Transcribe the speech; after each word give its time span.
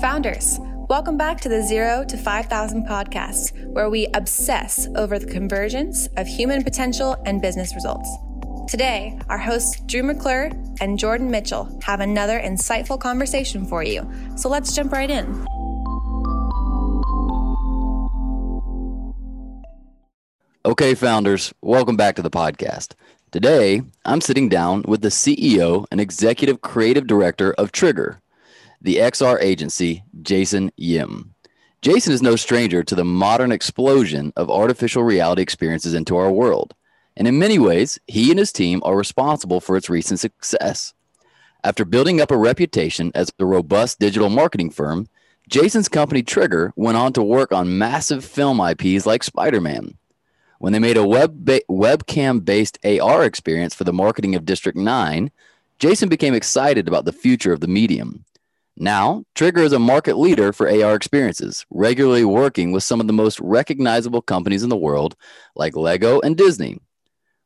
Founders, 0.00 0.60
welcome 0.88 1.16
back 1.16 1.40
to 1.40 1.48
the 1.48 1.60
Zero 1.60 2.04
to 2.04 2.16
5,000 2.16 2.86
podcast, 2.86 3.66
where 3.72 3.90
we 3.90 4.06
obsess 4.14 4.86
over 4.94 5.18
the 5.18 5.26
convergence 5.26 6.06
of 6.16 6.24
human 6.28 6.62
potential 6.62 7.16
and 7.26 7.42
business 7.42 7.74
results. 7.74 8.08
Today, 8.68 9.18
our 9.28 9.38
hosts 9.38 9.80
Drew 9.86 10.04
McClure 10.04 10.52
and 10.80 11.00
Jordan 11.00 11.32
Mitchell 11.32 11.80
have 11.82 11.98
another 11.98 12.38
insightful 12.38 13.00
conversation 13.00 13.66
for 13.66 13.82
you. 13.82 14.08
So 14.36 14.48
let's 14.48 14.72
jump 14.72 14.92
right 14.92 15.10
in. 15.10 15.44
Okay, 20.64 20.94
founders, 20.94 21.52
welcome 21.60 21.96
back 21.96 22.14
to 22.14 22.22
the 22.22 22.30
podcast. 22.30 22.94
Today, 23.32 23.82
I'm 24.04 24.20
sitting 24.20 24.48
down 24.48 24.84
with 24.86 25.00
the 25.02 25.08
CEO 25.08 25.86
and 25.90 26.00
executive 26.00 26.60
creative 26.60 27.08
director 27.08 27.52
of 27.54 27.72
Trigger, 27.72 28.20
the 28.80 28.96
XR 28.96 29.40
agency, 29.40 30.04
Jason 30.22 30.70
Yim. 30.76 31.34
Jason 31.80 32.12
is 32.12 32.22
no 32.22 32.36
stranger 32.36 32.82
to 32.82 32.94
the 32.94 33.04
modern 33.04 33.52
explosion 33.52 34.32
of 34.36 34.50
artificial 34.50 35.02
reality 35.02 35.42
experiences 35.42 35.94
into 35.94 36.16
our 36.16 36.30
world. 36.30 36.74
And 37.16 37.26
in 37.26 37.38
many 37.38 37.58
ways, 37.58 37.98
he 38.06 38.30
and 38.30 38.38
his 38.38 38.52
team 38.52 38.80
are 38.84 38.96
responsible 38.96 39.60
for 39.60 39.76
its 39.76 39.90
recent 39.90 40.20
success. 40.20 40.94
After 41.64 41.84
building 41.84 42.20
up 42.20 42.30
a 42.30 42.36
reputation 42.36 43.10
as 43.14 43.32
a 43.38 43.44
robust 43.44 43.98
digital 43.98 44.28
marketing 44.28 44.70
firm, 44.70 45.08
Jason's 45.48 45.88
company 45.88 46.22
Trigger 46.22 46.72
went 46.76 46.96
on 46.96 47.12
to 47.14 47.22
work 47.22 47.52
on 47.52 47.78
massive 47.78 48.24
film 48.24 48.60
IPs 48.60 49.06
like 49.06 49.24
Spider 49.24 49.60
Man. 49.60 49.98
When 50.58 50.72
they 50.72 50.78
made 50.78 50.96
a 50.96 51.06
web 51.06 51.44
ba- 51.44 51.62
webcam 51.68 52.44
based 52.44 52.78
AR 52.84 53.24
experience 53.24 53.74
for 53.74 53.84
the 53.84 53.92
marketing 53.92 54.34
of 54.34 54.44
District 54.44 54.76
9, 54.76 55.30
Jason 55.78 56.08
became 56.08 56.34
excited 56.34 56.88
about 56.88 57.04
the 57.04 57.12
future 57.12 57.52
of 57.52 57.60
the 57.60 57.68
medium. 57.68 58.24
Now, 58.80 59.24
Trigger 59.34 59.62
is 59.62 59.72
a 59.72 59.80
market 59.80 60.18
leader 60.18 60.52
for 60.52 60.68
AR 60.68 60.94
experiences, 60.94 61.66
regularly 61.68 62.24
working 62.24 62.70
with 62.70 62.84
some 62.84 63.00
of 63.00 63.08
the 63.08 63.12
most 63.12 63.40
recognizable 63.40 64.22
companies 64.22 64.62
in 64.62 64.68
the 64.68 64.76
world, 64.76 65.16
like 65.56 65.76
Lego 65.76 66.20
and 66.20 66.36
Disney. 66.36 66.78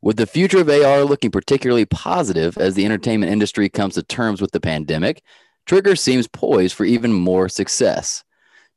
With 0.02 0.18
the 0.18 0.26
future 0.26 0.60
of 0.60 0.68
AR 0.68 1.04
looking 1.04 1.30
particularly 1.30 1.86
positive 1.86 2.58
as 2.58 2.74
the 2.74 2.84
entertainment 2.84 3.32
industry 3.32 3.70
comes 3.70 3.94
to 3.94 4.02
terms 4.02 4.42
with 4.42 4.52
the 4.52 4.60
pandemic, 4.60 5.22
Trigger 5.64 5.96
seems 5.96 6.28
poised 6.28 6.74
for 6.74 6.84
even 6.84 7.14
more 7.14 7.48
success. 7.48 8.24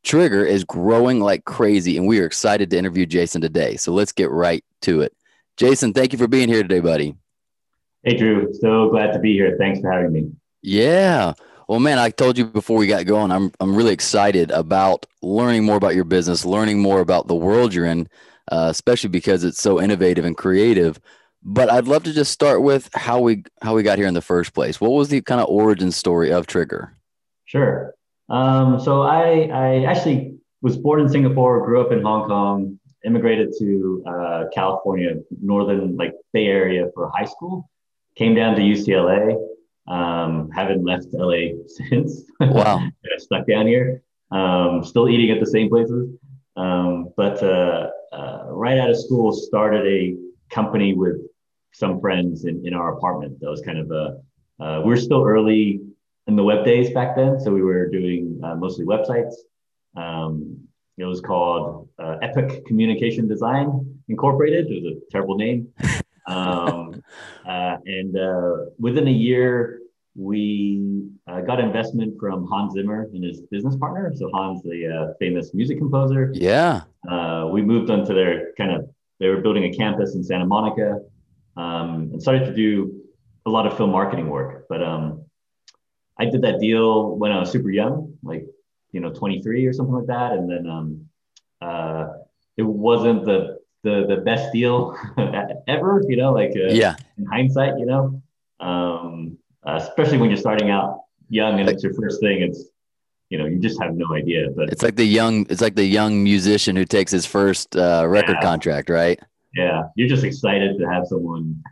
Trigger 0.03 0.45
is 0.45 0.63
growing 0.63 1.19
like 1.19 1.43
crazy, 1.43 1.97
and 1.97 2.07
we 2.07 2.21
are 2.21 2.25
excited 2.25 2.69
to 2.69 2.77
interview 2.77 3.05
Jason 3.05 3.41
today. 3.41 3.75
So 3.75 3.91
let's 3.91 4.13
get 4.13 4.31
right 4.31 4.63
to 4.83 5.01
it. 5.01 5.13
Jason, 5.57 5.91
thank 5.91 6.13
you 6.13 6.19
for 6.19 6.27
being 6.27 6.47
here 6.47 6.61
today, 6.61 6.79
buddy. 6.79 7.15
Hey, 8.03 8.15
Drew. 8.15 8.53
So 8.53 8.89
glad 8.91 9.11
to 9.11 9.19
be 9.19 9.33
here. 9.33 9.57
Thanks 9.59 9.81
for 9.81 9.91
having 9.91 10.13
me. 10.13 10.31
Yeah. 10.61 11.33
Well, 11.67 11.79
man, 11.79 11.97
I 11.97 12.11
told 12.11 12.37
you 12.37 12.45
before 12.45 12.77
we 12.77 12.87
got 12.87 13.05
going, 13.05 13.31
I'm 13.31 13.51
I'm 13.59 13.75
really 13.75 13.93
excited 13.93 14.51
about 14.51 15.05
learning 15.21 15.63
more 15.63 15.77
about 15.77 15.95
your 15.95 16.03
business, 16.03 16.45
learning 16.45 16.79
more 16.79 16.99
about 16.99 17.27
the 17.27 17.35
world 17.35 17.73
you're 17.73 17.85
in, 17.85 18.07
uh, 18.51 18.67
especially 18.69 19.09
because 19.09 19.43
it's 19.43 19.61
so 19.61 19.81
innovative 19.81 20.25
and 20.25 20.37
creative. 20.37 20.99
But 21.43 21.71
I'd 21.71 21.87
love 21.87 22.03
to 22.03 22.13
just 22.13 22.31
start 22.31 22.61
with 22.61 22.89
how 22.93 23.19
we 23.19 23.43
how 23.61 23.75
we 23.75 23.83
got 23.83 23.97
here 23.97 24.07
in 24.07 24.13
the 24.13 24.21
first 24.21 24.53
place. 24.53 24.79
What 24.79 24.91
was 24.91 25.09
the 25.09 25.21
kind 25.21 25.41
of 25.41 25.47
origin 25.47 25.91
story 25.91 26.31
of 26.31 26.45
Trigger? 26.45 26.95
Sure. 27.45 27.95
Um, 28.29 28.79
so 28.79 29.01
I 29.01 29.49
I 29.51 29.83
actually 29.85 30.37
was 30.61 30.77
born 30.77 31.01
in 31.01 31.09
Singapore, 31.09 31.65
grew 31.65 31.81
up 31.81 31.91
in 31.91 32.01
Hong 32.03 32.27
Kong, 32.27 32.79
immigrated 33.03 33.53
to 33.59 34.03
uh, 34.07 34.43
California, 34.53 35.15
northern 35.41 35.95
like 35.95 36.13
Bay 36.31 36.45
Area 36.45 36.89
for 36.93 37.11
high 37.15 37.25
school, 37.25 37.69
came 38.15 38.35
down 38.35 38.55
to 38.55 38.61
UCLA 38.61 39.35
um, 39.87 40.49
haven't 40.51 40.83
left 40.83 41.07
LA 41.13 41.53
since. 41.67 42.23
Wow. 42.39 42.87
stuck 43.17 43.47
down 43.47 43.67
here. 43.67 44.01
Um, 44.31 44.83
still 44.83 45.09
eating 45.09 45.31
at 45.31 45.39
the 45.39 45.45
same 45.45 45.69
places. 45.69 46.09
Um, 46.57 47.09
but 47.17 47.41
uh, 47.43 47.89
uh, 48.11 48.45
right 48.47 48.77
out 48.77 48.89
of 48.89 48.97
school, 48.97 49.31
started 49.31 49.85
a 49.85 50.15
company 50.49 50.93
with 50.93 51.17
some 51.73 51.99
friends 51.99 52.45
in, 52.45 52.65
in 52.65 52.73
our 52.73 52.97
apartment. 52.97 53.39
That 53.41 53.49
was 53.49 53.61
kind 53.61 53.77
of 53.77 53.91
a, 53.91 54.63
uh, 54.63 54.81
we 54.81 54.89
were 54.89 54.97
still 54.97 55.23
early 55.23 55.81
in 56.27 56.35
the 56.35 56.43
web 56.43 56.63
days 56.65 56.91
back 56.91 57.15
then. 57.15 57.39
So 57.39 57.51
we 57.51 57.61
were 57.61 57.89
doing 57.89 58.39
uh, 58.43 58.55
mostly 58.55 58.85
websites. 58.85 59.33
Um, 59.95 60.59
it 60.97 61.03
was 61.03 61.19
called 61.19 61.89
uh, 61.99 62.17
Epic 62.21 62.65
Communication 62.65 63.27
Design 63.27 63.99
Incorporated. 64.07 64.67
It 64.67 64.83
was 64.83 64.93
a 64.93 65.11
terrible 65.11 65.35
name. 65.35 65.69
Um, 66.27 67.03
uh, 67.47 67.77
and 67.85 68.17
uh, 68.17 68.55
within 68.79 69.07
a 69.07 69.11
year, 69.11 69.79
we 70.15 71.09
uh, 71.27 71.41
got 71.41 71.59
investment 71.59 72.15
from 72.19 72.47
Hans 72.47 72.73
Zimmer 72.73 73.09
and 73.13 73.23
his 73.23 73.41
business 73.41 73.75
partner. 73.75 74.11
So 74.15 74.29
Hans, 74.33 74.63
the 74.63 74.87
uh, 74.87 75.13
famous 75.19 75.53
music 75.53 75.77
composer. 75.77 76.31
Yeah. 76.33 76.83
Uh, 77.09 77.49
we 77.51 77.61
moved 77.61 77.89
on 77.89 78.05
to 78.05 78.13
their 78.13 78.53
kind 78.57 78.71
of. 78.71 78.89
They 79.19 79.27
were 79.29 79.41
building 79.41 79.65
a 79.65 79.73
campus 79.73 80.15
in 80.15 80.23
Santa 80.23 80.45
Monica, 80.45 80.99
um, 81.55 82.09
and 82.11 82.21
started 82.21 82.45
to 82.45 82.53
do 82.53 83.01
a 83.45 83.49
lot 83.49 83.65
of 83.65 83.77
film 83.77 83.91
marketing 83.91 84.29
work. 84.29 84.65
But 84.67 84.83
um, 84.83 85.23
I 86.19 86.25
did 86.25 86.41
that 86.41 86.59
deal 86.59 87.15
when 87.15 87.31
I 87.31 87.39
was 87.39 87.51
super 87.51 87.69
young, 87.69 88.17
like 88.23 88.45
you 88.91 88.99
know, 88.99 89.11
23 89.11 89.65
or 89.65 89.73
something 89.73 89.95
like 89.95 90.07
that, 90.07 90.33
and 90.33 90.49
then 90.49 90.67
um, 90.67 91.05
uh, 91.61 92.07
it 92.57 92.63
wasn't 92.63 93.25
the 93.25 93.59
the 93.83 94.05
the 94.07 94.17
best 94.17 94.51
deal 94.51 94.97
ever. 95.67 96.01
You 96.07 96.17
know, 96.17 96.31
like 96.31 96.51
uh, 96.55 96.71
yeah, 96.71 96.95
in 97.17 97.25
hindsight, 97.25 97.77
you 97.77 97.85
know, 97.85 98.21
um, 98.59 99.37
uh, 99.65 99.79
especially 99.81 100.17
when 100.17 100.29
you're 100.29 100.37
starting 100.37 100.69
out 100.69 101.01
young 101.29 101.59
and 101.59 101.69
it's 101.69 101.83
your 101.83 101.93
first 101.93 102.21
thing. 102.21 102.41
It's 102.41 102.65
you 103.29 103.37
know 103.37 103.45
you 103.45 103.59
just 103.59 103.81
have 103.81 103.95
no 103.95 104.13
idea. 104.13 104.47
But 104.55 104.69
it's 104.69 104.83
like 104.83 104.95
the 104.95 105.05
young 105.05 105.45
it's 105.49 105.61
like 105.61 105.75
the 105.75 105.85
young 105.85 106.23
musician 106.23 106.75
who 106.75 106.85
takes 106.85 107.11
his 107.11 107.25
first 107.25 107.75
uh, 107.75 108.05
record 108.07 108.37
yeah. 108.39 108.41
contract, 108.41 108.89
right? 108.89 109.19
Yeah, 109.55 109.83
you're 109.95 110.09
just 110.09 110.23
excited 110.23 110.77
to 110.79 110.85
have 110.89 111.07
someone 111.07 111.63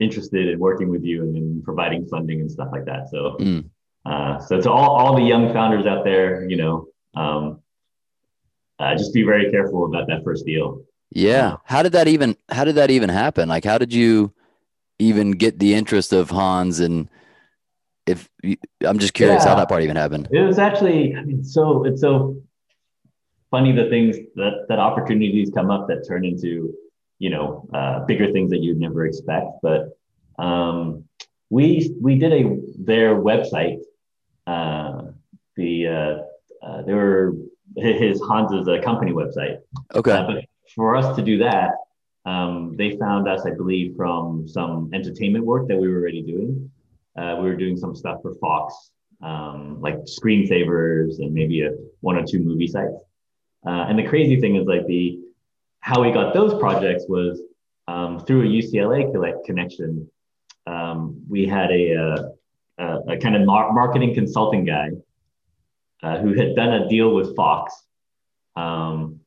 interested 0.00 0.48
in 0.48 0.58
working 0.58 0.88
with 0.90 1.04
you 1.04 1.22
and 1.22 1.34
then 1.34 1.62
providing 1.64 2.06
funding 2.06 2.40
and 2.40 2.50
stuff 2.50 2.68
like 2.72 2.84
that. 2.86 3.08
So, 3.08 3.36
mm. 3.40 3.64
uh, 4.04 4.38
so 4.40 4.60
to 4.60 4.70
all 4.70 4.96
all 4.96 5.16
the 5.16 5.22
young 5.22 5.52
founders 5.52 5.86
out 5.86 6.04
there, 6.04 6.48
you 6.48 6.56
know. 6.56 6.88
Um, 7.14 7.62
uh, 8.78 8.94
just 8.94 9.14
be 9.14 9.22
very 9.22 9.50
careful 9.50 9.86
about 9.86 10.06
that 10.08 10.22
first 10.22 10.44
deal. 10.44 10.82
Yeah. 11.10 11.56
How 11.64 11.82
did 11.82 11.92
that 11.92 12.08
even 12.08 12.36
how 12.50 12.64
did 12.64 12.74
that 12.74 12.90
even 12.90 13.08
happen? 13.08 13.48
Like 13.48 13.64
how 13.64 13.78
did 13.78 13.92
you 13.92 14.32
even 14.98 15.32
get 15.32 15.58
the 15.58 15.74
interest 15.74 16.12
of 16.12 16.30
Hans 16.30 16.80
and 16.80 17.08
if 18.06 18.28
you, 18.42 18.56
I'm 18.82 18.98
just 18.98 19.14
curious 19.14 19.42
yeah. 19.44 19.50
how 19.50 19.56
that 19.56 19.68
part 19.68 19.82
even 19.82 19.96
happened. 19.96 20.28
It 20.30 20.40
was 20.40 20.58
actually 20.58 21.14
I 21.14 21.22
mean 21.22 21.44
so 21.44 21.84
it's 21.84 22.00
so 22.00 22.42
funny 23.50 23.72
the 23.72 23.88
things 23.88 24.16
that 24.36 24.66
that 24.68 24.78
opportunities 24.78 25.50
come 25.54 25.70
up 25.70 25.88
that 25.88 26.06
turn 26.06 26.24
into 26.24 26.74
you 27.18 27.30
know 27.30 27.68
uh, 27.72 28.04
bigger 28.04 28.30
things 28.32 28.50
that 28.50 28.58
you'd 28.58 28.78
never 28.78 29.06
expect 29.06 29.46
but 29.62 29.96
um, 30.38 31.04
we 31.48 31.94
we 32.00 32.18
did 32.18 32.32
a 32.32 32.58
their 32.78 33.14
website 33.14 33.78
uh, 34.46 35.02
the 35.56 35.86
uh, 35.86 36.66
uh, 36.66 36.82
they 36.82 36.92
were 36.92 37.34
his 37.76 38.20
Hans's 38.28 38.68
uh, 38.68 38.80
company 38.82 39.12
website 39.12 39.58
okay 39.94 40.12
uh, 40.12 40.26
but 40.26 40.44
for 40.74 40.96
us 40.96 41.16
to 41.16 41.22
do 41.22 41.38
that, 41.38 41.70
um, 42.24 42.76
they 42.76 42.96
found 42.96 43.28
us, 43.28 43.46
I 43.46 43.50
believe, 43.50 43.96
from 43.96 44.48
some 44.48 44.90
entertainment 44.92 45.44
work 45.44 45.68
that 45.68 45.76
we 45.76 45.88
were 45.88 45.98
already 46.00 46.22
doing. 46.22 46.70
Uh, 47.16 47.36
we 47.40 47.48
were 47.48 47.56
doing 47.56 47.76
some 47.76 47.94
stuff 47.94 48.20
for 48.22 48.34
Fox, 48.34 48.90
um, 49.22 49.80
like 49.80 49.96
screensavers 50.04 51.18
and 51.18 51.32
maybe 51.32 51.62
a 51.62 51.70
one 52.00 52.16
or 52.16 52.24
two 52.24 52.40
movie 52.40 52.66
sites. 52.66 52.94
Uh, 53.66 53.86
and 53.88 53.98
the 53.98 54.06
crazy 54.06 54.40
thing 54.40 54.56
is 54.56 54.66
like 54.66 54.86
the 54.86 55.18
how 55.80 56.02
we 56.02 56.10
got 56.12 56.34
those 56.34 56.58
projects 56.58 57.04
was 57.08 57.40
um, 57.88 58.20
through 58.20 58.42
a 58.42 58.46
UCLA 58.46 59.10
collect 59.12 59.44
connection. 59.46 60.10
Um, 60.66 61.22
we 61.28 61.46
had 61.46 61.70
a, 61.70 61.92
a, 61.92 62.32
a, 62.78 62.98
a 63.10 63.18
kind 63.18 63.36
of 63.36 63.46
mar- 63.46 63.72
marketing 63.72 64.14
consulting 64.14 64.64
guy 64.64 64.90
uh, 66.02 66.18
who 66.18 66.34
had 66.34 66.54
done 66.56 66.72
a 66.72 66.88
deal 66.88 67.14
with 67.14 67.34
Fox. 67.36 67.72
Um, 68.56 69.20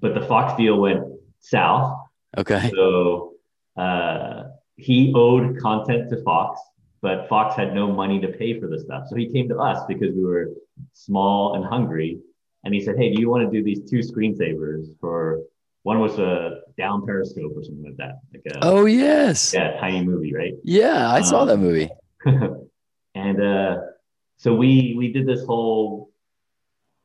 but 0.00 0.14
the 0.14 0.22
Fox 0.22 0.56
deal 0.56 0.78
went 0.78 1.04
south. 1.40 1.98
Okay. 2.38 2.70
So 2.74 3.34
uh, 3.76 4.44
he 4.76 5.12
owed 5.14 5.58
content 5.58 6.10
to 6.10 6.22
Fox, 6.22 6.60
but 7.02 7.28
Fox 7.28 7.54
had 7.54 7.74
no 7.74 7.90
money 7.92 8.20
to 8.20 8.28
pay 8.28 8.58
for 8.58 8.66
the 8.66 8.78
stuff. 8.78 9.04
So 9.08 9.16
he 9.16 9.30
came 9.30 9.48
to 9.48 9.58
us 9.58 9.84
because 9.86 10.14
we 10.14 10.24
were 10.24 10.50
small 10.92 11.56
and 11.56 11.64
hungry. 11.64 12.18
And 12.64 12.74
he 12.74 12.80
said, 12.80 12.96
Hey, 12.96 13.14
do 13.14 13.20
you 13.20 13.28
want 13.28 13.50
to 13.50 13.56
do 13.56 13.62
these 13.62 13.88
two 13.88 13.98
screensavers 13.98 14.86
for 15.00 15.42
one 15.82 16.00
was 16.00 16.18
a 16.18 16.62
down 16.76 17.06
periscope 17.06 17.52
or 17.54 17.62
something 17.62 17.84
like 17.84 17.96
that? 17.98 18.20
Like 18.32 18.42
a, 18.56 18.64
oh, 18.64 18.86
yes. 18.86 19.54
Yeah, 19.54 19.78
tiny 19.78 20.04
movie, 20.04 20.34
right? 20.34 20.54
Yeah, 20.64 21.08
I 21.10 21.18
um, 21.18 21.24
saw 21.24 21.44
that 21.44 21.54
um, 21.54 21.60
movie. 21.60 21.88
and 23.14 23.40
uh, 23.40 23.78
so 24.36 24.54
we 24.54 24.94
we 24.98 25.12
did 25.12 25.26
this 25.26 25.44
whole 25.44 26.10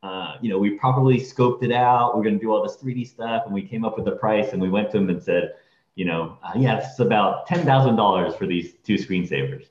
uh, 0.04 0.38
you 0.42 0.50
know, 0.50 0.58
we 0.58 0.72
properly 0.72 1.20
scoped 1.20 1.64
it 1.64 1.72
out. 1.72 2.18
We're 2.18 2.24
going 2.24 2.40
to 2.40 2.42
do 2.42 2.52
all 2.52 2.64
this 2.64 2.78
3D 2.78 3.08
stuff, 3.08 3.44
and 3.46 3.54
we 3.54 3.62
came 3.62 3.86
up 3.86 3.98
with 3.98 4.06
the 4.06 4.14
price. 4.14 4.52
And 4.52 4.60
we 4.60 4.68
went 4.68 4.90
to 4.92 4.98
him 4.98 5.10
and 5.10 5.22
said, 5.22 5.54
you 5.96 6.06
know, 6.06 6.40
uh, 6.44 6.54
yeah, 6.56 6.78
it's 6.78 7.00
about 7.00 7.46
ten 7.48 7.66
thousand 7.66 7.98
dollars 7.98 8.34
for 8.36 8.48
these 8.48 8.76
two 8.84 8.96
screensavers, 8.96 9.68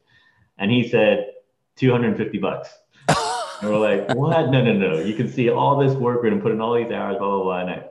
and 0.60 0.70
he 0.70 0.88
said 0.88 1.32
two 1.74 1.90
hundred 1.90 2.08
and 2.08 2.16
fifty 2.16 2.38
bucks. 2.38 2.68
And 3.08 3.70
we're 3.70 3.78
like, 3.78 4.08
what? 4.16 4.50
No, 4.50 4.62
no, 4.62 4.72
no. 4.72 4.98
You 5.00 5.14
can 5.14 5.28
see 5.28 5.50
all 5.50 5.76
this 5.76 5.94
work. 5.94 6.22
We're 6.22 6.30
gonna 6.30 6.42
put 6.42 6.52
in 6.52 6.60
all 6.60 6.74
these 6.74 6.92
hours, 6.92 7.18
blah 7.18 7.28
blah 7.28 7.42
blah. 7.42 7.60
And 7.60 7.70
I, 7.70 7.84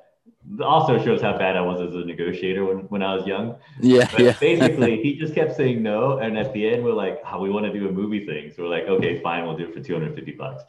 also 0.63 1.03
shows 1.03 1.21
how 1.21 1.37
bad 1.37 1.55
I 1.55 1.61
was 1.61 1.81
as 1.81 1.93
a 1.93 2.05
negotiator 2.05 2.65
when, 2.65 2.77
when 2.87 3.03
I 3.03 3.13
was 3.13 3.27
young. 3.27 3.57
Yeah, 3.81 4.07
but 4.11 4.21
yeah. 4.21 4.35
basically, 4.39 4.97
he 5.03 5.15
just 5.15 5.35
kept 5.35 5.55
saying 5.55 5.83
no, 5.83 6.19
and 6.19 6.37
at 6.37 6.53
the 6.53 6.67
end, 6.67 6.83
we're 6.83 6.93
like, 6.93 7.21
oh, 7.29 7.39
we 7.39 7.49
want 7.49 7.65
to 7.65 7.73
do 7.73 7.87
a 7.87 7.91
movie 7.91 8.25
thing. 8.25 8.51
So 8.55 8.63
we're 8.63 8.69
like, 8.69 8.85
okay, 8.85 9.19
fine, 9.21 9.45
we'll 9.45 9.57
do 9.57 9.67
it 9.67 9.73
for 9.73 9.81
250 9.81 10.31
bucks. 10.33 10.63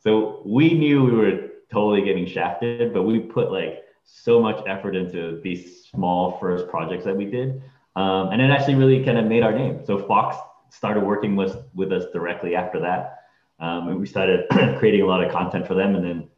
So 0.00 0.42
we 0.44 0.74
knew 0.74 1.04
we 1.04 1.12
were 1.12 1.48
totally 1.72 2.02
getting 2.02 2.26
shafted, 2.26 2.92
but 2.92 3.02
we 3.04 3.20
put 3.20 3.52
like 3.52 3.84
so 4.04 4.40
much 4.40 4.62
effort 4.66 4.96
into 4.96 5.40
these 5.42 5.84
small 5.84 6.38
first 6.38 6.68
projects 6.68 7.04
that 7.04 7.16
we 7.16 7.26
did, 7.26 7.62
um, 7.96 8.30
and 8.30 8.42
it 8.42 8.50
actually 8.50 8.74
really 8.74 9.04
kind 9.04 9.18
of 9.18 9.26
made 9.26 9.42
our 9.42 9.52
name. 9.52 9.84
So 9.84 9.98
Fox 9.98 10.36
started 10.76 11.02
working 11.02 11.36
with 11.36 11.56
with 11.74 11.92
us 11.92 12.04
directly 12.12 12.54
after 12.54 12.80
that. 12.80 13.20
Um, 13.60 13.88
and 13.88 14.00
we 14.00 14.06
started 14.06 14.46
creating 14.78 15.02
a 15.02 15.06
lot 15.06 15.22
of 15.22 15.32
content 15.32 15.66
for 15.66 15.74
them, 15.74 15.94
and 15.94 16.04
then 16.04 16.28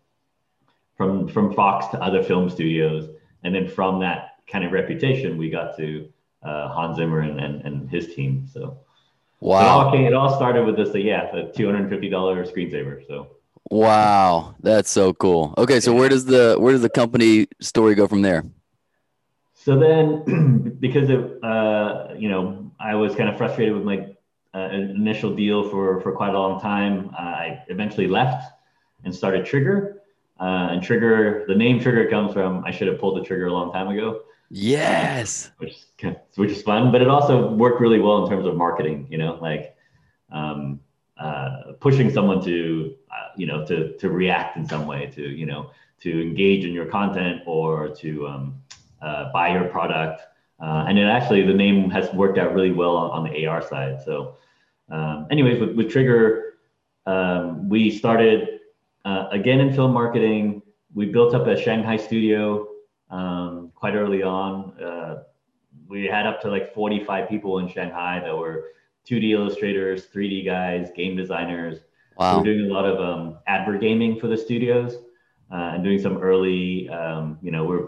from 0.96 1.28
from 1.28 1.54
Fox 1.54 1.86
to 1.88 2.02
other 2.02 2.22
film 2.22 2.50
studios, 2.50 3.08
and 3.42 3.54
then 3.54 3.68
from 3.68 4.00
that 4.00 4.36
kind 4.46 4.64
of 4.64 4.72
reputation, 4.72 5.36
we 5.36 5.50
got 5.50 5.76
to 5.76 6.08
uh, 6.42 6.68
Hans 6.68 6.96
Zimmer 6.96 7.20
and, 7.20 7.40
and, 7.40 7.62
and 7.62 7.90
his 7.90 8.14
team. 8.14 8.46
So 8.52 8.78
wow, 9.40 9.60
it 9.60 9.68
all, 9.68 9.92
came, 9.92 10.04
it 10.04 10.14
all 10.14 10.34
started 10.36 10.64
with 10.64 10.76
this. 10.76 10.94
Uh, 10.94 10.98
yeah, 10.98 11.30
the 11.32 11.52
two 11.54 11.66
hundred 11.66 11.82
and 11.82 11.90
fifty 11.90 12.08
dollar 12.08 12.44
screensaver. 12.44 13.06
So 13.06 13.28
wow, 13.70 14.54
that's 14.60 14.90
so 14.90 15.14
cool. 15.14 15.54
Okay, 15.58 15.80
so 15.80 15.94
where 15.94 16.08
does 16.08 16.26
the 16.26 16.56
where 16.58 16.72
does 16.72 16.82
the 16.82 16.90
company 16.90 17.48
story 17.60 17.94
go 17.94 18.06
from 18.06 18.22
there? 18.22 18.44
So 19.54 19.78
then, 19.78 20.76
because 20.80 21.10
of 21.10 21.42
uh, 21.42 22.14
you 22.16 22.28
know, 22.28 22.70
I 22.78 22.94
was 22.94 23.14
kind 23.14 23.28
of 23.28 23.36
frustrated 23.36 23.74
with 23.74 23.84
my 23.84 24.15
uh, 24.56 24.68
initial 24.70 25.34
deal 25.34 25.68
for 25.68 26.00
for 26.00 26.12
quite 26.12 26.34
a 26.34 26.38
long 26.38 26.60
time. 26.60 27.10
I 27.16 27.62
eventually 27.68 28.08
left 28.08 28.52
and 29.04 29.14
started 29.14 29.44
Trigger. 29.44 30.02
Uh, 30.38 30.68
and 30.70 30.82
trigger, 30.82 31.44
the 31.48 31.54
name 31.54 31.80
trigger 31.80 32.10
comes 32.10 32.34
from 32.34 32.62
I 32.64 32.70
should 32.70 32.88
have 32.88 32.98
pulled 32.98 33.16
the 33.16 33.24
trigger 33.24 33.46
a 33.46 33.52
long 33.52 33.72
time 33.72 33.88
ago. 33.88 34.20
Yes. 34.50 35.50
Which 35.58 35.76
which 36.34 36.50
is 36.50 36.62
fun, 36.62 36.92
but 36.92 37.00
it 37.00 37.08
also 37.08 37.52
worked 37.52 37.80
really 37.80 38.00
well 38.00 38.22
in 38.24 38.30
terms 38.30 38.46
of 38.46 38.54
marketing. 38.54 39.06
You 39.10 39.18
know, 39.18 39.38
like 39.40 39.74
um, 40.30 40.80
uh, 41.18 41.72
pushing 41.80 42.12
someone 42.12 42.44
to 42.44 42.94
uh, 43.10 43.28
you 43.36 43.46
know 43.46 43.64
to 43.66 43.96
to 43.96 44.10
react 44.10 44.56
in 44.56 44.68
some 44.68 44.86
way, 44.86 45.06
to 45.14 45.22
you 45.22 45.46
know 45.46 45.70
to 46.00 46.22
engage 46.22 46.64
in 46.64 46.72
your 46.72 46.86
content 46.86 47.42
or 47.46 47.88
to 47.88 48.28
um, 48.28 48.54
uh, 49.00 49.32
buy 49.32 49.48
your 49.48 49.64
product. 49.64 50.20
Uh, 50.60 50.84
and 50.88 50.98
it 50.98 51.04
actually 51.04 51.42
the 51.42 51.54
name 51.54 51.90
has 51.90 52.12
worked 52.12 52.38
out 52.38 52.54
really 52.54 52.72
well 52.72 52.96
on, 52.96 53.10
on 53.10 53.30
the 53.30 53.46
AR 53.46 53.62
side. 53.62 54.02
So, 54.04 54.36
um, 54.90 55.26
anyways, 55.30 55.60
with, 55.60 55.76
with 55.76 55.90
Trigger, 55.90 56.54
um, 57.06 57.68
we 57.68 57.90
started 57.90 58.56
uh, 59.06 59.28
again, 59.30 59.60
in 59.60 59.72
film 59.72 59.92
marketing, 59.92 60.60
we 60.92 61.06
built 61.06 61.32
up 61.32 61.46
a 61.46 61.56
Shanghai 61.56 61.96
studio 61.96 62.66
um, 63.08 63.70
quite 63.76 63.94
early 63.94 64.24
on. 64.24 64.72
Uh, 64.82 65.22
we 65.86 66.06
had 66.06 66.26
up 66.26 66.40
to 66.40 66.50
like 66.50 66.74
45 66.74 67.28
people 67.28 67.60
in 67.60 67.68
Shanghai 67.68 68.18
that 68.18 68.36
were 68.36 68.70
2D 69.08 69.30
illustrators, 69.30 70.08
3D 70.12 70.44
guys, 70.44 70.90
game 70.96 71.16
designers. 71.16 71.78
Wow. 72.18 72.34
We 72.34 72.40
are 72.40 72.54
doing 72.54 72.68
a 72.68 72.74
lot 72.74 72.84
of 72.84 72.98
um, 72.98 73.38
advert 73.46 73.80
gaming 73.80 74.18
for 74.18 74.26
the 74.26 74.36
studios 74.36 74.96
uh, 75.52 75.74
and 75.74 75.84
doing 75.84 76.00
some 76.00 76.16
early, 76.16 76.88
um, 76.88 77.38
you 77.40 77.52
know, 77.52 77.64
we're 77.64 77.86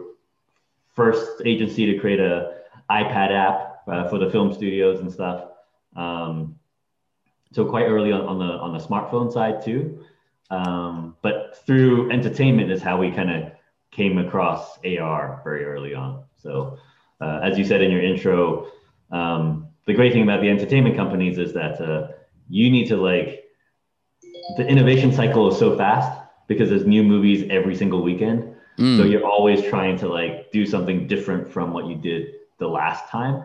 first 0.94 1.42
agency 1.44 1.84
to 1.92 1.98
create 1.98 2.20
a 2.20 2.58
iPad 2.92 3.32
app 3.32 3.82
uh, 3.88 4.08
for 4.08 4.18
the 4.18 4.30
film 4.30 4.52
studios 4.52 5.00
and 5.00 5.12
stuff. 5.12 5.46
Um, 5.96 6.57
so 7.52 7.64
quite 7.64 7.86
early 7.86 8.12
on, 8.12 8.22
on 8.22 8.38
the 8.38 8.44
on 8.44 8.72
the 8.72 8.78
smartphone 8.78 9.32
side 9.32 9.62
too. 9.62 10.04
Um, 10.50 11.16
but 11.22 11.58
through 11.66 12.10
entertainment 12.10 12.70
is 12.70 12.82
how 12.82 12.98
we 12.98 13.10
kind 13.10 13.30
of 13.30 13.52
came 13.90 14.18
across 14.18 14.78
AR 14.84 15.40
very 15.44 15.64
early 15.64 15.94
on. 15.94 16.24
So, 16.36 16.78
uh, 17.20 17.40
as 17.42 17.58
you 17.58 17.64
said 17.64 17.82
in 17.82 17.90
your 17.90 18.02
intro, 18.02 18.68
um, 19.10 19.68
the 19.86 19.94
great 19.94 20.12
thing 20.12 20.22
about 20.22 20.40
the 20.40 20.48
entertainment 20.48 20.96
companies 20.96 21.38
is 21.38 21.52
that 21.54 21.80
uh, 21.80 22.08
you 22.48 22.70
need 22.70 22.88
to 22.88 22.96
like 22.96 23.44
the 24.56 24.66
innovation 24.66 25.12
cycle 25.12 25.50
is 25.50 25.58
so 25.58 25.76
fast 25.76 26.22
because 26.46 26.70
there's 26.70 26.86
new 26.86 27.02
movies 27.02 27.46
every 27.50 27.76
single 27.76 28.02
weekend. 28.02 28.54
Mm. 28.78 28.96
So 28.96 29.04
you're 29.04 29.26
always 29.26 29.62
trying 29.64 29.98
to 29.98 30.08
like 30.08 30.50
do 30.52 30.64
something 30.64 31.06
different 31.06 31.52
from 31.52 31.72
what 31.72 31.86
you 31.86 31.96
did 31.96 32.34
the 32.58 32.68
last 32.68 33.08
time. 33.10 33.44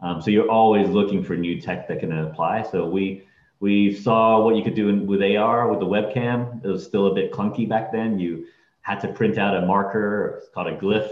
Um, 0.00 0.20
so 0.20 0.30
you're 0.30 0.50
always 0.50 0.88
looking 0.88 1.22
for 1.22 1.36
new 1.36 1.60
tech 1.60 1.88
that 1.88 2.00
can 2.00 2.12
apply. 2.12 2.62
So 2.64 2.88
we 2.88 3.24
we 3.62 3.94
saw 3.94 4.42
what 4.42 4.56
you 4.56 4.64
could 4.64 4.74
do 4.74 4.88
in, 4.88 5.06
with 5.06 5.22
AR 5.22 5.68
with 5.68 5.78
the 5.78 5.86
webcam. 5.86 6.62
It 6.64 6.68
was 6.68 6.84
still 6.84 7.06
a 7.06 7.14
bit 7.14 7.30
clunky 7.30 7.66
back 7.66 7.92
then. 7.92 8.18
You 8.18 8.44
had 8.80 8.98
to 9.02 9.08
print 9.08 9.38
out 9.38 9.56
a 9.56 9.64
marker, 9.64 10.34
it's 10.36 10.48
called 10.48 10.66
a 10.66 10.76
glyph, 10.76 11.08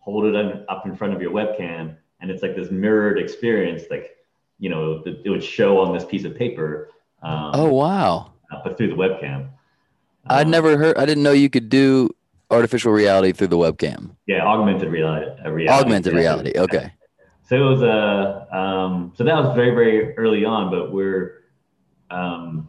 hold 0.00 0.26
it 0.26 0.66
up 0.68 0.84
in 0.84 0.94
front 0.94 1.14
of 1.14 1.22
your 1.22 1.30
webcam, 1.30 1.96
and 2.20 2.30
it's 2.30 2.42
like 2.42 2.54
this 2.54 2.70
mirrored 2.70 3.18
experience. 3.18 3.84
Like, 3.90 4.18
you 4.58 4.68
know, 4.68 5.02
it 5.06 5.30
would 5.30 5.42
show 5.42 5.78
on 5.80 5.94
this 5.94 6.04
piece 6.04 6.24
of 6.24 6.36
paper. 6.36 6.90
Um, 7.22 7.52
oh 7.54 7.72
wow! 7.72 8.32
Uh, 8.52 8.60
but 8.62 8.76
through 8.76 8.88
the 8.88 8.96
webcam. 8.96 9.48
I'd 10.26 10.44
um, 10.44 10.50
never 10.50 10.76
heard. 10.76 10.98
I 10.98 11.06
didn't 11.06 11.22
know 11.22 11.32
you 11.32 11.48
could 11.48 11.70
do 11.70 12.10
artificial 12.50 12.92
reality 12.92 13.32
through 13.32 13.48
the 13.48 13.56
webcam. 13.56 14.10
Yeah, 14.26 14.44
augmented 14.44 14.92
reality. 14.92 15.30
Uh, 15.42 15.50
reality. 15.50 15.82
Augmented 15.82 16.12
reality. 16.12 16.52
Okay. 16.54 16.92
So 17.48 17.56
it 17.56 17.70
was 17.70 17.80
a. 17.80 18.46
Uh, 18.52 18.56
um, 18.56 19.12
so 19.16 19.24
that 19.24 19.34
was 19.36 19.54
very 19.54 19.70
very 19.70 20.14
early 20.18 20.44
on, 20.44 20.70
but 20.70 20.92
we're 20.92 21.43
um, 22.14 22.68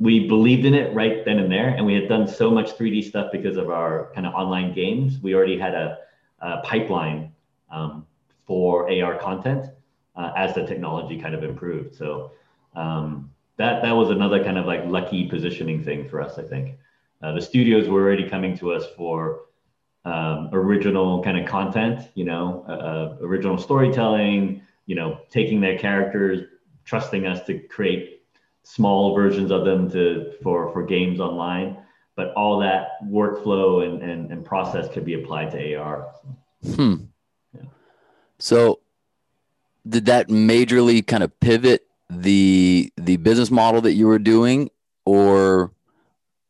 we 0.00 0.28
believed 0.28 0.64
in 0.64 0.74
it 0.74 0.94
right 0.94 1.24
then 1.24 1.38
and 1.38 1.50
there, 1.50 1.70
and 1.70 1.84
we 1.84 1.94
had 1.94 2.08
done 2.08 2.28
so 2.28 2.50
much 2.50 2.76
3D 2.76 3.04
stuff 3.04 3.32
because 3.32 3.56
of 3.56 3.70
our 3.70 4.10
kind 4.14 4.26
of 4.26 4.34
online 4.34 4.72
games. 4.72 5.18
We 5.20 5.34
already 5.34 5.58
had 5.58 5.74
a, 5.74 5.98
a 6.40 6.60
pipeline 6.60 7.32
um, 7.70 8.06
for 8.46 8.90
AR 8.92 9.18
content 9.18 9.66
uh, 10.14 10.32
as 10.36 10.54
the 10.54 10.64
technology 10.64 11.20
kind 11.20 11.34
of 11.34 11.42
improved. 11.42 11.96
So 11.96 12.32
um, 12.76 13.30
that 13.56 13.82
that 13.82 13.92
was 13.92 14.10
another 14.10 14.44
kind 14.44 14.58
of 14.58 14.66
like 14.66 14.84
lucky 14.86 15.26
positioning 15.26 15.82
thing 15.82 16.08
for 16.08 16.20
us, 16.20 16.38
I 16.38 16.42
think. 16.42 16.76
Uh, 17.20 17.32
the 17.32 17.42
studios 17.42 17.88
were 17.88 18.02
already 18.02 18.28
coming 18.28 18.56
to 18.58 18.72
us 18.72 18.86
for 18.96 19.46
um, 20.04 20.50
original 20.52 21.22
kind 21.24 21.36
of 21.36 21.48
content, 21.48 22.08
you 22.14 22.24
know, 22.24 22.64
uh, 22.68 22.72
uh 22.72 23.16
original 23.20 23.58
storytelling, 23.58 24.62
you 24.86 24.94
know, 24.94 25.20
taking 25.28 25.60
their 25.60 25.76
characters, 25.76 26.46
trusting 26.84 27.26
us 27.26 27.44
to 27.46 27.58
create 27.58 28.17
small 28.68 29.14
versions 29.14 29.50
of 29.50 29.64
them 29.64 29.90
to 29.90 30.32
for 30.42 30.70
for 30.72 30.84
games 30.84 31.20
online 31.20 31.76
but 32.16 32.32
all 32.34 32.58
that 32.58 33.00
workflow 33.04 33.86
and, 33.86 34.02
and, 34.02 34.30
and 34.30 34.44
process 34.44 34.88
could 34.92 35.04
be 35.04 35.14
applied 35.14 35.50
to 35.50 35.74
ar 35.74 36.08
hmm 36.76 36.96
yeah. 37.54 37.62
so 38.38 38.80
did 39.88 40.04
that 40.04 40.28
majorly 40.28 41.04
kind 41.06 41.22
of 41.22 41.40
pivot 41.40 41.86
the 42.10 42.92
the 42.98 43.16
business 43.16 43.50
model 43.50 43.80
that 43.80 43.94
you 43.94 44.06
were 44.06 44.18
doing 44.18 44.70
or 45.06 45.72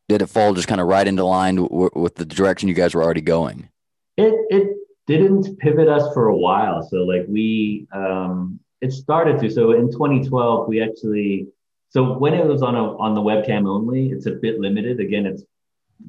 did 0.09 0.21
it 0.21 0.27
fall 0.27 0.53
just 0.53 0.67
kind 0.67 0.81
of 0.81 0.87
right 0.87 1.07
into 1.07 1.23
line 1.23 1.55
w- 1.55 1.89
with 1.95 2.15
the 2.15 2.25
direction 2.25 2.67
you 2.67 2.75
guys 2.75 2.93
were 2.93 3.03
already 3.03 3.21
going 3.21 3.69
it 4.17 4.33
it 4.49 4.75
didn't 5.07 5.57
pivot 5.57 5.87
us 5.87 6.13
for 6.13 6.27
a 6.27 6.35
while 6.35 6.83
so 6.83 6.97
like 6.97 7.25
we 7.29 7.87
um 7.93 8.59
it 8.81 8.91
started 8.91 9.39
to. 9.41 9.49
So 9.49 9.71
in 9.73 9.91
2012, 9.91 10.67
we 10.67 10.81
actually 10.81 11.47
so 11.89 12.17
when 12.17 12.33
it 12.33 12.45
was 12.45 12.61
on 12.61 12.75
a 12.75 12.97
on 12.97 13.15
the 13.15 13.21
webcam 13.21 13.67
only, 13.67 14.09
it's 14.09 14.27
a 14.27 14.31
bit 14.31 14.59
limited. 14.59 14.99
Again, 14.99 15.25
it's 15.25 15.43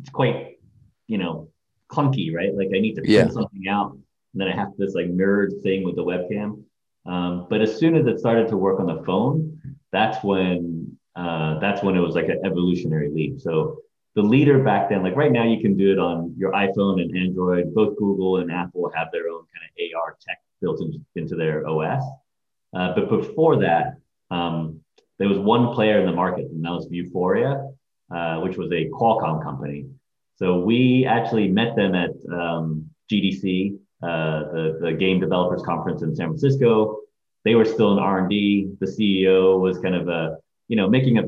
it's 0.01 0.11
quite 0.11 0.59
you 1.07 1.19
know 1.19 1.51
clunky, 1.91 2.35
right? 2.35 2.55
Like 2.55 2.69
I 2.75 2.81
need 2.81 2.95
to 2.97 3.03
print 3.03 3.11
yeah. 3.11 3.29
something 3.29 3.67
out, 3.69 3.93
and 3.93 4.03
then 4.35 4.49
I 4.49 4.55
have 4.55 4.69
this 4.77 4.95
like 4.95 5.09
mirrored 5.09 5.53
thing 5.63 5.85
with 5.85 5.97
the 5.97 6.05
webcam. 6.05 6.63
Um, 7.07 7.47
but 7.49 7.63
as 7.63 7.79
soon 7.79 7.97
as 7.97 8.07
it 8.07 8.19
started 8.19 8.49
to 8.49 8.57
work 8.57 8.79
on 8.79 8.87
the 8.87 9.03
phone, 9.05 9.61
that's 9.91 10.23
when 10.23 10.97
uh, 11.17 11.59
that's 11.61 11.83
when 11.83 11.97
it 11.97 12.01
was 12.01 12.15
like 12.15 12.29
an 12.29 12.41
evolutionary 12.45 13.11
leap. 13.11 13.41
So 13.41 13.79
the 14.15 14.23
leader 14.23 14.63
back 14.63 14.91
then, 14.91 15.03
like 15.03 15.17
right 15.17 15.33
now, 15.33 15.45
you 15.45 15.61
can 15.61 15.77
do 15.77 15.93
it 15.93 15.99
on 15.99 16.35
your 16.37 16.53
iPhone 16.53 17.01
and 17.01 17.17
Android. 17.17 17.75
Both 17.75 17.97
Google 17.97 18.39
and 18.39 18.53
Apple 18.53 18.91
have 18.95 19.09
their 19.13 19.29
own 19.29 19.45
kind 19.53 19.65
of 19.65 19.99
AR 19.99 20.17
tech 20.21 20.43
built 20.61 20.81
in, 20.83 21.05
into 21.15 21.37
their 21.37 21.67
OS. 21.67 22.03
Uh, 22.75 22.95
but 22.95 23.09
before 23.09 23.57
that, 23.61 23.97
um, 24.31 24.81
there 25.21 25.29
was 25.29 25.39
one 25.39 25.75
player 25.75 26.01
in 26.01 26.07
the 26.07 26.13
market, 26.13 26.47
and 26.51 26.65
that 26.65 26.71
was 26.71 26.89
Vuforia, 26.89 27.73
uh, 28.11 28.41
which 28.41 28.57
was 28.57 28.73
a 28.73 28.89
Qualcomm 28.89 29.43
company. 29.43 29.85
So 30.37 30.61
we 30.61 31.05
actually 31.07 31.47
met 31.47 31.77
them 31.77 31.95
at 31.95 32.13
um, 32.33 32.89
GDC, 33.13 33.77
uh, 34.03 34.41
the, 34.51 34.79
the 34.81 34.93
Game 34.95 35.21
Developers 35.21 35.63
Conference 35.63 36.01
in 36.01 36.17
San 36.17 36.29
Francisco. 36.29 37.01
They 37.45 37.55
were 37.55 37.67
still 37.67 37.93
in 37.93 37.99
R&D. 37.99 38.77
The 38.81 38.87
CEO 38.87 39.61
was 39.61 39.79
kind 39.79 39.95
of 39.95 40.09
a, 40.09 40.39
you 40.69 40.77
know, 40.77 40.89
making 40.89 41.19
a 41.19 41.25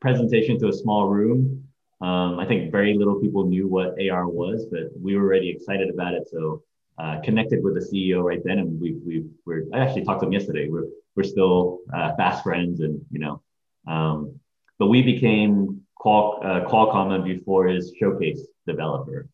presentation 0.00 0.58
to 0.58 0.68
a 0.68 0.72
small 0.72 1.06
room. 1.08 1.64
Um, 2.00 2.40
I 2.40 2.46
think 2.46 2.72
very 2.72 2.98
little 2.98 3.20
people 3.20 3.46
knew 3.46 3.68
what 3.68 3.94
AR 4.02 4.28
was, 4.28 4.66
but 4.66 4.90
we 5.00 5.14
were 5.14 5.22
already 5.22 5.48
excited 5.48 5.90
about 5.90 6.14
it. 6.14 6.28
So 6.28 6.64
uh, 6.98 7.20
connected 7.22 7.62
with 7.62 7.74
the 7.74 7.80
CEO 7.80 8.24
right 8.24 8.42
then, 8.44 8.58
and 8.58 8.80
we 8.80 8.94
we 9.06 9.24
we're 9.46 9.64
I 9.72 9.78
actually 9.78 10.04
talked 10.04 10.20
to 10.22 10.26
him 10.26 10.32
yesterday. 10.32 10.68
We're 10.68 10.88
we're 11.14 11.22
still 11.24 11.80
uh, 11.92 12.14
fast 12.16 12.42
friends, 12.42 12.80
and 12.80 13.04
you 13.10 13.18
know, 13.18 13.42
um, 13.86 14.38
but 14.78 14.86
we 14.86 15.02
became 15.02 15.82
Qual, 15.96 16.40
uh, 16.42 16.68
Qualcomm 16.68 17.12
and 17.12 17.24
Vuforia's 17.24 17.92
Showcase 17.98 18.46
developer. 18.66 19.28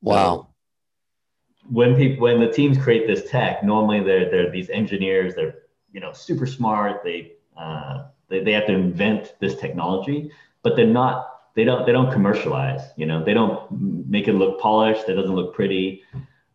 Wow. 0.00 0.22
So 0.22 0.48
when 1.70 1.96
people 1.96 2.22
when 2.22 2.40
the 2.40 2.50
teams 2.50 2.78
create 2.78 3.06
this 3.06 3.28
tech, 3.30 3.62
normally 3.64 4.00
they're 4.02 4.30
they're 4.30 4.50
these 4.50 4.70
engineers. 4.70 5.34
They're 5.34 5.62
you 5.92 6.00
know 6.00 6.12
super 6.12 6.46
smart. 6.46 7.02
They 7.04 7.32
uh, 7.56 8.04
they, 8.28 8.42
they 8.42 8.52
have 8.52 8.66
to 8.66 8.72
invent 8.72 9.34
this 9.40 9.56
technology, 9.56 10.30
but 10.62 10.76
they're 10.76 10.86
not. 10.86 11.30
They 11.54 11.64
don't 11.64 11.86
they 11.86 11.92
don't 11.92 12.12
commercialize. 12.12 12.82
You 12.96 13.06
know 13.06 13.24
they 13.24 13.34
don't 13.34 13.70
make 14.08 14.28
it 14.28 14.34
look 14.34 14.60
polished. 14.60 15.08
It 15.08 15.14
doesn't 15.14 15.34
look 15.34 15.54
pretty. 15.54 16.02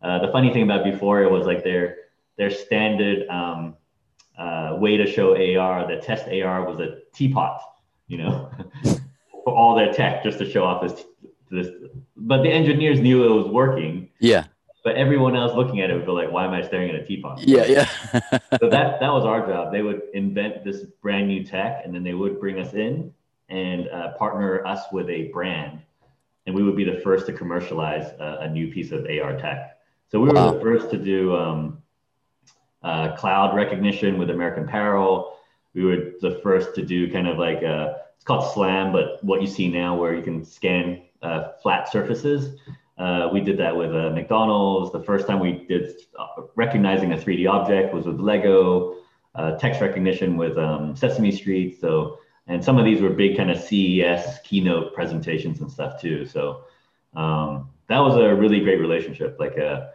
Uh, 0.01 0.19
the 0.19 0.31
funny 0.31 0.51
thing 0.53 0.63
about 0.63 0.85
Vuforia 0.85 1.29
was 1.29 1.45
like 1.45 1.63
their 1.63 1.97
their 2.37 2.49
standard 2.49 3.27
um, 3.29 3.75
uh, 4.39 4.75
way 4.77 4.97
to 4.97 5.05
show 5.05 5.35
AR, 5.35 5.87
the 5.87 5.97
test 6.01 6.27
AR 6.27 6.65
was 6.65 6.79
a 6.79 6.99
teapot. 7.13 7.61
You 8.07 8.17
know. 8.19 8.51
for 9.43 9.55
all 9.55 9.75
their 9.75 9.91
tech 9.91 10.23
just 10.23 10.37
to 10.39 10.49
show 10.49 10.63
off 10.63 10.81
this 10.81 11.05
this 11.49 11.67
but 12.15 12.43
the 12.43 12.51
engineers 12.51 12.99
knew 12.99 13.23
it 13.23 13.35
was 13.35 13.47
working 13.47 14.09
Yeah. 14.19 14.45
but 14.83 14.95
everyone 14.95 15.35
else 15.35 15.55
looking 15.55 15.81
at 15.81 15.89
it 15.89 15.95
would 15.95 16.05
be 16.05 16.11
like 16.11 16.31
why 16.31 16.45
am 16.45 16.53
i 16.53 16.61
staring 16.61 16.89
at 16.89 16.95
a 16.95 17.05
teapot 17.05 17.39
Yeah. 17.41 17.65
Yeah. 17.65 17.85
so 18.59 18.69
that 18.69 18.99
that 18.99 19.11
was 19.11 19.25
our 19.25 19.45
job 19.47 19.71
they 19.71 19.81
would 19.81 20.01
invent 20.13 20.63
this 20.63 20.83
brand 21.01 21.27
new 21.27 21.43
tech 21.43 21.81
and 21.83 21.93
then 21.93 22.03
they 22.03 22.13
would 22.13 22.39
bring 22.39 22.59
us 22.59 22.73
in 22.73 23.13
and 23.49 23.89
uh, 23.89 24.11
partner 24.17 24.65
us 24.65 24.81
with 24.91 25.09
a 25.09 25.29
brand 25.29 25.81
and 26.45 26.55
we 26.55 26.63
would 26.63 26.75
be 26.75 26.83
the 26.83 26.99
first 27.03 27.25
to 27.27 27.33
commercialize 27.33 28.11
a, 28.19 28.37
a 28.41 28.49
new 28.49 28.71
piece 28.71 28.91
of 28.91 29.05
ar 29.23 29.37
tech 29.37 29.77
so 30.09 30.19
we 30.19 30.27
were 30.29 30.53
the 30.53 30.59
first 30.61 30.91
to 30.91 30.97
do 30.97 31.35
um, 31.35 31.81
uh, 32.83 33.15
cloud 33.15 33.55
recognition 33.55 34.17
with 34.17 34.29
american 34.29 34.63
apparel 34.63 35.37
we 35.73 35.83
were 35.83 36.13
the 36.21 36.39
first 36.41 36.73
to 36.75 36.81
do 36.81 37.11
kind 37.11 37.27
of 37.27 37.37
like 37.37 37.61
a, 37.61 38.01
it's 38.15 38.25
called 38.25 38.53
slam 38.53 38.91
but 38.91 39.23
what 39.23 39.41
you 39.41 39.47
see 39.47 39.67
now 39.69 39.95
where 39.95 40.15
you 40.15 40.21
can 40.21 40.43
scan 40.43 41.01
uh, 41.21 41.49
flat 41.61 41.91
surfaces 41.91 42.57
uh, 42.99 43.29
we 43.31 43.39
did 43.39 43.57
that 43.57 43.75
with 43.75 43.95
uh, 43.95 44.09
McDonald's. 44.09 44.91
The 44.91 45.01
first 45.01 45.25
time 45.25 45.39
we 45.39 45.65
did 45.69 45.89
uh, 46.19 46.43
recognizing 46.55 47.13
a 47.13 47.15
3D 47.15 47.49
object 47.49 47.93
was 47.93 48.05
with 48.05 48.19
Lego, 48.19 48.97
uh, 49.35 49.51
text 49.57 49.79
recognition 49.79 50.35
with 50.35 50.57
um, 50.57 50.95
Sesame 50.97 51.31
Street. 51.31 51.79
So, 51.79 52.19
and 52.47 52.63
some 52.63 52.77
of 52.77 52.83
these 52.83 53.01
were 53.01 53.09
big 53.09 53.37
kind 53.37 53.49
of 53.49 53.57
CES 53.57 54.39
keynote 54.43 54.93
presentations 54.93 55.61
and 55.61 55.71
stuff 55.71 56.01
too. 56.01 56.25
So, 56.25 56.65
um, 57.15 57.69
that 57.87 57.99
was 57.99 58.17
a 58.17 58.35
really 58.35 58.59
great 58.59 58.81
relationship. 58.81 59.37
Like, 59.39 59.57
uh, 59.57 59.87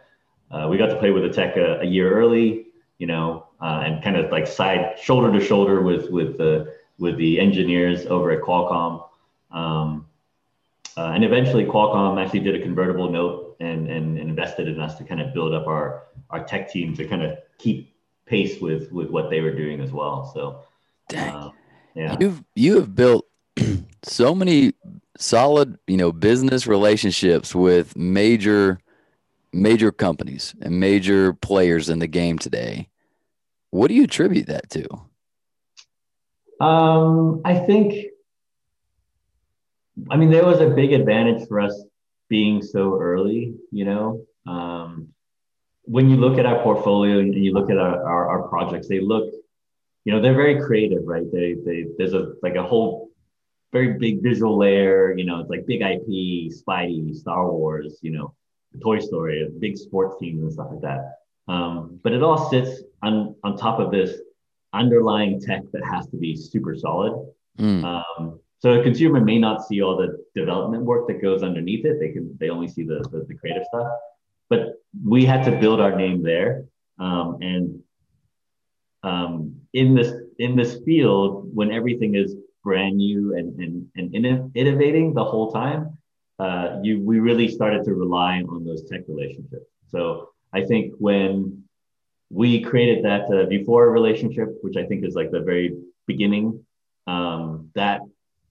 we 0.67 0.77
got 0.77 0.87
to 0.87 0.97
play 0.97 1.11
with 1.11 1.23
the 1.23 1.29
tech 1.29 1.57
a, 1.57 1.81
a 1.81 1.85
year 1.85 2.11
early, 2.11 2.64
you 2.97 3.07
know, 3.07 3.47
uh, 3.61 3.83
and 3.85 4.03
kind 4.03 4.17
of 4.17 4.31
like 4.31 4.47
side 4.47 4.97
shoulder 5.01 5.31
to 5.37 5.43
shoulder 5.43 5.81
with 5.81 6.09
with 6.09 6.37
the 6.37 6.73
with 6.97 7.17
the 7.17 7.39
engineers 7.39 8.05
over 8.05 8.31
at 8.31 8.41
Qualcomm. 8.41 9.03
Um, 9.51 10.07
uh, 10.97 11.11
and 11.13 11.25
eventually, 11.25 11.65
Qualcomm 11.65 12.23
actually 12.23 12.39
did 12.39 12.55
a 12.55 12.61
convertible 12.61 13.09
note 13.09 13.57
and, 13.59 13.89
and, 13.89 14.17
and 14.17 14.29
invested 14.29 14.67
in 14.67 14.79
us 14.79 14.97
to 14.97 15.03
kind 15.03 15.21
of 15.21 15.33
build 15.33 15.53
up 15.53 15.67
our, 15.67 16.03
our 16.29 16.43
tech 16.43 16.71
team 16.71 16.95
to 16.95 17.05
kind 17.05 17.21
of 17.21 17.37
keep 17.57 17.93
pace 18.25 18.61
with, 18.61 18.91
with 18.91 19.09
what 19.09 19.29
they 19.29 19.41
were 19.41 19.53
doing 19.53 19.81
as 19.81 19.91
well. 19.91 20.31
So, 20.33 20.61
Dang. 21.09 21.35
uh, 21.35 21.51
yeah. 21.95 22.15
You've 22.19 22.43
you 22.55 22.75
have 22.75 22.95
built 22.95 23.25
so 24.03 24.33
many 24.33 24.73
solid, 25.17 25.77
you 25.87 25.97
know, 25.97 26.11
business 26.11 26.65
relationships 26.65 27.53
with 27.53 27.95
major 27.97 28.79
major 29.55 29.91
companies 29.91 30.53
and 30.61 30.79
major 30.79 31.33
players 31.33 31.89
in 31.89 31.99
the 31.99 32.07
game 32.07 32.37
today. 32.37 32.89
What 33.71 33.87
do 33.87 33.93
you 33.93 34.03
attribute 34.03 34.47
that 34.47 34.69
to? 34.71 34.85
Um, 36.63 37.41
I 37.45 37.55
think, 37.55 38.11
I 40.09 40.17
mean, 40.17 40.29
there 40.29 40.45
was 40.45 40.59
a 40.59 40.69
big 40.69 40.93
advantage 40.93 41.47
for 41.47 41.61
us 41.61 41.73
being 42.29 42.61
so 42.61 42.99
early, 42.99 43.55
you 43.71 43.85
know. 43.85 44.25
Um, 44.45 45.09
when 45.83 46.09
you 46.09 46.17
look 46.17 46.37
at 46.37 46.45
our 46.45 46.61
portfolio 46.61 47.19
and 47.19 47.33
you 47.33 47.53
look 47.53 47.69
at 47.69 47.77
our, 47.77 48.03
our, 48.03 48.29
our 48.29 48.47
projects, 48.49 48.87
they 48.87 48.99
look, 48.99 49.31
you 50.03 50.13
know, 50.13 50.21
they're 50.21 50.35
very 50.35 50.59
creative, 50.59 51.03
right? 51.05 51.25
They, 51.31 51.55
they, 51.65 51.85
there's 51.97 52.13
a, 52.13 52.33
like 52.43 52.55
a 52.55 52.63
whole 52.63 53.09
very 53.71 53.93
big 53.93 54.21
visual 54.21 54.57
layer, 54.57 55.15
you 55.17 55.25
know, 55.25 55.39
it's 55.39 55.49
like 55.49 55.65
big 55.65 55.81
IP, 55.81 56.51
Spidey, 56.51 57.13
Star 57.13 57.51
Wars, 57.51 57.97
you 58.01 58.11
know, 58.11 58.33
Toy 58.81 58.99
Story, 58.99 59.47
big 59.59 59.77
sports 59.77 60.15
teams 60.19 60.41
and 60.41 60.51
stuff 60.51 60.67
like 60.71 60.81
that. 60.81 61.19
Um, 61.47 61.99
but 62.03 62.11
it 62.13 62.23
all 62.23 62.49
sits 62.49 62.81
on, 63.03 63.35
on 63.43 63.57
top 63.57 63.79
of 63.79 63.91
this 63.91 64.19
underlying 64.73 65.39
tech 65.39 65.61
that 65.73 65.83
has 65.85 66.07
to 66.07 66.17
be 66.17 66.35
super 66.35 66.75
solid. 66.75 67.13
Mm, 67.59 67.83
Um, 67.83 68.39
so 68.59 68.79
a 68.79 68.83
consumer 68.83 69.21
may 69.21 69.37
not 69.37 69.65
see 69.65 69.81
all 69.81 69.95
the 69.95 70.23
development 70.33 70.83
work 70.83 71.07
that 71.07 71.21
goes 71.21 71.43
underneath 71.43 71.85
it. 71.85 71.99
They 71.99 72.09
can 72.09 72.35
they 72.39 72.49
only 72.49 72.67
see 72.67 72.83
the 72.83 72.99
the, 73.11 73.25
the 73.27 73.35
creative 73.35 73.63
stuff. 73.67 73.87
But 74.49 74.81
we 75.03 75.23
had 75.25 75.43
to 75.45 75.51
build 75.59 75.79
our 75.79 75.95
name 75.95 76.23
there. 76.23 76.65
Um, 76.99 77.37
and 77.41 77.79
um, 79.03 79.55
in 79.73 79.93
this 79.93 80.13
in 80.39 80.55
this 80.55 80.79
field, 80.83 81.53
when 81.53 81.71
everything 81.71 82.15
is 82.15 82.35
brand 82.63 82.97
new 82.97 83.35
and 83.35 83.59
and, 83.59 83.87
and 83.95 84.11
inno- 84.13 84.53
innovating 84.55 85.13
the 85.13 85.23
whole 85.23 85.51
time, 85.51 85.94
uh, 86.39 86.79
you 86.81 87.01
we 87.01 87.19
really 87.19 87.47
started 87.47 87.83
to 87.85 87.93
rely 87.93 88.41
on 88.49 88.65
those 88.65 88.83
tech 88.89 89.01
relationships. 89.07 89.65
So 89.87 90.29
I 90.53 90.63
think 90.65 90.93
when 90.99 91.63
we 92.29 92.61
created 92.61 93.05
that 93.05 93.23
uh, 93.25 93.45
Vuforia 93.51 93.91
relationship, 93.91 94.49
which 94.61 94.77
I 94.77 94.85
think 94.85 95.05
is 95.05 95.15
like 95.15 95.31
the 95.31 95.41
very 95.41 95.75
beginning, 96.07 96.63
um, 97.07 97.69
that 97.75 98.01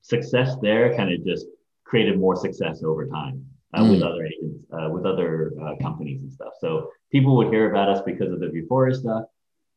success 0.03 0.57
there 0.63 0.95
kind 0.97 1.13
of 1.13 1.25
just 1.25 1.47
created 1.85 2.19
more 2.19 2.37
success 2.37 2.83
over 2.83 3.07
time 3.07 3.45
uh, 3.75 3.85
with 3.85 4.01
Mm. 4.01 4.07
other 4.09 4.25
agents, 4.25 4.65
uh, 4.73 4.89
with 4.91 5.05
other 5.05 5.53
uh, 5.61 5.75
companies 5.83 6.21
and 6.23 6.33
stuff. 6.33 6.53
So 6.61 6.91
people 7.11 7.37
would 7.37 7.49
hear 7.49 7.71
about 7.71 7.89
us 7.89 8.01
because 8.03 8.33
of 8.33 8.41
the 8.41 8.47
Vuforia 8.47 8.95
stuff. 8.95 9.25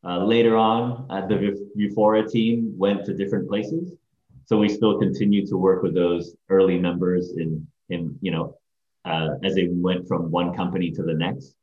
Uh, 0.04 0.24
later 0.24 0.56
on, 0.56 1.06
uh, 1.10 1.26
the 1.26 1.36
Vu- 1.36 1.70
Vuforia 1.76 2.24
team 2.30 2.72
went 2.78 3.04
to 3.06 3.12
different 3.14 3.48
places. 3.48 3.92
So 4.46 4.56
we 4.58 4.68
still 4.68 4.98
continue 4.98 5.44
to 5.46 5.56
work 5.56 5.82
with 5.82 5.94
those 5.94 6.34
early 6.48 6.78
members 6.78 7.36
in, 7.36 7.66
in 7.90 8.18
you 8.20 8.30
know, 8.30 8.56
uh, 9.04 9.30
as 9.42 9.54
they 9.54 9.68
went 9.70 10.06
from 10.08 10.30
one 10.30 10.54
company 10.54 10.90
to 10.92 11.02
the 11.02 11.14
next. 11.14 11.54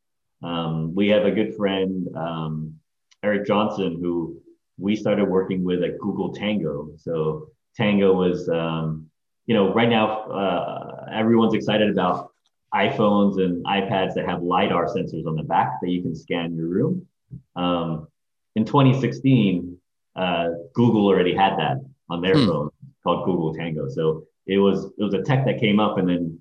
Um, 0.44 0.94
we 0.94 1.08
have 1.10 1.26
a 1.26 1.32
good 1.32 1.56
friend, 1.56 2.08
um, 2.16 2.76
Eric 3.24 3.48
Johnson, 3.48 3.98
who 4.02 4.38
we 4.78 4.96
started 4.96 5.26
working 5.26 5.64
with 5.64 5.84
at 5.84 5.98
Google 6.00 6.34
Tango. 6.34 6.90
So 6.98 7.50
Tango 7.76 8.14
was, 8.14 8.50
um, 8.50 9.08
you 9.48 9.56
know, 9.56 9.74
right 9.74 9.90
now 9.90 10.22
uh, 10.24 11.06
everyone's 11.14 11.54
excited 11.54 11.90
about 11.90 12.32
iPhones 12.74 13.42
and 13.42 13.66
iPads 13.66 14.14
that 14.16 14.26
have 14.26 14.44
LiDAR 14.44 14.88
sensors 14.88 15.26
on 15.26 15.36
the 15.36 15.44
back 15.44 15.80
that 15.82 15.90
you 15.90 16.02
can 16.02 16.16
scan 16.16 16.56
your 16.56 16.68
room. 16.68 17.08
Um, 17.56 18.08
in 18.56 18.66
2016, 18.66 19.78
uh, 20.16 20.50
Google 20.74 21.08
already 21.08 21.34
had 21.36 21.58
that 21.58 21.78
on 22.10 22.22
their 22.22 22.36
Hmm. 22.36 22.48
phone 22.48 22.70
called 23.04 23.26
Google 23.26 23.54
Tango. 23.54 23.88
So 23.88 24.24
it 24.48 24.58
was 24.58 24.86
it 24.98 25.04
was 25.04 25.14
a 25.14 25.22
tech 25.22 25.46
that 25.46 25.60
came 25.60 25.80
up 25.80 25.98
and 25.98 26.08
then 26.10 26.40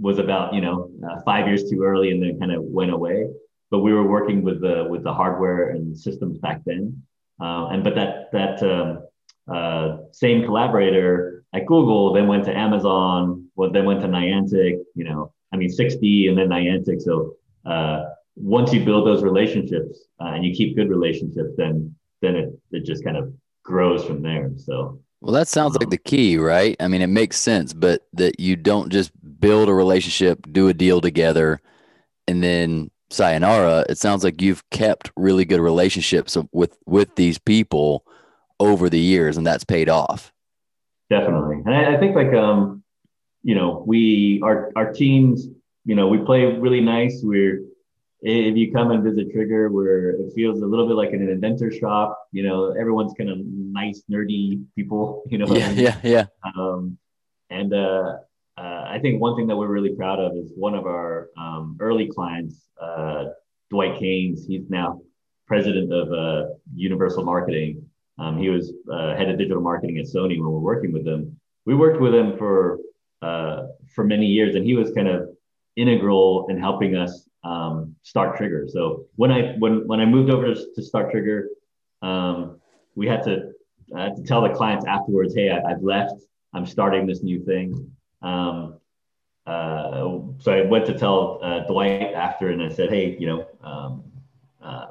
was 0.00 0.18
about 0.18 0.54
you 0.54 0.60
know 0.60 0.90
uh, 1.08 1.20
five 1.24 1.46
years 1.46 1.68
too 1.68 1.82
early 1.82 2.10
and 2.10 2.22
then 2.22 2.38
kind 2.38 2.52
of 2.52 2.62
went 2.62 2.90
away. 2.90 3.26
But 3.70 3.80
we 3.80 3.92
were 3.92 4.06
working 4.06 4.42
with 4.42 4.60
the 4.60 4.86
with 4.88 5.02
the 5.02 5.12
hardware 5.12 5.70
and 5.70 5.96
systems 5.96 6.38
back 6.38 6.62
then, 6.64 7.02
uh, 7.40 7.68
and 7.68 7.82
but 7.82 7.94
that 7.96 8.30
that 8.32 8.62
um, 8.62 9.06
uh, 9.52 9.98
same 10.12 10.44
collaborator 10.44 11.44
at 11.52 11.66
Google 11.66 12.12
then 12.12 12.28
went 12.28 12.44
to 12.44 12.56
Amazon, 12.56 13.48
well 13.54 13.70
then 13.70 13.84
went 13.84 14.00
to 14.00 14.08
Niantic, 14.08 14.78
you 14.94 15.04
know, 15.04 15.32
I 15.52 15.56
mean 15.56 15.70
6D 15.70 16.28
and 16.28 16.36
then 16.38 16.48
Niantic. 16.48 17.00
So 17.00 17.36
uh, 17.64 18.04
once 18.36 18.72
you 18.72 18.84
build 18.84 19.06
those 19.06 19.22
relationships 19.22 20.06
uh, 20.20 20.32
and 20.34 20.44
you 20.44 20.54
keep 20.54 20.76
good 20.76 20.88
relationships, 20.88 21.54
then 21.56 21.94
then 22.22 22.36
it, 22.36 22.60
it 22.72 22.84
just 22.84 23.04
kind 23.04 23.16
of 23.16 23.32
grows 23.62 24.04
from 24.04 24.22
there. 24.22 24.50
So 24.56 25.00
Well, 25.20 25.32
that 25.32 25.48
sounds 25.48 25.74
like 25.74 25.86
Um, 25.86 25.90
the 25.90 25.98
key, 25.98 26.36
right? 26.36 26.76
I 26.80 26.88
mean, 26.88 27.02
it 27.02 27.08
makes 27.08 27.38
sense, 27.38 27.72
but 27.72 28.06
that 28.12 28.38
you 28.38 28.56
don't 28.56 28.90
just 28.90 29.12
build 29.40 29.68
a 29.68 29.74
relationship, 29.74 30.46
do 30.52 30.68
a 30.68 30.74
deal 30.74 31.00
together, 31.00 31.60
and 32.28 32.42
then 32.42 32.90
sayonara. 33.10 33.86
It 33.88 33.98
sounds 33.98 34.24
like 34.24 34.42
you've 34.42 34.68
kept 34.70 35.10
really 35.16 35.44
good 35.44 35.60
relationships 35.60 36.36
with 36.52 36.78
with 36.86 37.14
these 37.16 37.38
people 37.38 38.04
over 38.60 38.88
the 38.90 39.00
years, 39.00 39.36
and 39.36 39.46
that's 39.46 39.64
paid 39.64 39.88
off. 39.88 40.32
Definitely, 41.08 41.62
and 41.64 41.74
I, 41.74 41.94
I 41.94 42.00
think 42.00 42.16
like 42.16 42.32
um, 42.34 42.82
you 43.42 43.54
know, 43.54 43.84
we 43.86 44.40
our 44.42 44.72
our 44.76 44.92
teams, 44.92 45.48
you 45.84 45.94
know, 45.94 46.08
we 46.08 46.18
play 46.18 46.44
really 46.46 46.80
nice. 46.80 47.20
We're 47.22 47.62
if 48.22 48.56
you 48.56 48.72
come 48.72 48.90
and 48.90 49.02
visit 49.04 49.32
Trigger, 49.32 49.68
where 49.70 50.10
it 50.10 50.32
feels 50.34 50.62
a 50.62 50.66
little 50.66 50.86
bit 50.86 50.94
like 50.96 51.12
an 51.12 51.28
inventor 51.28 51.70
shop. 51.70 52.18
You 52.32 52.42
know, 52.44 52.72
everyone's 52.72 53.14
kind 53.16 53.30
of 53.30 53.38
nice, 53.40 54.02
nerdy 54.10 54.64
people. 54.74 55.22
You 55.30 55.38
know, 55.38 55.46
what 55.46 55.58
I 55.58 55.60
Yeah, 55.60 55.68
mean? 55.68 55.78
yeah, 55.78 56.00
yeah. 56.02 56.24
Um, 56.56 56.98
and 57.50 57.72
uh, 57.72 58.16
uh, 58.56 58.84
I 58.88 58.98
think 59.02 59.20
one 59.20 59.36
thing 59.36 59.46
that 59.48 59.56
we're 59.56 59.68
really 59.68 59.94
proud 59.94 60.18
of 60.18 60.36
is 60.36 60.52
one 60.56 60.74
of 60.74 60.86
our 60.86 61.28
um, 61.36 61.76
early 61.80 62.06
clients, 62.08 62.62
uh, 62.80 63.26
Dwight 63.70 63.98
Caines. 64.00 64.46
He's 64.46 64.68
now 64.70 65.00
president 65.46 65.92
of 65.92 66.10
uh, 66.12 66.48
Universal 66.74 67.24
Marketing. 67.24 67.84
Um, 68.18 68.38
he 68.38 68.48
was 68.48 68.72
uh, 68.90 69.14
head 69.14 69.28
of 69.28 69.36
digital 69.38 69.60
marketing 69.62 69.98
at 69.98 70.06
Sony 70.06 70.38
when 70.38 70.48
we 70.48 70.54
we're 70.54 70.58
working 70.60 70.92
with 70.92 71.04
them. 71.04 71.38
we 71.66 71.74
worked 71.74 72.00
with 72.00 72.14
him 72.14 72.36
for 72.38 72.78
uh, 73.22 73.66
for 73.94 74.04
many 74.04 74.26
years, 74.26 74.54
and 74.54 74.64
he 74.64 74.74
was 74.74 74.90
kind 74.92 75.08
of 75.08 75.28
integral 75.76 76.46
in 76.48 76.58
helping 76.58 76.96
us 76.96 77.28
um, 77.46 77.94
start 78.02 78.36
Trigger. 78.36 78.66
So 78.68 79.06
when 79.16 79.30
I 79.30 79.54
when 79.58 79.86
when 79.86 80.00
I 80.00 80.06
moved 80.06 80.30
over 80.30 80.52
to, 80.52 80.66
to 80.74 80.82
start 80.82 81.10
Trigger, 81.10 81.48
um, 82.02 82.60
we 82.94 83.06
had 83.06 83.22
to 83.24 83.52
I 83.94 84.04
had 84.04 84.16
to 84.16 84.22
tell 84.22 84.42
the 84.42 84.50
clients 84.50 84.84
afterwards, 84.84 85.34
hey, 85.34 85.50
I, 85.50 85.68
have 85.68 85.82
left. 85.82 86.14
I'm 86.52 86.66
starting 86.66 87.06
this 87.06 87.22
new 87.22 87.44
thing. 87.44 87.92
Um, 88.20 88.80
uh, 89.46 90.18
so 90.40 90.52
I 90.52 90.62
went 90.62 90.86
to 90.86 90.98
tell 90.98 91.38
uh, 91.40 91.60
Dwight 91.60 92.14
after, 92.14 92.48
and 92.48 92.60
I 92.60 92.68
said, 92.68 92.90
hey, 92.90 93.16
you 93.20 93.28
know, 93.28 93.46
um, 93.62 94.02
uh, 94.60 94.86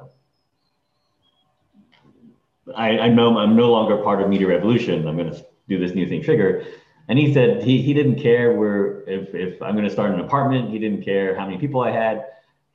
I, 2.74 2.98
I 3.00 3.08
know 3.08 3.36
I'm 3.36 3.54
no 3.54 3.70
longer 3.70 3.98
part 3.98 4.22
of 4.22 4.30
Media 4.30 4.46
Revolution. 4.46 5.06
I'm 5.06 5.16
going 5.18 5.30
to 5.30 5.46
do 5.68 5.78
this 5.78 5.94
new 5.94 6.08
thing, 6.08 6.22
Trigger. 6.22 6.64
And 7.08 7.18
he 7.18 7.34
said 7.34 7.62
he, 7.62 7.82
he 7.82 7.92
didn't 7.92 8.16
care 8.16 8.54
where 8.54 9.02
if, 9.08 9.34
if 9.34 9.60
I'm 9.60 9.74
going 9.74 9.84
to 9.84 9.90
start 9.90 10.12
an 10.12 10.20
apartment. 10.20 10.70
He 10.70 10.78
didn't 10.78 11.02
care 11.02 11.38
how 11.38 11.44
many 11.44 11.58
people 11.58 11.82
I 11.82 11.90
had. 11.90 12.24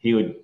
He 0.01 0.13
would 0.13 0.35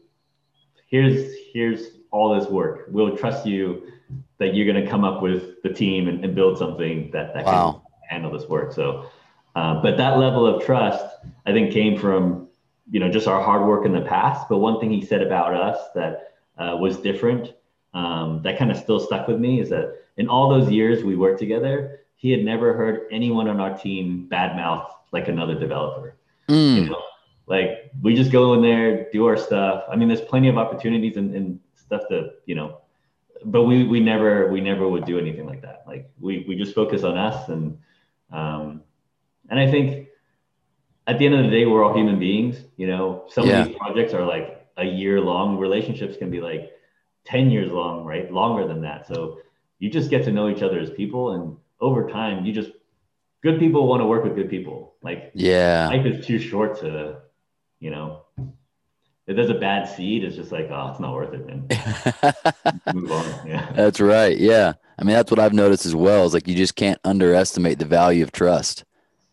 here's 0.88 1.36
here's 1.54 1.98
all 2.12 2.40
this 2.40 2.50
work. 2.50 2.86
We'll 2.90 3.18
trust 3.18 3.46
you 3.46 3.92
that 4.40 4.56
you're 4.56 4.72
going 4.72 4.84
to 4.84 4.90
come 4.90 5.04
up 5.04 5.22
with 5.22 5.62
the 5.64 5.70
team 5.70 6.08
and, 6.08 6.24
and 6.24 6.34
build 6.36 6.58
something 6.58 7.10
that, 7.12 7.34
that 7.34 7.46
wow. 7.46 7.82
can 8.10 8.22
handle 8.22 8.32
this 8.32 8.48
work. 8.48 8.72
So, 8.72 9.10
uh, 9.56 9.82
but 9.82 9.98
that 9.98 10.18
level 10.18 10.46
of 10.46 10.64
trust, 10.64 11.04
I 11.46 11.52
think, 11.52 11.74
came 11.74 11.98
from 11.98 12.48
you 12.90 13.00
know 13.00 13.10
just 13.10 13.28
our 13.28 13.44
hard 13.44 13.68
work 13.68 13.86
in 13.86 13.92
the 13.92 14.02
past. 14.02 14.48
But 14.50 14.60
one 14.60 14.80
thing 14.80 14.92
he 14.92 15.06
said 15.06 15.22
about 15.22 15.54
us 15.54 15.78
that 15.96 16.34
uh, 16.58 16.78
was 16.80 16.98
different, 16.98 17.54
um, 17.94 18.42
that 18.44 18.58
kind 18.58 18.72
of 18.72 18.78
still 18.78 19.00
stuck 19.00 19.28
with 19.28 19.40
me, 19.40 19.60
is 19.60 19.70
that 19.70 20.02
in 20.18 20.28
all 20.28 20.50
those 20.50 20.72
years 20.72 21.04
we 21.04 21.16
worked 21.16 21.40
together, 21.40 22.02
he 22.16 22.32
had 22.32 22.44
never 22.44 22.74
heard 22.74 23.08
anyone 23.12 23.48
on 23.48 23.60
our 23.60 23.78
team 23.78 24.28
badmouth 24.32 24.90
like 25.12 25.28
another 25.28 25.56
developer. 25.56 26.16
Mm. 26.50 26.76
You 26.76 26.90
know, 26.90 27.04
like 27.48 27.92
we 28.02 28.16
just 28.16 28.32
go 28.32 28.54
in 28.54 28.62
there, 28.62 29.10
do 29.12 29.26
our 29.26 29.38
stuff. 29.38 29.86
I 29.90 29.96
mean, 29.96 30.08
there's 30.08 30.22
plenty 30.22 30.50
of 30.50 30.58
opportunities 30.58 31.18
and, 31.18 31.34
and 31.34 31.60
stuff 31.76 32.04
to 32.10 32.32
you 32.46 32.56
know 32.56 32.82
but 33.46 33.64
we 33.64 33.84
we 33.84 34.00
never 34.00 34.48
we 34.52 34.62
never 34.62 34.88
would 34.88 35.06
do 35.06 35.20
anything 35.20 35.46
like 35.46 35.62
that. 35.62 35.84
Like 35.88 36.10
we 36.20 36.46
we 36.48 36.56
just 36.56 36.76
focus 36.76 37.04
on 37.04 37.18
us 37.18 37.50
and 37.50 37.78
um, 38.32 38.82
and 39.50 39.60
I 39.60 39.70
think 39.70 40.10
at 41.06 41.18
the 41.20 41.26
end 41.26 41.36
of 41.36 41.44
the 41.44 41.50
day 41.50 41.66
we're 41.66 41.84
all 41.84 41.96
human 41.96 42.20
beings. 42.20 42.58
You 42.76 42.88
know, 42.88 43.26
some 43.30 43.48
yeah. 43.48 43.62
of 43.62 43.68
these 43.68 43.78
projects 43.78 44.14
are 44.14 44.26
like 44.26 44.68
a 44.78 44.86
year 44.86 45.22
long. 45.22 45.58
Relationships 45.58 46.18
can 46.18 46.30
be 46.30 46.42
like 46.42 46.72
ten 47.26 47.50
years 47.50 47.72
long, 47.72 48.06
right? 48.06 48.32
Longer 48.32 48.68
than 48.68 48.82
that. 48.82 49.08
So 49.08 49.40
you 49.80 49.90
just 49.90 50.10
get 50.10 50.24
to 50.26 50.32
know 50.32 50.50
each 50.50 50.62
other 50.62 50.80
as 50.80 50.90
people, 50.90 51.32
and 51.32 51.58
over 51.80 52.10
time 52.10 52.46
you 52.46 52.54
just 52.54 52.72
good 53.44 53.60
people 53.60 53.88
want 53.88 54.02
to 54.02 54.06
work 54.06 54.24
with 54.24 54.36
good 54.36 54.50
people. 54.50 54.96
Like 55.02 55.32
yeah, 55.34 55.88
life 55.88 56.06
is 56.06 56.26
too 56.26 56.40
short 56.40 56.80
to 56.82 57.22
you 57.80 57.90
know 57.90 58.24
if 59.28 59.36
there's 59.36 59.50
a 59.50 59.56
bad 59.56 59.90
seed, 59.90 60.24
it's 60.24 60.38
just 60.38 60.54
like, 60.54 60.70
oh, 60.72 60.88
it's 60.90 61.02
not 61.02 61.14
worth 61.14 61.34
it, 61.34 61.46
man. 61.46 61.68
Move 62.94 63.12
on. 63.12 63.26
Yeah. 63.46 63.70
That's 63.74 64.00
right. 64.00 64.38
Yeah. 64.38 64.74
I 64.98 65.04
mean, 65.04 65.16
that's 65.16 65.30
what 65.30 65.40
I've 65.40 65.54
noticed 65.54 65.86
as 65.86 65.94
well. 65.94 66.26
Is 66.26 66.34
like 66.34 66.48
you 66.48 66.56
just 66.56 66.76
can't 66.78 67.00
underestimate 67.04 67.78
the 67.78 67.86
value 67.86 68.24
of 68.24 68.32
trust. 68.32 68.86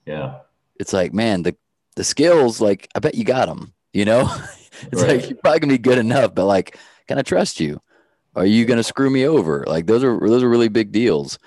Yeah. 0.04 0.38
It's 0.80 0.92
like, 0.92 1.14
man, 1.14 1.44
the 1.44 1.56
the 1.94 2.02
skills, 2.02 2.60
like, 2.60 2.88
I 2.96 2.98
bet 2.98 3.14
you 3.14 3.22
got 3.22 3.46
them. 3.46 3.72
You 3.92 4.04
know, 4.04 4.22
it's 4.90 5.00
right. 5.00 5.16
like 5.16 5.30
you're 5.30 5.38
probably 5.38 5.60
gonna 5.60 5.74
be 5.74 5.78
good 5.78 5.98
enough, 5.98 6.34
but 6.34 6.46
like, 6.46 6.76
can 7.06 7.18
I 7.18 7.22
trust 7.22 7.60
you? 7.60 7.80
Are 8.34 8.44
you 8.44 8.64
gonna 8.64 8.82
screw 8.82 9.10
me 9.10 9.28
over? 9.28 9.64
Like, 9.64 9.86
those 9.86 10.02
are 10.02 10.18
those 10.18 10.42
are 10.42 10.48
really 10.48 10.68
big 10.68 10.90
deals. 10.90 11.38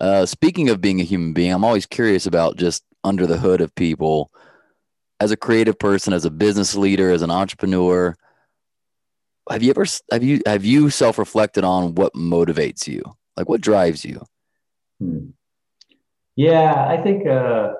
Uh, 0.00 0.24
speaking 0.26 0.68
of 0.68 0.80
being 0.80 1.00
a 1.00 1.04
human 1.04 1.32
being, 1.32 1.52
I'm 1.52 1.64
always 1.64 1.86
curious 1.86 2.26
about 2.26 2.56
just 2.56 2.84
under 3.02 3.26
the 3.26 3.38
hood 3.38 3.60
of 3.60 3.74
people 3.74 4.30
as 5.20 5.30
a 5.30 5.36
creative 5.36 5.78
person, 5.78 6.12
as 6.12 6.24
a 6.24 6.30
business 6.30 6.74
leader, 6.74 7.10
as 7.10 7.22
an 7.22 7.30
entrepreneur, 7.30 8.14
have 9.50 9.62
you 9.62 9.70
ever 9.70 9.84
have 10.10 10.22
you 10.22 10.40
have 10.46 10.64
you 10.64 10.90
self 10.90 11.18
reflected 11.18 11.64
on 11.64 11.94
what 11.94 12.14
motivates 12.14 12.86
you? 12.86 13.02
Like 13.36 13.48
what 13.48 13.60
drives 13.60 14.04
you? 14.04 14.22
Hmm. 15.00 15.30
Yeah, 16.34 16.86
I 16.86 17.00
think 17.02 17.26
uh, 17.26 17.74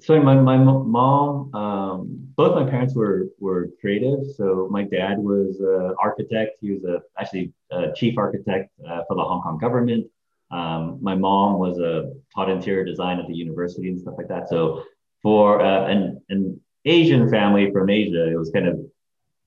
so. 0.00 0.20
My 0.22 0.34
my 0.34 0.56
mom, 0.56 1.54
um, 1.54 2.28
both 2.36 2.54
my 2.54 2.68
parents 2.70 2.94
were 2.94 3.28
were 3.40 3.70
creative. 3.80 4.20
So 4.36 4.68
my 4.70 4.84
dad 4.84 5.18
was 5.18 5.60
an 5.60 5.94
architect. 6.00 6.58
He 6.60 6.72
was 6.72 6.84
a 6.84 7.00
actually 7.18 7.52
a 7.70 7.92
chief 7.94 8.18
architect 8.18 8.70
uh, 8.86 9.02
for 9.08 9.16
the 9.16 9.22
Hong 9.22 9.42
Kong 9.42 9.58
government. 9.58 10.06
Um, 10.50 10.98
my 11.02 11.14
mom 11.14 11.58
was 11.58 11.78
a 11.78 12.12
taught 12.34 12.48
interior 12.48 12.84
design 12.84 13.18
at 13.18 13.26
the 13.26 13.34
university 13.34 13.88
and 13.88 14.00
stuff 14.00 14.14
like 14.16 14.28
that. 14.28 14.48
So 14.48 14.84
for 15.22 15.60
uh, 15.60 15.86
an, 15.86 16.22
an 16.28 16.60
Asian 16.84 17.30
family 17.30 17.70
from 17.72 17.90
Asia, 17.90 18.30
it 18.30 18.36
was 18.36 18.50
kind 18.50 18.68
of, 18.68 18.80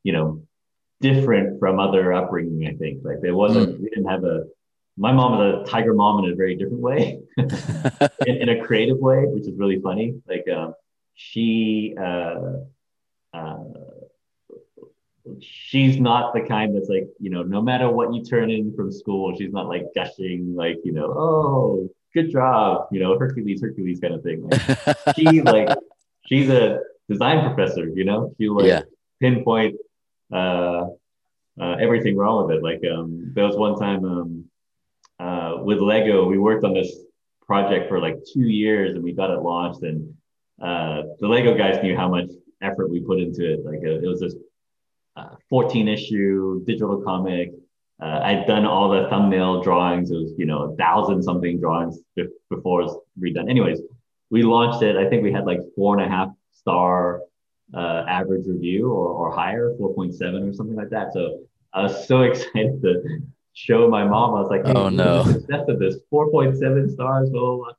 you 0.03 0.13
know, 0.13 0.43
different 0.99 1.59
from 1.59 1.79
other 1.79 2.13
upbringing. 2.13 2.67
I 2.67 2.75
think 2.75 2.99
like 3.03 3.21
there 3.21 3.35
wasn't, 3.35 3.77
mm. 3.77 3.81
we 3.81 3.89
didn't 3.89 4.09
have 4.09 4.23
a. 4.23 4.45
My 4.97 5.13
mom 5.13 5.41
is 5.41 5.67
a 5.67 5.71
tiger 5.71 5.93
mom 5.93 6.23
in 6.23 6.31
a 6.31 6.35
very 6.35 6.55
different 6.55 6.81
way, 6.81 7.21
in, 7.37 8.35
in, 8.35 8.49
a 8.49 8.63
creative 8.63 8.97
way, 8.97 9.23
which 9.25 9.47
is 9.47 9.57
really 9.57 9.79
funny. 9.79 10.21
Like 10.27 10.45
um, 10.53 10.75
she, 11.15 11.95
uh, 11.99 12.57
uh, 13.33 13.63
she's 15.39 15.99
not 15.99 16.33
the 16.33 16.41
kind 16.41 16.75
that's 16.75 16.89
like, 16.89 17.07
you 17.19 17.29
know, 17.29 17.41
no 17.41 17.61
matter 17.61 17.89
what 17.89 18.13
you 18.13 18.23
turn 18.23 18.51
in 18.51 18.75
from 18.75 18.91
school, 18.91 19.35
she's 19.37 19.53
not 19.53 19.67
like 19.67 19.85
gushing, 19.95 20.53
like, 20.55 20.77
you 20.83 20.91
know, 20.91 21.05
oh, 21.05 21.89
good 22.13 22.31
job, 22.31 22.87
you 22.91 22.99
know, 22.99 23.17
Hercules, 23.17 23.61
Hercules 23.61 23.99
kind 23.99 24.13
of 24.13 24.23
thing. 24.23 24.49
Like, 24.49 25.15
she 25.15 25.41
like 25.41 25.69
she's 26.25 26.49
a 26.49 26.79
design 27.09 27.45
professor, 27.45 27.87
you 27.87 28.05
know, 28.05 28.33
she 28.37 28.49
like 28.49 28.67
yeah. 28.67 28.81
pinpoint 29.19 29.75
uh, 30.31 30.85
uh, 31.59 31.75
everything 31.79 32.17
wrong 32.17 32.47
with 32.47 32.57
it. 32.57 32.63
Like 32.63 32.81
um, 32.91 33.31
there 33.33 33.45
was 33.45 33.55
one 33.55 33.77
time 33.77 34.05
um, 34.05 34.45
uh, 35.19 35.57
with 35.63 35.79
Lego, 35.79 36.25
we 36.25 36.37
worked 36.37 36.63
on 36.63 36.73
this 36.73 36.91
project 37.45 37.89
for 37.89 37.99
like 37.99 38.17
two 38.33 38.47
years 38.47 38.95
and 38.95 39.03
we 39.03 39.13
got 39.13 39.29
it 39.29 39.41
launched, 39.41 39.83
and 39.83 40.13
uh, 40.61 41.03
the 41.19 41.27
Lego 41.27 41.57
guys 41.57 41.81
knew 41.83 41.95
how 41.95 42.09
much 42.09 42.29
effort 42.61 42.89
we 42.89 42.99
put 43.01 43.19
into 43.19 43.53
it. 43.53 43.65
Like 43.65 43.81
it, 43.81 44.03
it 44.03 44.07
was 44.07 44.19
this 44.19 44.35
uh, 45.15 45.35
14 45.49 45.87
issue 45.87 46.63
digital 46.65 47.01
comic 47.01 47.51
uh, 48.01 48.19
I'd 48.23 48.47
done 48.47 48.65
all 48.65 48.89
the 48.89 49.07
thumbnail 49.09 49.61
drawings. 49.61 50.11
It 50.11 50.17
was, 50.17 50.33
you 50.37 50.45
know, 50.45 50.71
a 50.71 50.75
thousand 50.75 51.21
something 51.21 51.59
drawings 51.59 51.99
before 52.49 52.81
it 52.81 52.85
was 52.85 52.97
redone. 53.21 53.49
Anyways, 53.49 53.79
we 54.31 54.41
launched 54.41 54.81
it. 54.81 54.95
I 54.95 55.07
think 55.07 55.23
we 55.23 55.31
had 55.31 55.45
like 55.45 55.59
four 55.75 55.97
and 55.97 56.05
a 56.05 56.09
half 56.09 56.29
star 56.51 57.21
uh, 57.75 58.03
average 58.07 58.47
review 58.47 58.91
or, 58.91 59.07
or 59.07 59.35
higher, 59.35 59.75
4.7 59.79 60.49
or 60.49 60.53
something 60.53 60.75
like 60.75 60.89
that. 60.89 61.13
So 61.13 61.41
I 61.73 61.83
was 61.83 62.07
so 62.07 62.21
excited 62.29 62.81
to 62.81 63.21
show 63.53 63.87
my 63.87 64.03
mom. 64.03 64.35
I 64.35 64.41
was 64.41 64.49
like, 64.49 64.65
hey, 64.65 64.73
oh 64.75 64.89
no, 64.89 65.23
success 65.23 65.67
of 65.67 65.79
this 65.79 65.97
4.7 66.11 66.91
stars. 66.93 67.29
Well, 67.31 67.75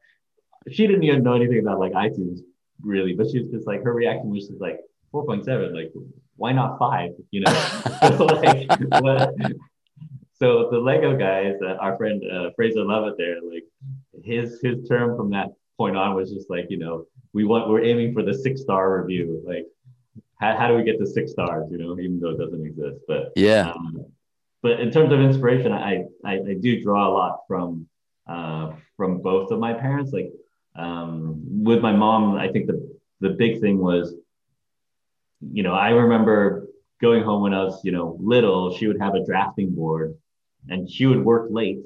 she 0.71 0.87
didn't 0.87 1.03
even 1.03 1.25
know 1.25 1.35
anything 1.35 1.59
about 1.59 1.81
like 1.81 1.93
iTunes 1.93 2.39
really, 2.83 3.15
but 3.15 3.29
she 3.31 3.41
was 3.41 3.51
just 3.51 3.67
like, 3.67 3.83
her 3.83 3.93
reaction 3.93 4.31
was 4.31 4.49
just 4.49 4.61
like 4.61 4.79
4.7, 5.13 5.75
like, 5.75 5.93
why 6.37 6.53
not 6.53 6.79
five? 6.79 7.11
You 7.31 7.43
know, 7.43 7.53
like, 8.03 8.71
what, 9.03 9.35
so 10.43 10.69
the 10.73 10.79
Lego 10.79 11.17
guys, 11.17 11.55
uh, 11.65 11.75
our 11.75 11.97
friend 11.97 12.21
uh, 12.29 12.51
Fraser 12.57 12.85
Lovett 12.85 13.17
there, 13.17 13.37
like 13.41 13.63
his 14.25 14.59
his 14.61 14.89
term 14.89 15.17
from 15.17 15.31
that 15.31 15.53
point 15.79 15.97
on 15.97 16.17
was 16.17 16.33
just 16.33 16.51
like, 16.51 16.67
you 16.69 16.79
know, 16.79 17.07
we 17.33 17.45
want 17.45 17.69
we're 17.69 17.85
aiming 17.85 18.13
for 18.13 18.25
the 18.25 18.35
six 18.35 18.61
star 18.61 19.01
review. 19.01 19.41
Like, 19.47 19.67
how, 20.41 20.57
how 20.57 20.67
do 20.67 20.75
we 20.75 20.83
get 20.83 20.99
to 20.99 21.07
six 21.07 21.31
stars? 21.31 21.69
You 21.71 21.79
know, 21.79 21.97
even 22.01 22.19
though 22.19 22.31
it 22.31 22.39
doesn't 22.39 22.67
exist. 22.67 23.03
But 23.07 23.33
yeah. 23.37 23.71
Um, 23.71 24.05
but 24.63 24.81
in 24.81 24.91
terms 24.91 25.13
of 25.13 25.21
inspiration, 25.21 25.71
I, 25.71 26.07
I 26.25 26.33
I 26.33 26.55
do 26.61 26.83
draw 26.83 27.09
a 27.09 27.13
lot 27.13 27.43
from 27.47 27.87
uh, 28.27 28.73
from 28.97 29.19
both 29.19 29.53
of 29.53 29.61
my 29.61 29.73
parents. 29.75 30.13
Like 30.13 30.33
um, 30.75 31.41
with 31.63 31.81
my 31.81 31.93
mom, 31.93 32.35
I 32.35 32.49
think 32.51 32.67
the 32.67 32.99
the 33.21 33.31
big 33.31 33.61
thing 33.61 33.79
was, 33.79 34.13
you 35.41 35.63
know, 35.63 35.75
I 35.75 35.91
remember 35.91 36.67
going 37.01 37.23
home 37.23 37.43
when 37.43 37.55
I 37.55 37.63
was, 37.63 37.81
you 37.85 37.93
know, 37.93 38.17
little. 38.21 38.77
She 38.77 38.89
would 38.89 39.01
have 39.01 39.15
a 39.15 39.25
drafting 39.25 39.73
board 39.73 40.17
and 40.69 40.91
she 40.91 41.07
would 41.07 41.25
work 41.25 41.49
late, 41.51 41.81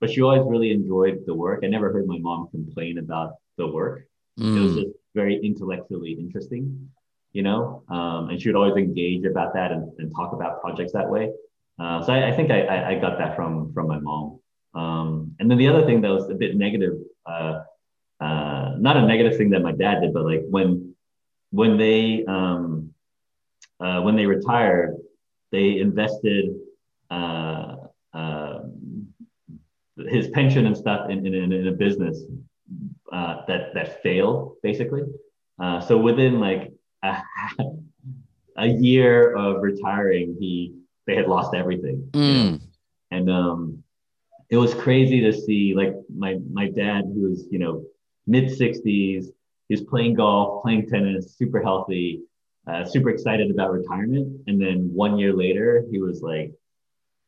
but 0.00 0.10
she 0.10 0.22
always 0.22 0.42
really 0.46 0.70
enjoyed 0.72 1.24
the 1.26 1.34
work. 1.34 1.60
I 1.64 1.68
never 1.68 1.92
heard 1.92 2.06
my 2.06 2.18
mom 2.18 2.48
complain 2.50 2.98
about 2.98 3.36
the 3.56 3.66
work. 3.66 4.06
Mm. 4.38 4.56
It 4.56 4.60
was 4.60 4.72
mm. 4.72 4.82
just 4.82 4.96
very 5.14 5.36
intellectually 5.42 6.12
interesting, 6.12 6.90
you 7.32 7.42
know, 7.42 7.82
um, 7.88 8.30
and 8.30 8.40
she 8.40 8.48
would 8.48 8.56
always 8.56 8.76
engage 8.76 9.24
about 9.24 9.54
that 9.54 9.72
and, 9.72 9.90
and 9.98 10.12
talk 10.14 10.32
about 10.32 10.60
projects 10.60 10.92
that 10.92 11.08
way. 11.08 11.30
Uh, 11.78 12.02
so 12.04 12.12
I, 12.12 12.28
I 12.28 12.32
think 12.36 12.50
I, 12.50 12.92
I, 12.92 12.94
got 12.98 13.18
that 13.18 13.36
from 13.36 13.72
from 13.72 13.86
my 13.86 14.00
mom. 14.00 14.40
Um, 14.74 15.36
and 15.38 15.48
then 15.48 15.58
the 15.58 15.68
other 15.68 15.86
thing 15.86 16.00
that 16.00 16.10
was 16.10 16.28
a 16.28 16.34
bit 16.34 16.56
negative, 16.56 16.94
uh, 17.24 17.62
uh, 18.20 18.74
not 18.78 18.96
a 18.96 19.02
negative 19.02 19.36
thing 19.36 19.50
that 19.50 19.62
my 19.62 19.72
dad 19.72 20.00
did, 20.00 20.12
but 20.12 20.24
like 20.24 20.42
when 20.50 20.94
when 21.50 21.78
they 21.78 22.24
um, 22.26 22.92
uh, 23.80 24.00
when 24.02 24.16
they 24.16 24.26
retired, 24.26 24.96
they 25.52 25.78
invested 25.78 26.56
uh, 27.10 27.76
his 30.08 30.28
pension 30.28 30.66
and 30.66 30.76
stuff 30.76 31.10
in, 31.10 31.26
in, 31.26 31.52
in 31.52 31.68
a 31.68 31.72
business 31.72 32.22
uh, 33.12 33.42
that 33.46 33.74
that 33.74 34.02
failed 34.02 34.56
basically. 34.62 35.02
Uh, 35.60 35.80
so 35.80 35.98
within 35.98 36.38
like 36.38 36.72
a, 37.02 37.16
a, 38.56 38.66
year 38.66 39.34
of 39.36 39.62
retiring, 39.62 40.36
he 40.38 40.74
they 41.06 41.16
had 41.16 41.26
lost 41.26 41.54
everything, 41.54 42.08
mm. 42.12 42.22
you 42.22 42.50
know? 42.50 42.58
And 43.10 43.30
um, 43.30 43.82
it 44.50 44.56
was 44.56 44.74
crazy 44.74 45.20
to 45.20 45.32
see 45.32 45.74
like 45.74 45.94
my 46.14 46.38
my 46.52 46.68
dad 46.68 47.04
who 47.04 47.30
was 47.30 47.46
you 47.50 47.58
know 47.58 47.84
mid 48.26 48.44
60s 48.44 48.82
he 48.84 49.24
was 49.68 49.82
playing 49.82 50.14
golf 50.14 50.62
playing 50.62 50.86
tennis 50.86 51.36
super 51.36 51.62
healthy 51.62 52.22
uh, 52.66 52.84
super 52.84 53.10
excited 53.10 53.50
about 53.50 53.72
retirement 53.72 54.42
and 54.46 54.60
then 54.60 54.90
one 54.92 55.18
year 55.18 55.32
later 55.34 55.84
he 55.90 56.00
was 56.00 56.22
like 56.22 56.52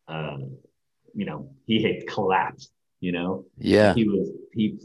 uh, 0.08 0.38
you 1.14 1.26
know 1.26 1.50
he 1.66 1.82
had 1.82 2.06
collapsed 2.06 2.72
you 3.00 3.12
know? 3.12 3.46
Yeah. 3.56 3.94
He 3.94 4.04
was 4.04 4.28
he 4.52 4.78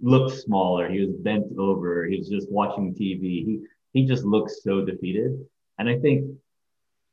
looked 0.00 0.36
smaller. 0.36 0.88
He 0.88 1.00
was 1.04 1.10
bent 1.16 1.46
over. 1.58 2.06
He 2.06 2.16
was 2.16 2.28
just 2.28 2.50
watching 2.50 2.94
tv 2.94 3.22
he 3.22 3.60
he 3.92 4.06
just 4.06 4.24
looked 4.24 4.50
so 4.50 4.84
defeated. 4.84 5.38
And 5.78 5.88
i 5.88 5.98
think 5.98 6.30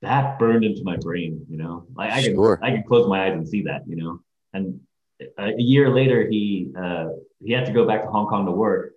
that 0.01 0.37
burned 0.37 0.63
into 0.63 0.83
my 0.83 0.97
brain 0.97 1.45
you 1.49 1.57
know? 1.57 1.85
Like 1.95 2.11
i 2.11 2.21
can, 2.21 2.39
I 2.61 2.71
can 2.71 2.83
close 2.83 3.07
my 3.07 3.25
eyes 3.25 3.33
and 3.33 3.47
see 3.47 3.63
that 3.63 3.81
you 3.87 3.95
know? 3.95 4.19
And 4.53 4.79
a 5.37 5.53
year 5.57 5.89
later, 5.89 6.27
he 6.29 6.71
uh, 6.77 7.09
he 7.43 7.51
had 7.51 7.65
to 7.65 7.71
go 7.71 7.87
back 7.87 8.03
to 8.03 8.09
Hong 8.09 8.27
Kong 8.27 8.45
to 8.45 8.51
work. 8.51 8.93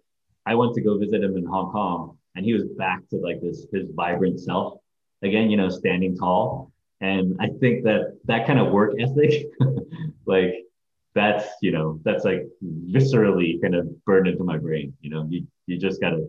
I 0.47 0.55
went 0.55 0.75
to 0.75 0.81
go 0.81 0.99
visit 0.99 1.23
him 1.23 1.37
in 1.37 1.45
Hong 1.45 1.71
Kong, 1.73 2.19
and 2.35 2.45
he 2.45 2.53
was 2.53 2.65
back 2.65 3.09
to 3.11 3.17
like 3.17 3.41
this 3.41 3.67
his 3.73 3.89
vibrant 3.95 4.41
self. 4.41 4.79
Again. 5.23 5.51
You 5.51 5.57
know, 5.57 5.69
standing 5.69 6.17
tall. 6.17 6.73
And 7.01 7.37
I 7.41 7.49
think 7.61 7.85
that 7.85 8.19
that 8.25 8.47
kind 8.47 8.59
of 8.59 8.73
work 8.73 8.93
ethic, 9.01 9.47
like 10.27 10.67
that's 11.15 11.49
you 11.63 11.73
know 11.73 11.99
that's 12.05 12.25
like 12.25 12.47
viscerally 12.63 13.61
kind 13.61 13.75
of 13.75 14.05
burned 14.05 14.29
into 14.29 14.45
my 14.45 14.59
brain. 14.59 14.95
You 15.01 15.11
know, 15.11 15.27
you 15.29 15.47
you 15.67 15.79
just 15.79 16.01
gotta 16.01 16.27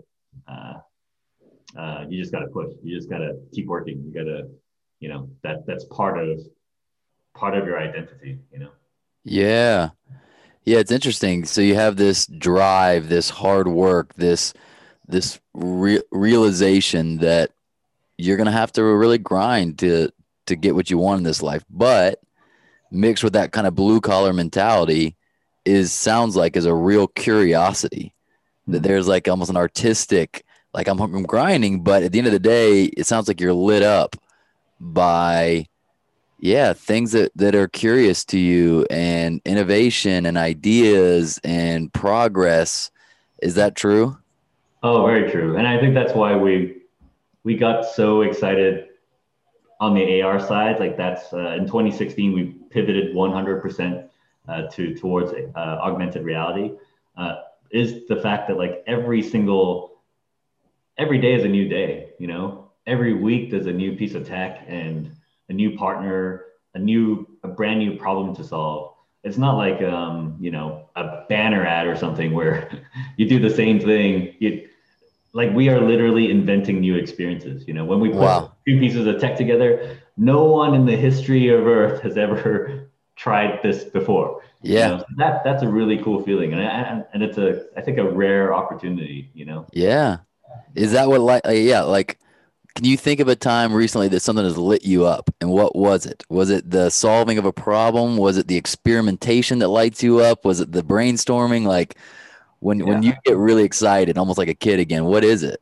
uh, 0.47 0.73
uh, 1.77 2.05
you 2.07 2.21
just 2.21 2.31
gotta 2.31 2.47
push. 2.47 2.73
You 2.83 2.95
just 2.95 3.09
gotta 3.09 3.37
keep 3.53 3.67
working. 3.67 4.03
You 4.05 4.13
gotta 4.13 4.49
you 4.99 5.09
know 5.09 5.29
that 5.43 5.65
that's 5.65 5.83
part 5.85 6.17
of 6.17 6.39
part 7.35 7.57
of 7.57 7.65
your 7.65 7.79
identity. 7.79 8.39
You 8.51 8.59
know. 8.59 8.71
Yeah. 9.23 9.89
Yeah, 10.63 10.77
it's 10.77 10.91
interesting. 10.91 11.45
So 11.45 11.61
you 11.61 11.73
have 11.75 11.95
this 11.95 12.27
drive, 12.27 13.09
this 13.09 13.29
hard 13.29 13.67
work, 13.67 14.13
this 14.13 14.53
this 15.07 15.39
re- 15.53 16.03
realization 16.11 17.17
that 17.17 17.51
you're 18.17 18.37
going 18.37 18.45
to 18.45 18.51
have 18.51 18.71
to 18.73 18.83
really 18.83 19.17
grind 19.17 19.79
to 19.79 20.11
to 20.47 20.55
get 20.55 20.75
what 20.75 20.89
you 20.89 20.97
want 20.97 21.19
in 21.19 21.23
this 21.23 21.41
life. 21.41 21.63
But 21.69 22.19
mixed 22.91 23.23
with 23.23 23.33
that 23.33 23.51
kind 23.51 23.67
of 23.67 23.75
blue 23.75 24.01
collar 24.01 24.33
mentality 24.33 25.15
is 25.65 25.93
sounds 25.93 26.35
like 26.35 26.55
is 26.55 26.65
a 26.65 26.73
real 26.73 27.07
curiosity 27.07 28.13
that 28.67 28.77
mm-hmm. 28.77 28.83
there's 28.83 29.07
like 29.07 29.27
almost 29.27 29.49
an 29.49 29.57
artistic 29.57 30.43
like 30.73 30.87
I'm, 30.87 30.99
I'm 30.99 31.23
grinding, 31.23 31.83
but 31.83 32.03
at 32.03 32.11
the 32.11 32.17
end 32.17 32.27
of 32.27 32.33
the 32.33 32.39
day, 32.39 32.85
it 32.85 33.05
sounds 33.05 33.27
like 33.27 33.41
you're 33.41 33.53
lit 33.53 33.83
up 33.83 34.15
by 34.79 35.67
yeah 36.39 36.73
things 36.73 37.11
that 37.11 37.31
that 37.35 37.53
are 37.53 37.67
curious 37.67 38.25
to 38.25 38.39
you 38.39 38.85
and 38.89 39.41
innovation 39.45 40.25
and 40.25 40.37
ideas 40.37 41.39
and 41.43 41.93
progress 41.93 42.89
is 43.43 43.53
that 43.53 43.75
true 43.75 44.17
oh 44.81 45.05
very 45.05 45.29
true 45.29 45.55
and 45.55 45.67
i 45.67 45.79
think 45.79 45.93
that's 45.93 46.13
why 46.13 46.35
we 46.35 46.81
we 47.43 47.55
got 47.55 47.85
so 47.85 48.23
excited 48.23 48.87
on 49.81 49.93
the 49.93 50.21
ar 50.21 50.39
side 50.39 50.79
like 50.79 50.95
that's 50.95 51.33
uh, 51.33 51.55
in 51.59 51.65
2016 51.65 52.33
we 52.33 52.43
pivoted 52.69 53.13
100% 53.13 54.07
uh, 54.47 54.61
to 54.71 54.95
towards 54.95 55.33
uh, 55.33 55.59
augmented 55.59 56.23
reality 56.23 56.71
uh, 57.17 57.35
is 57.71 58.07
the 58.07 58.15
fact 58.15 58.47
that 58.47 58.57
like 58.57 58.83
every 58.87 59.21
single 59.21 59.99
every 60.97 61.19
day 61.19 61.33
is 61.33 61.43
a 61.43 61.49
new 61.49 61.67
day 61.67 62.11
you 62.19 62.27
know 62.27 62.71
every 62.87 63.13
week 63.13 63.51
there's 63.51 63.67
a 63.67 63.73
new 63.73 63.95
piece 63.97 64.15
of 64.15 64.25
tech 64.25 64.63
and 64.67 65.11
a 65.51 65.53
new 65.53 65.77
partner, 65.77 66.45
a 66.73 66.79
new, 66.79 67.27
a 67.43 67.47
brand 67.47 67.79
new 67.79 67.97
problem 67.97 68.35
to 68.35 68.43
solve. 68.43 68.95
It's 69.23 69.37
not 69.37 69.57
like, 69.57 69.81
um, 69.83 70.37
you 70.39 70.49
know, 70.49 70.89
a 70.95 71.25
banner 71.29 71.65
ad 71.65 71.85
or 71.85 71.95
something 71.95 72.33
where 72.33 72.69
you 73.17 73.27
do 73.27 73.39
the 73.39 73.49
same 73.49 73.79
thing. 73.79 74.35
You, 74.39 74.69
like 75.33 75.51
we 75.53 75.69
are 75.69 75.79
literally 75.79 76.29
inventing 76.29 76.79
new 76.79 76.95
experiences. 76.95 77.67
You 77.67 77.73
know, 77.73 77.85
when 77.85 77.99
we 77.99 78.09
put 78.09 78.19
wow. 78.19 78.51
two 78.67 78.79
pieces 78.79 79.07
of 79.07 79.19
tech 79.19 79.37
together, 79.37 79.97
no 80.17 80.45
one 80.45 80.73
in 80.73 80.85
the 80.85 80.95
history 80.95 81.49
of 81.49 81.65
Earth 81.65 82.01
has 82.01 82.17
ever 82.17 82.89
tried 83.15 83.61
this 83.63 83.83
before. 83.83 84.41
Yeah, 84.61 84.89
you 84.89 84.97
know? 84.97 85.05
that 85.17 85.43
that's 85.43 85.63
a 85.63 85.67
really 85.67 85.97
cool 85.97 86.21
feeling, 86.23 86.53
and 86.53 86.61
and, 86.61 87.05
and 87.13 87.23
it's 87.23 87.37
a 87.37 87.65
I 87.77 87.81
think 87.81 87.97
a 87.97 88.09
rare 88.09 88.53
opportunity. 88.53 89.31
You 89.33 89.45
know. 89.45 89.65
Yeah, 89.71 90.17
is 90.75 90.91
that 90.91 91.07
what 91.07 91.21
like 91.21 91.47
uh, 91.47 91.51
yeah 91.51 91.81
like 91.81 92.19
can 92.75 92.85
you 92.85 92.95
think 92.95 93.19
of 93.19 93.27
a 93.27 93.35
time 93.35 93.73
recently 93.73 94.07
that 94.09 94.21
something 94.21 94.45
has 94.45 94.57
lit 94.57 94.85
you 94.85 95.05
up? 95.05 95.29
And 95.41 95.49
what 95.49 95.75
was 95.75 96.05
it? 96.05 96.23
Was 96.29 96.49
it 96.49 96.69
the 96.69 96.89
solving 96.89 97.37
of 97.37 97.45
a 97.45 97.51
problem? 97.51 98.15
Was 98.17 98.37
it 98.37 98.47
the 98.47 98.55
experimentation 98.55 99.59
that 99.59 99.67
lights 99.67 100.01
you 100.01 100.19
up? 100.19 100.45
Was 100.45 100.61
it 100.61 100.71
the 100.71 100.83
brainstorming? 100.83 101.65
Like 101.65 101.97
when 102.61 102.79
yeah. 102.79 102.85
when 102.85 103.03
you 103.03 103.13
get 103.25 103.35
really 103.35 103.63
excited, 103.63 104.17
almost 104.17 104.37
like 104.37 104.47
a 104.47 104.53
kid 104.53 104.79
again, 104.79 105.03
what 105.05 105.23
is 105.23 105.43
it? 105.43 105.61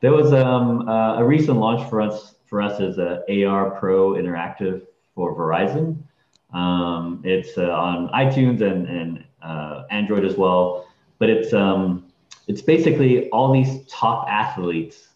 There 0.00 0.12
was 0.12 0.32
um, 0.32 0.88
uh, 0.88 1.18
a 1.18 1.24
recent 1.24 1.58
launch 1.58 1.88
for 1.90 2.00
us 2.00 2.34
for 2.46 2.62
us 2.62 2.80
as 2.80 2.98
a 2.98 3.44
AR 3.44 3.70
Pro 3.72 4.12
Interactive 4.12 4.82
for 5.14 5.34
Verizon. 5.34 5.98
Um, 6.52 7.22
it's 7.24 7.56
uh, 7.56 7.70
on 7.70 8.08
iTunes 8.08 8.60
and, 8.60 8.86
and 8.86 9.24
uh, 9.42 9.84
Android 9.90 10.24
as 10.24 10.36
well. 10.36 10.86
But 11.18 11.30
it's 11.30 11.52
um, 11.52 12.06
it's 12.46 12.60
basically 12.60 13.30
all 13.30 13.52
these 13.52 13.86
top 13.86 14.28
athletes 14.28 15.08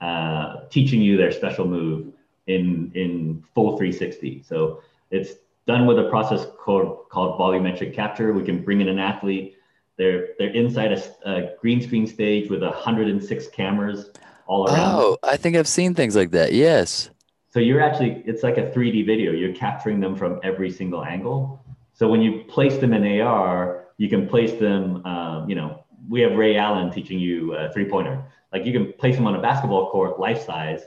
uh, 0.00 0.62
teaching 0.70 1.00
you 1.00 1.16
their 1.16 1.30
special 1.30 1.66
move 1.66 2.12
in 2.48 2.90
in 2.94 3.44
full 3.54 3.76
360. 3.76 4.42
So 4.42 4.82
it's 5.12 5.34
done 5.66 5.86
with 5.86 5.98
a 6.00 6.08
process 6.10 6.46
called 6.58 7.08
called 7.10 7.38
volumetric 7.38 7.94
capture. 7.94 8.32
We 8.32 8.42
can 8.42 8.64
bring 8.64 8.80
in 8.80 8.88
an 8.88 8.98
athlete. 8.98 9.56
They're 10.02 10.28
they're 10.36 10.50
inside 10.50 10.90
a, 10.92 11.30
a 11.30 11.54
green 11.60 11.80
screen 11.80 12.08
stage 12.08 12.50
with 12.50 12.60
106 12.60 13.46
cameras 13.48 14.10
all 14.48 14.66
around. 14.66 15.00
Oh, 15.00 15.16
I 15.22 15.36
think 15.36 15.54
I've 15.54 15.68
seen 15.68 15.94
things 15.94 16.16
like 16.16 16.32
that. 16.32 16.52
Yes. 16.52 17.10
So 17.50 17.60
you're 17.60 17.80
actually 17.80 18.24
it's 18.26 18.42
like 18.42 18.58
a 18.58 18.62
3D 18.72 19.06
video. 19.06 19.30
You're 19.30 19.54
capturing 19.54 20.00
them 20.00 20.16
from 20.16 20.40
every 20.42 20.72
single 20.72 21.04
angle. 21.04 21.64
So 21.92 22.08
when 22.08 22.20
you 22.20 22.42
place 22.48 22.78
them 22.78 22.92
in 22.94 23.20
AR, 23.20 23.84
you 23.98 24.08
can 24.08 24.28
place 24.28 24.58
them. 24.58 25.06
Um, 25.06 25.48
you 25.48 25.54
know, 25.54 25.84
we 26.08 26.20
have 26.22 26.32
Ray 26.32 26.56
Allen 26.56 26.90
teaching 26.90 27.20
you 27.20 27.54
a 27.54 27.72
three 27.72 27.88
pointer. 27.88 28.24
Like 28.52 28.66
you 28.66 28.72
can 28.72 28.92
place 28.94 29.14
him 29.14 29.28
on 29.28 29.36
a 29.36 29.40
basketball 29.40 29.88
court, 29.92 30.18
life 30.18 30.44
size, 30.44 30.82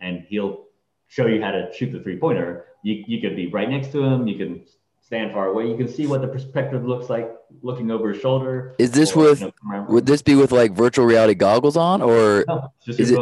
and 0.00 0.24
he'll 0.28 0.64
show 1.06 1.26
you 1.26 1.40
how 1.40 1.52
to 1.52 1.72
shoot 1.72 1.92
the 1.92 2.00
three 2.00 2.18
pointer. 2.18 2.64
You, 2.82 3.04
you 3.06 3.20
could 3.20 3.36
be 3.36 3.46
right 3.46 3.70
next 3.70 3.92
to 3.92 4.02
him. 4.02 4.26
You 4.26 4.36
can 4.36 4.64
stand 5.06 5.32
far 5.32 5.46
away. 5.46 5.68
You 5.68 5.76
can 5.76 5.86
see 5.86 6.08
what 6.08 6.20
the 6.20 6.26
perspective 6.26 6.84
looks 6.84 7.08
like 7.08 7.30
looking 7.62 7.92
over 7.92 8.12
his 8.12 8.20
shoulder. 8.20 8.74
Is 8.78 8.90
this 8.90 9.14
or, 9.14 9.20
with, 9.20 9.40
you 9.40 9.52
know, 9.70 9.86
would 9.88 10.04
this 10.04 10.20
be 10.20 10.34
with 10.34 10.50
like 10.50 10.72
virtual 10.72 11.06
reality 11.06 11.34
goggles 11.34 11.76
on 11.76 12.02
or 12.02 12.44
no, 12.48 12.72
just 12.84 12.98
is 12.98 13.12
it, 13.12 13.20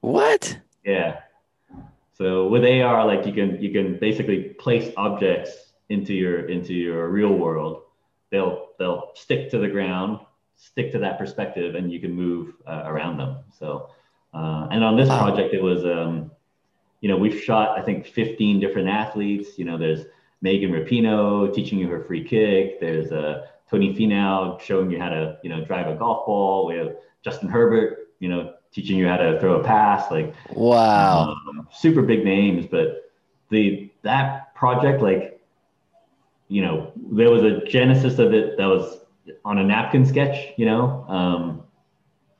what? 0.00 0.58
Yeah. 0.82 1.20
So 2.14 2.48
with 2.48 2.64
AR, 2.64 3.04
like 3.06 3.26
you 3.26 3.34
can, 3.34 3.60
you 3.62 3.70
can 3.70 3.98
basically 3.98 4.44
place 4.58 4.92
objects 4.96 5.72
into 5.90 6.14
your, 6.14 6.48
into 6.48 6.72
your 6.72 7.08
real 7.08 7.34
world. 7.34 7.82
They'll, 8.30 8.68
they'll 8.78 9.10
stick 9.14 9.50
to 9.50 9.58
the 9.58 9.68
ground 9.68 10.20
stick 10.62 10.92
to 10.92 10.98
that 11.00 11.18
perspective 11.18 11.74
and 11.74 11.92
you 11.92 11.98
can 11.98 12.12
move 12.12 12.54
uh, 12.66 12.84
around 12.86 13.18
them. 13.18 13.38
So, 13.58 13.90
uh, 14.32 14.68
and 14.70 14.84
on 14.84 14.96
this 14.96 15.08
wow. 15.08 15.24
project, 15.24 15.52
it 15.52 15.62
was, 15.62 15.84
um, 15.84 16.30
you 17.00 17.08
know, 17.08 17.16
we've 17.16 17.42
shot, 17.42 17.76
I 17.76 17.82
think, 17.82 18.06
15 18.06 18.60
different 18.60 18.88
athletes. 18.88 19.58
You 19.58 19.64
know, 19.64 19.76
there's 19.76 20.06
Megan 20.42 20.72
Rapinoe 20.72 21.54
teaching 21.54 21.78
you 21.78 21.88
her 21.88 22.02
free 22.02 22.22
kick. 22.22 22.80
There's 22.80 23.10
uh, 23.12 23.46
Tony 23.70 23.94
Finau 23.94 24.60
showing 24.60 24.90
you 24.90 24.98
how 24.98 25.08
to, 25.08 25.38
you 25.42 25.48
know, 25.48 25.64
drive 25.64 25.86
a 25.86 25.94
golf 25.94 26.26
ball. 26.26 26.66
We 26.66 26.76
have 26.76 26.96
Justin 27.24 27.48
Herbert, 27.48 28.08
you 28.18 28.28
know, 28.28 28.54
teaching 28.72 28.98
you 28.98 29.06
how 29.06 29.16
to 29.16 29.40
throw 29.40 29.60
a 29.60 29.64
pass. 29.64 30.10
Like, 30.10 30.34
wow, 30.50 31.36
um, 31.48 31.68
super 31.72 32.02
big 32.02 32.24
names. 32.24 32.66
But 32.66 33.10
the 33.50 33.90
that 34.02 34.54
project, 34.54 35.00
like, 35.00 35.40
you 36.48 36.60
know, 36.60 36.92
there 37.12 37.30
was 37.30 37.44
a 37.44 37.64
genesis 37.64 38.18
of 38.18 38.34
it 38.34 38.58
that 38.58 38.66
was 38.66 38.98
on 39.44 39.58
a 39.58 39.64
napkin 39.64 40.04
sketch, 40.04 40.52
you 40.56 40.66
know, 40.66 41.04
um, 41.08 41.62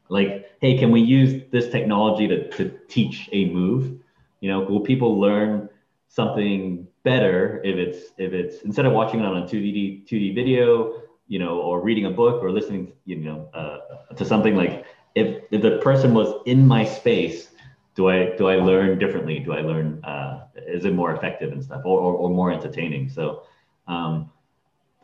like, 0.08 0.50
hey, 0.60 0.76
can 0.76 0.90
we 0.90 1.00
use 1.00 1.44
this 1.52 1.68
technology 1.70 2.26
to, 2.26 2.50
to 2.50 2.76
teach 2.88 3.28
a 3.32 3.46
move? 3.46 3.98
You 4.40 4.50
know, 4.50 4.60
will 4.60 4.80
people 4.80 5.20
learn 5.20 5.68
something 6.08 6.88
better 7.04 7.60
if 7.64 7.76
it's 7.76 8.12
if 8.18 8.32
it's 8.32 8.62
instead 8.62 8.86
of 8.86 8.92
watching 8.92 9.20
it 9.20 9.26
on 9.26 9.38
a 9.38 9.42
2D 9.42 10.06
2D 10.08 10.34
video, 10.34 11.02
you 11.28 11.38
know, 11.38 11.60
or 11.60 11.80
reading 11.80 12.06
a 12.06 12.10
book 12.10 12.42
or 12.42 12.50
listening, 12.50 12.92
you 13.04 13.16
know, 13.16 13.48
uh, 13.54 14.14
to 14.14 14.24
something 14.24 14.54
like 14.54 14.84
if 15.14 15.42
if 15.50 15.62
the 15.62 15.78
person 15.78 16.14
was 16.14 16.42
in 16.46 16.66
my 16.66 16.84
space, 16.84 17.50
do 17.94 18.08
I 18.08 18.36
do 18.36 18.48
I 18.48 18.56
learn 18.56 18.98
differently? 18.98 19.38
Do 19.38 19.52
I 19.52 19.60
learn 19.60 20.02
uh, 20.04 20.46
is 20.56 20.84
it 20.84 20.94
more 20.94 21.14
effective 21.14 21.52
and 21.52 21.62
stuff 21.62 21.82
or, 21.84 21.98
or, 22.00 22.14
or 22.14 22.30
more 22.30 22.52
entertaining? 22.52 23.08
So 23.08 23.42
um, 23.88 24.30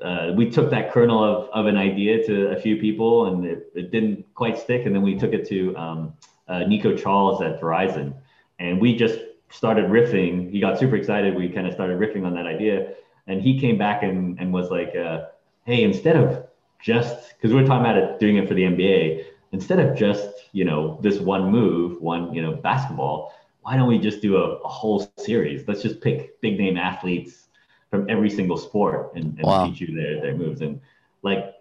uh, 0.03 0.33
we 0.37 0.49
took 0.51 0.71
that 0.71 0.93
kernel 0.93 1.23
of, 1.23 1.49
of 1.51 1.67
an 1.67 1.77
idea 1.77 2.25
to 2.27 2.51
a 2.51 2.61
few 2.61 2.77
people 2.77 3.27
and 3.27 3.45
it, 3.45 3.71
it 3.75 3.91
didn't 3.91 4.25
quite 4.35 4.59
stick. 4.59 4.87
And 4.87 4.95
then 4.95 5.03
we 5.03 5.19
took 5.19 5.33
it 5.33 5.47
to 5.49 5.77
um, 5.77 6.13
uh, 6.47 6.61
Nico 6.61 6.97
Charles 6.97 7.43
at 7.43 7.61
Verizon. 7.61 8.15
And 8.59 8.81
we 8.81 8.97
just 8.97 9.19
started 9.51 9.87
riffing. 9.87 10.51
He 10.51 10.61
got 10.61 10.79
super 10.79 10.97
excited. 10.97 11.35
We 11.35 11.49
kind 11.49 11.67
of 11.67 11.73
started 11.73 11.99
riffing 11.99 12.27
on 12.27 12.35
that 12.35 12.47
idea. 12.47 12.95
And 13.27 13.43
he 13.43 13.59
came 13.61 13.79
back 13.79 14.03
and, 14.03 14.39
and 14.41 14.53
was 14.53 14.71
like, 14.71 14.95
uh, 14.97 15.27
hey, 15.65 15.83
instead 15.83 16.17
of 16.17 16.47
just, 16.81 17.35
because 17.37 17.55
we 17.55 17.63
are 17.63 17.67
talking 17.67 17.85
about 17.85 17.97
it, 17.97 18.19
doing 18.19 18.37
it 18.37 18.49
for 18.49 18.55
the 18.55 18.63
NBA, 18.63 19.25
instead 19.53 19.79
of 19.79 19.97
just, 19.97 20.29
you 20.53 20.65
know, 20.65 20.99
this 21.03 21.19
one 21.19 21.51
move, 21.51 22.01
one, 22.01 22.33
you 22.33 22.43
know, 22.43 22.53
basketball, 22.53 23.35
why 23.63 23.77
don't 23.77 23.89
we 23.89 23.99
just 23.99 24.23
do 24.23 24.37
a, 24.37 24.57
a 24.57 24.69
whole 24.69 25.11
series? 25.19 25.67
Let's 25.69 25.83
just 25.83 26.01
pick 26.01 26.41
big 26.41 26.59
name 26.59 26.77
athletes 26.77 27.49
from 27.91 28.09
every 28.09 28.31
single 28.31 28.57
sport 28.57 29.13
and, 29.15 29.37
and 29.39 29.43
wow. 29.43 29.67
teach 29.67 29.81
you 29.81 29.95
their, 29.95 30.21
their 30.21 30.37
moves. 30.37 30.61
And 30.61 30.81
like, 31.23 31.55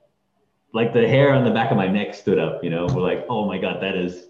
like 0.73 0.93
the 0.93 1.07
hair 1.07 1.33
on 1.33 1.43
the 1.43 1.51
back 1.51 1.71
of 1.71 1.77
my 1.77 1.87
neck 1.87 2.13
stood 2.13 2.39
up, 2.39 2.63
you 2.63 2.69
know, 2.69 2.85
we're 2.85 3.01
like, 3.01 3.25
oh 3.29 3.45
my 3.45 3.57
God, 3.57 3.81
that 3.81 3.95
is, 3.95 4.27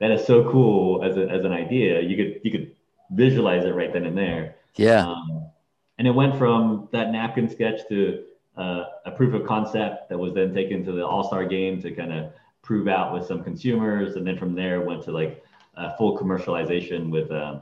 that 0.00 0.10
is 0.10 0.26
so 0.26 0.50
cool 0.50 1.04
as, 1.04 1.16
a, 1.16 1.28
as 1.28 1.44
an 1.44 1.52
idea. 1.52 2.00
You 2.00 2.16
could, 2.16 2.40
you 2.42 2.50
could 2.50 2.73
visualize 3.10 3.64
it 3.64 3.74
right 3.74 3.92
then 3.92 4.06
and 4.06 4.16
there. 4.16 4.56
Yeah. 4.76 5.06
Um, 5.06 5.50
and 5.98 6.08
it 6.08 6.12
went 6.12 6.36
from 6.36 6.88
that 6.92 7.10
napkin 7.10 7.48
sketch 7.48 7.80
to 7.88 8.24
uh, 8.56 8.84
a 9.06 9.10
proof 9.10 9.34
of 9.34 9.46
concept 9.46 10.08
that 10.08 10.18
was 10.18 10.34
then 10.34 10.54
taken 10.54 10.84
to 10.84 10.92
the 10.92 11.06
all-star 11.06 11.44
game 11.44 11.80
to 11.82 11.90
kind 11.90 12.12
of 12.12 12.32
prove 12.62 12.88
out 12.88 13.12
with 13.12 13.26
some 13.26 13.42
consumers. 13.42 14.16
And 14.16 14.26
then 14.26 14.38
from 14.38 14.54
there 14.54 14.80
went 14.80 15.02
to 15.04 15.12
like 15.12 15.44
a 15.76 15.96
full 15.96 16.18
commercialization 16.18 17.10
with, 17.10 17.30
uh, 17.30 17.60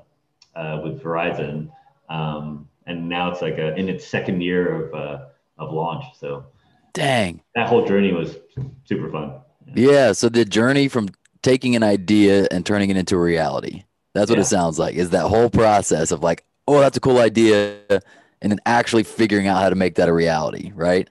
uh, 0.55 0.81
with 0.83 1.02
Verizon. 1.02 1.70
Um, 2.09 2.68
and 2.87 3.09
now 3.09 3.31
it's 3.31 3.42
like 3.42 3.59
a, 3.59 3.74
in 3.76 3.88
its 3.88 4.07
second 4.07 4.40
year 4.40 4.85
of 4.85 4.94
uh, 4.94 5.24
of 5.59 5.72
launch. 5.72 6.05
So, 6.18 6.44
dang, 6.92 7.40
that 7.55 7.68
whole 7.68 7.87
journey 7.87 8.12
was 8.12 8.37
super 8.85 9.11
fun. 9.11 9.40
Yeah. 9.74 9.90
yeah 9.90 10.12
so 10.12 10.28
the 10.28 10.44
journey 10.44 10.88
from 10.88 11.09
taking 11.42 11.76
an 11.76 11.83
idea 11.83 12.46
and 12.50 12.64
turning 12.64 12.90
it 12.90 12.96
into 12.96 13.16
a 13.16 13.20
reality. 13.20 13.85
That's 14.14 14.31
what 14.31 14.37
yeah. 14.37 14.42
it 14.42 14.46
sounds 14.46 14.79
like. 14.79 14.94
Is 14.94 15.11
that 15.11 15.29
whole 15.29 15.48
process 15.48 16.11
of 16.11 16.22
like, 16.22 16.44
oh, 16.68 16.81
that's 16.81 16.96
a 16.96 17.01
cool 17.01 17.18
idea, 17.18 17.79
and 17.88 18.53
then 18.53 18.59
actually 18.66 19.05
figuring 19.05 19.46
out 19.46 19.62
how 19.62 19.70
to 19.70 19.75
make 19.75 19.94
that 19.96 20.09
a 20.09 20.12
reality, 20.12 20.72
right? 20.75 21.09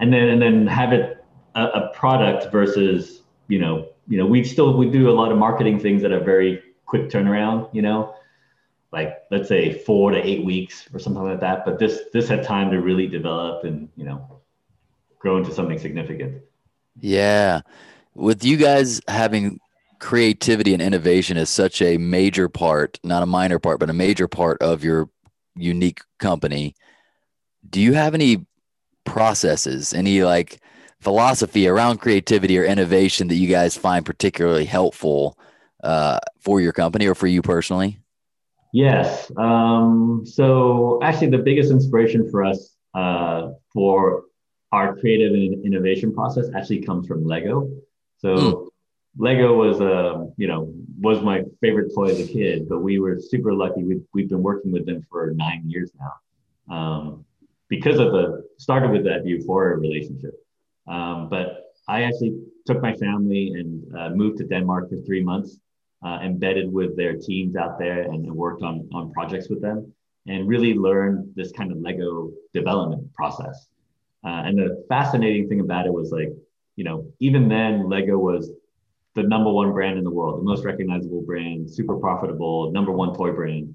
And 0.00 0.12
then 0.12 0.28
and 0.28 0.42
then 0.42 0.66
have 0.66 0.92
it 0.92 1.24
a, 1.54 1.64
a 1.64 1.90
product 1.94 2.52
versus 2.52 3.22
you 3.48 3.58
know 3.58 3.88
you 4.06 4.18
know 4.18 4.26
we 4.26 4.44
still 4.44 4.76
we 4.76 4.90
do 4.90 5.08
a 5.08 5.12
lot 5.12 5.32
of 5.32 5.38
marketing 5.38 5.80
things 5.80 6.02
that 6.02 6.12
are 6.12 6.22
very 6.22 6.62
quick 6.84 7.08
turnaround. 7.08 7.68
You 7.72 7.82
know, 7.82 8.14
like 8.92 9.22
let's 9.30 9.48
say 9.48 9.72
four 9.72 10.10
to 10.10 10.18
eight 10.18 10.44
weeks 10.44 10.88
or 10.92 10.98
something 10.98 11.22
like 11.22 11.40
that. 11.40 11.64
But 11.64 11.78
this 11.78 12.00
this 12.12 12.28
had 12.28 12.42
time 12.42 12.70
to 12.70 12.80
really 12.80 13.06
develop 13.06 13.64
and 13.64 13.88
you 13.96 14.04
know 14.04 14.40
grow 15.18 15.38
into 15.38 15.52
something 15.52 15.78
significant. 15.78 16.42
Yeah, 17.00 17.62
with 18.14 18.44
you 18.44 18.58
guys 18.58 19.00
having 19.08 19.60
creativity 19.98 20.72
and 20.72 20.82
innovation 20.82 21.36
is 21.36 21.50
such 21.50 21.80
a 21.82 21.98
major 21.98 22.48
part, 22.48 22.98
not 23.02 23.22
a 23.22 23.26
minor 23.26 23.58
part, 23.58 23.80
but 23.80 23.90
a 23.90 23.94
major 23.94 24.28
part 24.28 24.60
of 24.62 24.84
your 24.84 25.08
unique 25.54 26.00
company. 26.18 26.74
Do 27.68 27.80
you 27.80 27.94
have 27.94 28.14
any 28.14 28.46
processes, 29.04 29.92
any 29.94 30.22
like 30.22 30.60
philosophy 31.00 31.68
around 31.68 31.98
creativity 31.98 32.58
or 32.58 32.64
innovation 32.64 33.28
that 33.28 33.36
you 33.36 33.48
guys 33.48 33.76
find 33.76 34.04
particularly 34.04 34.64
helpful 34.64 35.38
uh, 35.82 36.18
for 36.40 36.60
your 36.60 36.72
company 36.72 37.06
or 37.06 37.14
for 37.14 37.26
you 37.26 37.42
personally? 37.42 38.00
Yes. 38.72 39.30
Um, 39.36 40.22
so 40.26 40.98
actually, 41.02 41.30
the 41.30 41.38
biggest 41.38 41.70
inspiration 41.70 42.30
for 42.30 42.44
us 42.44 42.74
uh, 42.94 43.52
for 43.72 44.24
our 44.72 44.96
creative 44.96 45.32
and 45.32 45.64
innovation 45.64 46.12
process 46.12 46.46
actually 46.54 46.82
comes 46.82 47.06
from 47.06 47.24
Lego. 47.24 47.70
So 48.18 48.28
mm. 48.28 48.68
Lego 49.18 49.54
was, 49.54 49.80
uh, 49.80 50.26
you 50.36 50.46
know, 50.46 50.72
was 51.00 51.22
my 51.22 51.42
favorite 51.60 51.92
toy 51.94 52.06
as 52.06 52.20
a 52.20 52.26
kid, 52.26 52.68
but 52.68 52.80
we 52.80 52.98
were 52.98 53.18
super 53.18 53.52
lucky. 53.52 53.82
We've, 53.82 54.02
we've 54.12 54.28
been 54.28 54.42
working 54.42 54.72
with 54.72 54.86
them 54.86 55.06
for 55.10 55.32
nine 55.34 55.62
years 55.66 55.90
now 55.98 56.74
um, 56.74 57.24
because 57.68 57.98
of 57.98 58.12
the 58.12 58.46
started 58.58 58.90
with 58.90 59.04
that 59.04 59.24
Vuforia 59.24 59.80
relationship. 59.80 60.34
Um, 60.86 61.28
but 61.28 61.72
I 61.88 62.02
actually 62.02 62.40
took 62.66 62.82
my 62.82 62.94
family 62.94 63.52
and 63.54 63.96
uh, 63.96 64.10
moved 64.10 64.38
to 64.38 64.44
Denmark 64.44 64.90
for 64.90 64.96
three 64.98 65.22
months 65.22 65.58
uh, 66.04 66.18
embedded 66.22 66.72
with 66.72 66.96
their 66.96 67.16
teams 67.16 67.56
out 67.56 67.78
there 67.78 68.02
and 68.02 68.30
worked 68.32 68.62
on, 68.62 68.88
on 68.92 69.12
projects 69.12 69.48
with 69.48 69.60
them 69.60 69.92
and 70.26 70.48
really 70.48 70.74
learned 70.74 71.32
this 71.34 71.52
kind 71.52 71.72
of 71.72 71.78
Lego 71.78 72.30
development 72.52 73.12
process. 73.14 73.68
Uh, 74.24 74.42
and 74.44 74.58
the 74.58 74.84
fascinating 74.88 75.48
thing 75.48 75.60
about 75.60 75.86
it 75.86 75.92
was 75.92 76.10
like, 76.10 76.32
you 76.74 76.84
know, 76.84 77.10
even 77.20 77.48
then, 77.48 77.88
Lego 77.88 78.18
was 78.18 78.50
the 79.16 79.22
number 79.22 79.50
one 79.50 79.72
brand 79.72 79.98
in 79.98 80.04
the 80.04 80.10
world, 80.10 80.38
the 80.38 80.44
most 80.44 80.64
recognizable 80.64 81.22
brand, 81.22 81.68
super 81.68 81.96
profitable, 81.96 82.70
number 82.70 82.92
one 82.92 83.14
toy 83.14 83.32
brand. 83.32 83.74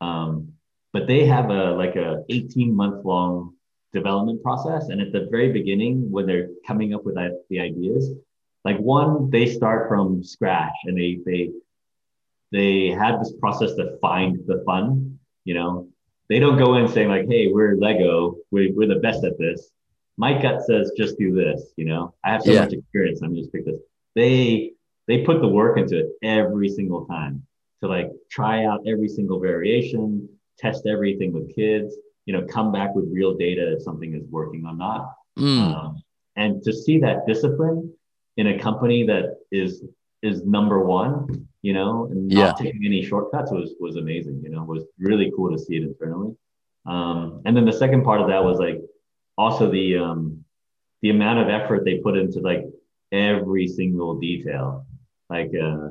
Um, 0.00 0.52
but 0.92 1.06
they 1.06 1.26
have 1.26 1.50
a 1.50 1.72
like 1.72 1.96
a 1.96 2.24
18 2.30 2.74
month 2.74 3.04
long 3.04 3.54
development 3.92 4.42
process. 4.42 4.88
And 4.88 5.00
at 5.00 5.12
the 5.12 5.26
very 5.30 5.52
beginning, 5.52 6.10
when 6.10 6.26
they're 6.26 6.48
coming 6.66 6.94
up 6.94 7.04
with 7.04 7.16
the 7.50 7.60
ideas, 7.60 8.12
like 8.64 8.78
one, 8.78 9.28
they 9.30 9.46
start 9.46 9.88
from 9.88 10.22
scratch 10.22 10.74
and 10.84 10.96
they 10.96 11.18
they 11.26 11.50
they 12.52 12.88
had 12.88 13.20
this 13.20 13.32
process 13.40 13.74
to 13.74 13.98
find 14.00 14.38
the 14.46 14.62
fun. 14.64 15.18
You 15.44 15.54
know, 15.54 15.88
they 16.28 16.38
don't 16.38 16.58
go 16.58 16.76
in 16.76 16.88
saying 16.88 17.08
like, 17.08 17.26
"Hey, 17.28 17.48
we're 17.48 17.76
Lego, 17.76 18.36
we're, 18.52 18.72
we're 18.72 18.88
the 18.88 19.00
best 19.00 19.24
at 19.24 19.38
this." 19.38 19.70
My 20.16 20.40
gut 20.40 20.62
says 20.62 20.92
just 20.96 21.18
do 21.18 21.34
this. 21.34 21.72
You 21.76 21.86
know, 21.86 22.14
I 22.24 22.30
have 22.32 22.42
so 22.42 22.52
yeah. 22.52 22.60
much 22.60 22.72
experience. 22.72 23.20
I'm 23.22 23.34
just 23.34 23.52
pick 23.52 23.66
this. 23.66 23.80
They 24.14 24.72
they 25.08 25.22
put 25.22 25.40
the 25.40 25.48
work 25.48 25.78
into 25.78 25.98
it 25.98 26.06
every 26.22 26.68
single 26.68 27.06
time 27.06 27.46
to 27.80 27.88
like 27.88 28.10
try 28.30 28.64
out 28.64 28.80
every 28.86 29.08
single 29.08 29.40
variation, 29.40 30.28
test 30.58 30.86
everything 30.86 31.32
with 31.32 31.54
kids. 31.54 31.94
You 32.24 32.32
know, 32.32 32.44
come 32.46 32.72
back 32.72 32.94
with 32.94 33.08
real 33.12 33.36
data 33.36 33.74
if 33.74 33.82
something 33.82 34.14
is 34.14 34.24
working 34.30 34.64
or 34.66 34.74
not. 34.74 35.12
Mm. 35.38 35.60
Um, 35.60 36.02
and 36.34 36.62
to 36.64 36.72
see 36.72 36.98
that 37.00 37.26
discipline 37.26 37.92
in 38.36 38.48
a 38.48 38.58
company 38.58 39.06
that 39.06 39.36
is 39.52 39.84
is 40.22 40.44
number 40.44 40.84
one, 40.84 41.46
you 41.62 41.72
know, 41.72 42.06
and 42.10 42.30
yeah. 42.30 42.46
not 42.46 42.58
taking 42.58 42.84
any 42.84 43.02
shortcuts 43.04 43.50
was 43.50 43.74
was 43.78 43.96
amazing. 43.96 44.40
You 44.42 44.50
know, 44.50 44.62
it 44.62 44.68
was 44.68 44.84
really 44.98 45.32
cool 45.36 45.50
to 45.52 45.58
see 45.58 45.76
it 45.76 45.82
internally. 45.82 46.34
Um, 46.84 47.42
and 47.44 47.56
then 47.56 47.64
the 47.64 47.72
second 47.72 48.04
part 48.04 48.20
of 48.20 48.28
that 48.28 48.42
was 48.42 48.58
like 48.58 48.80
also 49.36 49.70
the 49.70 49.98
um, 49.98 50.44
the 51.02 51.10
amount 51.10 51.38
of 51.40 51.48
effort 51.48 51.84
they 51.84 51.98
put 51.98 52.16
into 52.16 52.40
like 52.40 52.64
every 53.12 53.66
single 53.66 54.18
detail. 54.18 54.86
Like, 55.28 55.48
uh, 55.48 55.90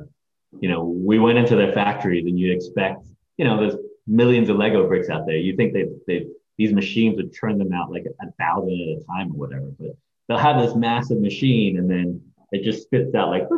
you 0.60 0.68
know, 0.68 0.84
we 0.84 1.18
went 1.18 1.38
into 1.38 1.56
their 1.56 1.72
factories 1.72 2.24
and 2.26 2.38
you 2.38 2.52
expect, 2.52 3.06
you 3.36 3.44
know, 3.44 3.58
there's 3.58 3.76
millions 4.06 4.48
of 4.48 4.56
Lego 4.56 4.86
bricks 4.86 5.08
out 5.08 5.26
there. 5.26 5.36
You 5.36 5.56
think 5.56 5.72
they 5.72 5.86
they 6.06 6.26
these 6.56 6.72
machines 6.72 7.16
would 7.16 7.34
turn 7.34 7.58
them 7.58 7.72
out 7.72 7.90
like 7.90 8.04
a 8.20 8.32
thousand 8.40 8.72
at 8.72 9.02
a 9.02 9.04
time 9.06 9.32
or 9.32 9.46
whatever, 9.46 9.70
but 9.78 9.96
they'll 10.28 10.38
have 10.38 10.60
this 10.60 10.74
massive 10.74 11.20
machine 11.20 11.78
and 11.78 11.90
then 11.90 12.22
it 12.52 12.62
just 12.62 12.82
spits 12.82 13.14
out 13.14 13.28
like 13.28 13.48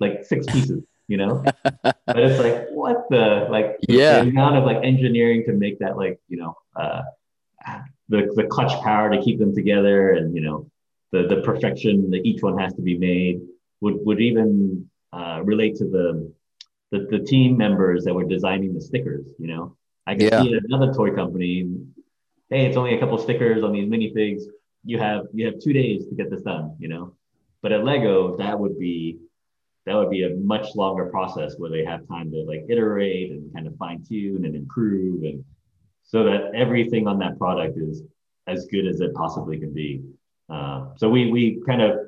like 0.00 0.24
six 0.24 0.46
pieces, 0.46 0.84
you 1.08 1.16
know. 1.16 1.42
but 1.82 2.18
it's 2.18 2.38
like 2.38 2.68
what 2.70 3.06
the 3.10 3.48
like 3.50 3.76
yeah 3.88 4.22
the 4.22 4.30
amount 4.30 4.56
of 4.56 4.64
like 4.64 4.78
engineering 4.84 5.44
to 5.46 5.52
make 5.52 5.78
that 5.78 5.96
like 5.96 6.20
you 6.28 6.36
know 6.36 6.56
uh, 6.76 7.02
the 8.08 8.30
the 8.36 8.44
clutch 8.44 8.72
power 8.82 9.10
to 9.10 9.20
keep 9.22 9.38
them 9.38 9.54
together 9.54 10.12
and 10.12 10.34
you 10.34 10.42
know 10.42 10.70
the 11.12 11.26
the 11.26 11.42
perfection 11.42 12.10
that 12.10 12.24
each 12.24 12.42
one 12.42 12.58
has 12.58 12.74
to 12.74 12.82
be 12.82 12.96
made 12.96 13.40
would 13.80 13.96
would 14.04 14.20
even 14.20 14.88
uh, 15.12 15.40
relate 15.44 15.76
to 15.76 15.84
the, 15.84 16.32
the 16.90 17.06
the 17.10 17.18
team 17.24 17.56
members 17.56 18.04
that 18.04 18.14
were 18.14 18.24
designing 18.24 18.74
the 18.74 18.80
stickers. 18.80 19.26
You 19.38 19.48
know, 19.48 19.76
I 20.06 20.14
can 20.14 20.28
yeah. 20.28 20.42
see 20.42 20.58
another 20.68 20.92
toy 20.92 21.14
company. 21.14 21.70
Hey, 22.48 22.66
it's 22.66 22.76
only 22.76 22.94
a 22.94 23.00
couple 23.00 23.18
stickers 23.18 23.64
on 23.64 23.72
these 23.72 23.88
minifigs. 23.88 24.42
You 24.84 24.98
have 24.98 25.26
you 25.32 25.46
have 25.46 25.58
two 25.60 25.72
days 25.72 26.06
to 26.06 26.14
get 26.14 26.30
this 26.30 26.42
done. 26.42 26.76
You 26.78 26.88
know, 26.88 27.14
but 27.62 27.72
at 27.72 27.84
Lego, 27.84 28.36
that 28.36 28.58
would 28.58 28.78
be 28.78 29.18
that 29.86 29.94
would 29.94 30.10
be 30.10 30.24
a 30.24 30.34
much 30.36 30.74
longer 30.74 31.06
process 31.06 31.54
where 31.58 31.70
they 31.70 31.84
have 31.84 32.06
time 32.08 32.30
to 32.32 32.44
like 32.44 32.64
iterate 32.68 33.30
and 33.30 33.52
kind 33.54 33.66
of 33.66 33.76
fine 33.76 34.04
tune 34.04 34.44
and 34.44 34.56
improve 34.56 35.22
and 35.22 35.44
so 36.02 36.24
that 36.24 36.54
everything 36.54 37.06
on 37.06 37.18
that 37.18 37.38
product 37.38 37.76
is 37.78 38.02
as 38.46 38.66
good 38.66 38.86
as 38.86 39.00
it 39.00 39.12
possibly 39.14 39.58
can 39.58 39.72
be. 39.72 40.02
Uh, 40.48 40.86
so 40.96 41.08
we 41.08 41.30
we 41.30 41.60
kind 41.66 41.82
of 41.82 41.98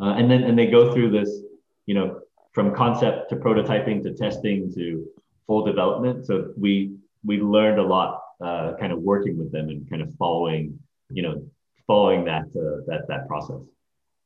uh, 0.00 0.14
and 0.14 0.30
then 0.30 0.42
and 0.44 0.58
they 0.58 0.66
go 0.66 0.92
through 0.92 1.10
this, 1.10 1.42
you 1.90 1.94
know, 1.94 2.20
from 2.52 2.72
concept 2.72 3.30
to 3.30 3.34
prototyping 3.34 4.00
to 4.04 4.14
testing 4.14 4.72
to 4.72 5.04
full 5.48 5.64
development. 5.64 6.24
So 6.24 6.52
we 6.56 6.94
we 7.24 7.40
learned 7.40 7.80
a 7.80 7.82
lot, 7.82 8.22
uh, 8.40 8.74
kind 8.78 8.92
of 8.92 9.00
working 9.00 9.36
with 9.36 9.50
them 9.50 9.68
and 9.70 9.90
kind 9.90 10.00
of 10.00 10.14
following, 10.14 10.78
you 11.10 11.22
know, 11.24 11.44
following 11.88 12.24
that 12.26 12.44
uh, 12.44 12.84
that 12.86 13.08
that 13.08 13.26
process. 13.26 13.62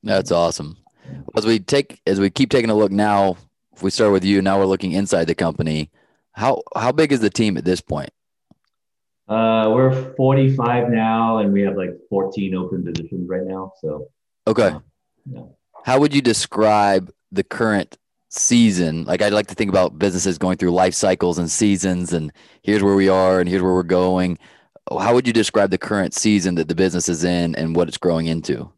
That's 0.03 0.31
awesome. 0.31 0.77
As 1.35 1.47
we 1.47 1.59
take 1.59 2.03
as 2.07 2.21
we 2.21 2.29
keep 2.29 2.51
taking 2.51 2.69
a 2.69 2.75
look 2.75 2.93
now, 2.93 3.39
if 3.75 3.83
we 3.83 3.91
start 3.91 4.13
with 4.13 4.25
you, 4.25 4.43
now 4.43 4.59
we're 4.59 4.67
looking 4.67 4.93
inside 4.93 5.25
the 5.25 5.35
company. 5.35 5.91
How 6.33 6.61
how 6.77 6.93
big 6.93 7.13
is 7.13 7.21
the 7.21 7.31
team 7.31 7.57
at 7.57 7.65
this 7.65 7.81
point? 7.81 8.11
Uh, 9.27 9.73
we're 9.75 10.15
45 10.17 10.91
now, 10.91 11.39
and 11.39 11.51
we 11.51 11.63
have 11.63 11.77
like 11.79 11.95
14 12.11 12.55
open 12.55 12.85
positions 12.85 13.27
right 13.27 13.47
now. 13.47 13.73
So 13.81 14.09
Okay. 14.47 14.69
um, 14.69 14.85
yeah. 15.25 15.45
How 15.87 15.99
would 16.01 16.15
you 16.15 16.21
describe 16.21 17.11
the 17.35 17.45
current 17.45 17.97
season? 18.31 19.05
Like 19.05 19.23
I'd 19.23 19.33
like 19.33 19.47
to 19.49 19.55
think 19.55 19.71
about 19.71 19.99
businesses 19.99 20.39
going 20.39 20.57
through 20.57 20.73
life 20.73 20.95
cycles 20.95 21.39
and 21.39 21.51
seasons 21.51 22.13
and 22.13 22.33
here's 22.63 22.83
where 22.83 22.95
we 22.95 23.09
are 23.09 23.41
and 23.41 23.49
here's 23.49 23.63
where 23.63 23.75
we're 23.75 23.83
going. 23.83 24.39
How 24.91 25.15
would 25.15 25.27
you 25.27 25.33
describe 25.33 25.71
the 25.71 25.79
current 25.79 26.15
season 26.15 26.57
that 26.57 26.69
the 26.69 26.75
business 26.75 27.09
is 27.09 27.25
in 27.25 27.55
and 27.55 27.75
what 27.75 27.89
it's 27.89 27.99
growing 27.99 28.27
into? 28.27 28.71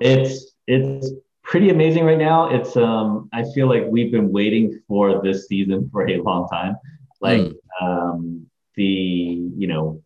It's 0.00 0.54
it's 0.66 1.10
pretty 1.42 1.70
amazing 1.70 2.04
right 2.04 2.18
now. 2.18 2.48
It's 2.48 2.76
um 2.76 3.28
I 3.32 3.44
feel 3.54 3.68
like 3.68 3.84
we've 3.88 4.12
been 4.12 4.30
waiting 4.30 4.80
for 4.86 5.22
this 5.22 5.46
season 5.48 5.88
for 5.92 6.08
a 6.08 6.20
long 6.20 6.48
time. 6.48 6.76
Like 7.20 7.52
um 7.80 8.46
the 8.76 8.84
you 8.84 9.66
know 9.66 10.02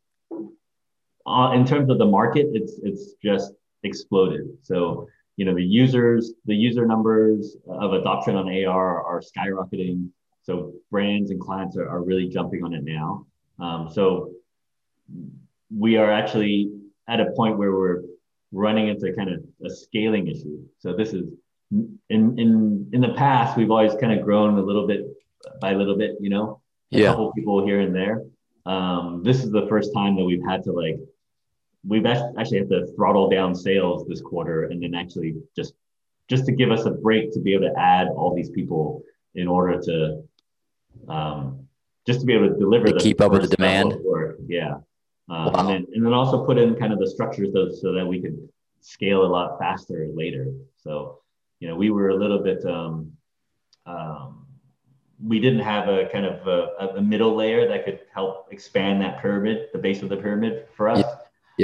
uh, 1.26 1.52
in 1.52 1.66
terms 1.66 1.90
of 1.90 1.98
the 1.98 2.06
market, 2.06 2.46
it's 2.52 2.74
it's 2.82 3.14
just 3.22 3.52
exploded. 3.82 4.46
So 4.62 5.09
you 5.37 5.44
know 5.44 5.55
the 5.55 5.62
users 5.62 6.33
the 6.46 6.55
user 6.55 6.87
numbers 6.87 7.57
of 7.68 7.92
adoption 7.92 8.37
on 8.37 8.49
AR 8.49 9.03
are 9.05 9.20
skyrocketing. 9.20 10.09
So 10.42 10.75
brands 10.92 11.31
and 11.33 11.40
clients 11.40 11.77
are, 11.77 11.88
are 11.88 12.03
really 12.03 12.29
jumping 12.29 12.62
on 12.64 12.72
it 12.72 12.85
now. 12.85 13.27
Um, 13.59 13.90
so 13.92 14.31
we 15.77 15.96
are 15.96 16.11
actually 16.11 16.70
at 17.09 17.20
a 17.20 17.33
point 17.33 17.59
where 17.59 17.72
we're 17.72 18.03
running 18.53 18.88
into 18.88 19.12
kind 19.12 19.31
of 19.31 19.42
a 19.64 19.70
scaling 19.70 20.29
issue. 20.29 20.62
So 20.79 20.94
this 20.96 21.12
is 21.12 21.25
in 21.70 22.38
in 22.38 22.88
in 22.92 23.01
the 23.01 23.14
past 23.16 23.57
we've 23.57 23.70
always 23.70 23.94
kind 24.01 24.18
of 24.18 24.25
grown 24.25 24.57
a 24.59 24.62
little 24.62 24.87
bit 24.87 25.03
by 25.61 25.72
a 25.72 25.77
little 25.77 25.96
bit, 25.96 26.16
you 26.20 26.31
know, 26.31 26.61
a 26.92 26.99
Yeah. 26.99 27.07
couple 27.09 27.33
people 27.33 27.64
here 27.66 27.81
and 27.81 27.94
there. 27.94 28.25
Um, 28.64 29.22
this 29.22 29.44
is 29.44 29.51
the 29.51 29.66
first 29.68 29.92
time 29.92 30.16
that 30.16 30.25
we've 30.25 30.44
had 30.44 30.62
to 30.64 30.72
like 30.72 30.99
we've 31.87 32.07
actually 32.07 32.59
had 32.59 32.68
to 32.70 32.87
throttle 32.94 33.29
down 33.31 33.55
sales 33.55 34.07
this 34.09 34.20
quarter 34.20 34.64
and 34.64 34.83
then 34.83 34.94
actually 34.94 35.37
just 35.55 35.75
just 36.29 36.44
to 36.46 36.53
give 36.53 36.70
us 36.72 36.85
a 36.87 36.90
break 36.90 37.33
to 37.33 37.40
be 37.40 37.55
able 37.55 37.68
to 37.68 37.79
add 37.79 38.09
all 38.09 38.35
these 38.35 38.51
people 38.51 39.03
in 39.37 39.46
order 39.46 39.81
to 39.81 40.22
um, 41.09 41.66
just 42.07 42.20
to 42.20 42.27
be 42.27 42.33
able 42.33 42.49
to 42.49 42.57
deliver 42.59 42.87
To 42.87 42.94
the 42.94 42.99
keep 43.01 43.20
up 43.20 43.31
with 43.33 43.42
the 43.42 43.57
demand? 43.57 43.96
work. 44.05 44.38
Yeah. 44.49 44.75
Um, 45.29 45.53
Wow. 45.53 45.53
and, 45.57 45.68
then, 45.68 45.87
and 45.94 46.07
then 46.07 46.12
also 46.12 46.44
put 46.44 46.57
in 46.59 46.75
kind 46.77 46.92
of 46.92 46.99
the 46.99 47.07
structures 47.09 47.53
so, 47.53 47.68
so 47.70 47.92
that 47.92 48.07
we 48.07 48.20
could 48.20 48.49
scale 48.81 49.25
a 49.25 49.31
lot 49.37 49.59
faster 49.59 50.09
later. 50.14 50.53
So, 50.77 51.20
you 51.61 51.68
know, 51.68 51.75
we 51.77 51.90
were 51.90 52.11
a 52.11 52.14
little 52.16 52.38
bit, 52.38 52.64
um, 52.64 53.12
um, 53.87 54.46
we 55.25 55.40
didn't 55.40 55.61
have 55.61 55.88
a 55.88 56.07
kind 56.07 56.27
of 56.27 56.46
a, 56.46 56.96
a 56.96 57.03
middle 57.03 57.35
layer 57.35 57.66
that 57.68 57.85
could 57.85 58.01
help 58.14 58.49
expand 58.53 59.01
that 59.03 59.20
pyramid, 59.20 59.68
the 59.72 59.79
base 59.79 60.03
of 60.03 60.09
the 60.09 60.16
pyramid 60.16 60.66
for 60.77 60.88
us. 60.88 60.99
Yeah. 61.01 61.14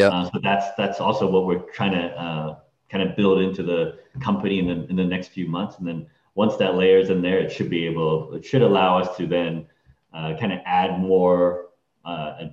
Uh, 0.09 0.31
so 0.31 0.41
that's 0.43 0.75
that's 0.77 1.01
also 1.01 1.29
what 1.29 1.47
we're 1.47 1.61
trying 1.73 1.93
to 1.93 2.07
uh, 2.19 2.57
kind 2.91 3.09
of 3.09 3.17
build 3.17 3.41
into 3.41 3.63
the 3.63 3.99
company 4.21 4.59
in 4.59 4.67
the 4.67 4.87
in 4.89 4.97
the 4.97 5.05
next 5.05 5.29
few 5.29 5.47
months, 5.47 5.79
and 5.79 5.87
then 5.87 6.07
once 6.35 6.57
that 6.57 6.77
layer's 6.77 7.11
in 7.11 7.23
there, 7.23 7.39
it 7.39 7.53
should 7.53 7.69
be 7.69 7.87
able, 7.87 8.33
it 8.35 8.45
should 8.45 8.63
allow 8.63 8.99
us 8.99 9.17
to 9.17 9.27
then 9.27 9.67
uh, 10.15 10.35
kind 10.39 10.53
of 10.53 10.61
add 10.65 10.99
more 10.99 11.67
uh, 12.05 12.47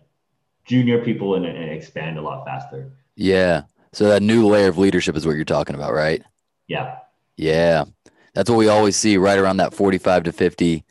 junior 0.65 1.03
people 1.03 1.35
and, 1.35 1.45
and 1.45 1.71
expand 1.71 2.17
a 2.17 2.21
lot 2.21 2.45
faster. 2.45 2.91
Yeah. 3.15 3.63
So 3.93 4.07
that 4.09 4.21
new 4.21 4.47
layer 4.47 4.67
of 4.67 4.77
leadership 4.77 5.15
is 5.15 5.25
what 5.25 5.35
you're 5.35 5.45
talking 5.45 5.75
about, 5.75 5.93
right? 5.93 6.21
Yeah, 6.67 6.97
Yeah. 7.37 7.85
That's 8.35 8.49
what 8.49 8.57
we 8.57 8.67
always 8.67 8.95
see 8.95 9.17
right 9.17 9.39
around 9.39 9.57
that 9.57 9.73
45 9.73 10.23
to 10.23 10.31
50 10.31 10.85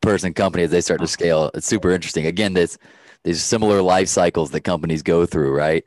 person 0.00 0.32
company 0.32 0.64
as 0.64 0.70
they 0.70 0.80
start 0.80 1.00
to 1.00 1.06
scale. 1.06 1.50
It's 1.52 1.66
super 1.66 1.90
interesting. 1.90 2.24
Again, 2.24 2.54
this 2.54 2.78
these 3.24 3.42
similar 3.42 3.82
life 3.82 4.08
cycles 4.08 4.50
that 4.50 4.62
companies 4.62 5.02
go 5.02 5.26
through, 5.26 5.54
right? 5.54 5.84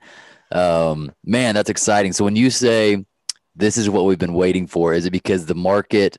Um, 0.52 1.12
man, 1.24 1.56
that's 1.56 1.70
exciting. 1.70 2.14
So 2.14 2.24
when 2.24 2.36
you 2.36 2.50
say 2.50 3.04
this 3.56 3.78
is 3.78 3.90
what 3.90 4.06
we've 4.06 4.20
been 4.20 4.34
waiting 4.34 4.68
for, 4.68 4.94
is 4.94 5.06
it 5.06 5.12
because 5.12 5.46
the 5.46 5.56
market 5.56 6.18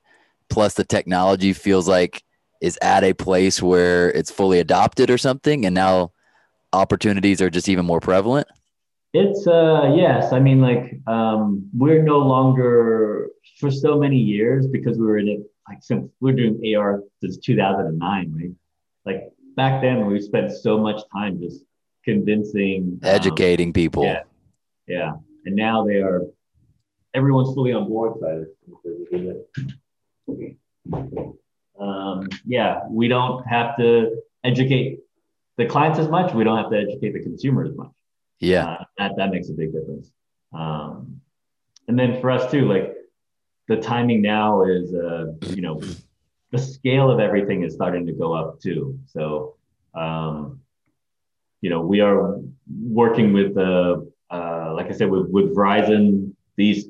plus 0.50 0.74
the 0.74 0.84
technology 0.84 1.52
feels 1.52 1.88
like 1.88 2.22
is 2.60 2.78
at 2.82 3.04
a 3.04 3.12
place 3.12 3.62
where 3.62 4.10
it's 4.10 4.30
fully 4.30 4.58
adopted 4.58 5.10
or 5.10 5.18
something 5.18 5.66
and 5.66 5.74
now 5.74 6.12
opportunities 6.72 7.40
are 7.40 7.50
just 7.50 7.68
even 7.68 7.84
more 7.84 8.00
prevalent? 8.00 8.48
It's 9.12 9.46
uh 9.46 9.94
yes, 9.96 10.32
I 10.32 10.40
mean 10.40 10.60
like 10.60 10.98
um 11.06 11.68
we're 11.72 12.02
no 12.02 12.18
longer 12.18 13.28
for 13.60 13.70
so 13.70 13.96
many 13.98 14.16
years 14.16 14.66
because 14.66 14.98
we 14.98 15.06
were 15.06 15.18
in 15.18 15.28
it 15.28 15.40
like 15.68 15.78
since 15.82 16.10
we're 16.20 16.32
doing 16.32 16.74
AR 16.76 17.02
since 17.20 17.36
2009, 17.38 18.34
right? 18.36 18.50
Like 19.06 19.32
back 19.56 19.82
then 19.82 20.06
we 20.06 20.20
spent 20.20 20.52
so 20.52 20.78
much 20.78 21.00
time 21.12 21.40
just 21.40 21.64
convincing 22.04 22.98
um, 23.02 23.10
Educating 23.18 23.72
people. 23.72 24.04
yeah. 24.04 24.22
Yeah. 24.86 25.12
And 25.46 25.56
now 25.56 25.84
they 25.86 25.96
are 25.96 26.22
everyone's 27.14 27.54
fully 27.54 27.72
on 27.72 27.88
board 27.88 28.18
side 28.20 28.46
um 31.80 32.28
yeah, 32.44 32.80
we 32.90 33.08
don't 33.08 33.44
have 33.46 33.76
to 33.78 34.16
educate 34.44 35.00
the 35.56 35.66
clients 35.66 35.98
as 35.98 36.08
much, 36.08 36.34
we 36.34 36.44
don't 36.44 36.56
have 36.58 36.70
to 36.70 36.78
educate 36.78 37.12
the 37.12 37.20
consumer 37.22 37.64
as 37.64 37.74
much 37.76 37.90
Yeah. 38.40 38.66
uh, 38.66 38.84
that 38.98 39.12
that 39.16 39.30
makes 39.30 39.48
a 39.48 39.52
big 39.52 39.72
difference. 39.72 40.10
Um, 40.52 41.20
and 41.88 41.98
then 41.98 42.20
for 42.20 42.30
us 42.30 42.50
too, 42.50 42.66
like 42.66 42.94
the 43.68 43.76
timing 43.76 44.20
now 44.22 44.64
is, 44.64 44.94
uh, 44.94 45.32
you 45.50 45.62
know, 45.62 45.80
the 46.50 46.58
scale 46.58 47.10
of 47.10 47.20
everything 47.20 47.62
is 47.62 47.74
starting 47.74 48.06
to 48.06 48.12
go 48.12 48.32
up 48.32 48.60
too. 48.60 48.98
So, 49.06 49.56
um, 49.94 50.60
you 51.60 51.70
know, 51.70 51.80
we 51.80 52.00
are 52.00 52.38
working 52.68 53.32
with, 53.32 53.56
uh, 53.56 53.96
uh, 54.30 54.74
like 54.74 54.86
I 54.86 54.92
said, 54.92 55.10
with, 55.10 55.28
with 55.28 55.54
Verizon. 55.56 56.32
These, 56.56 56.88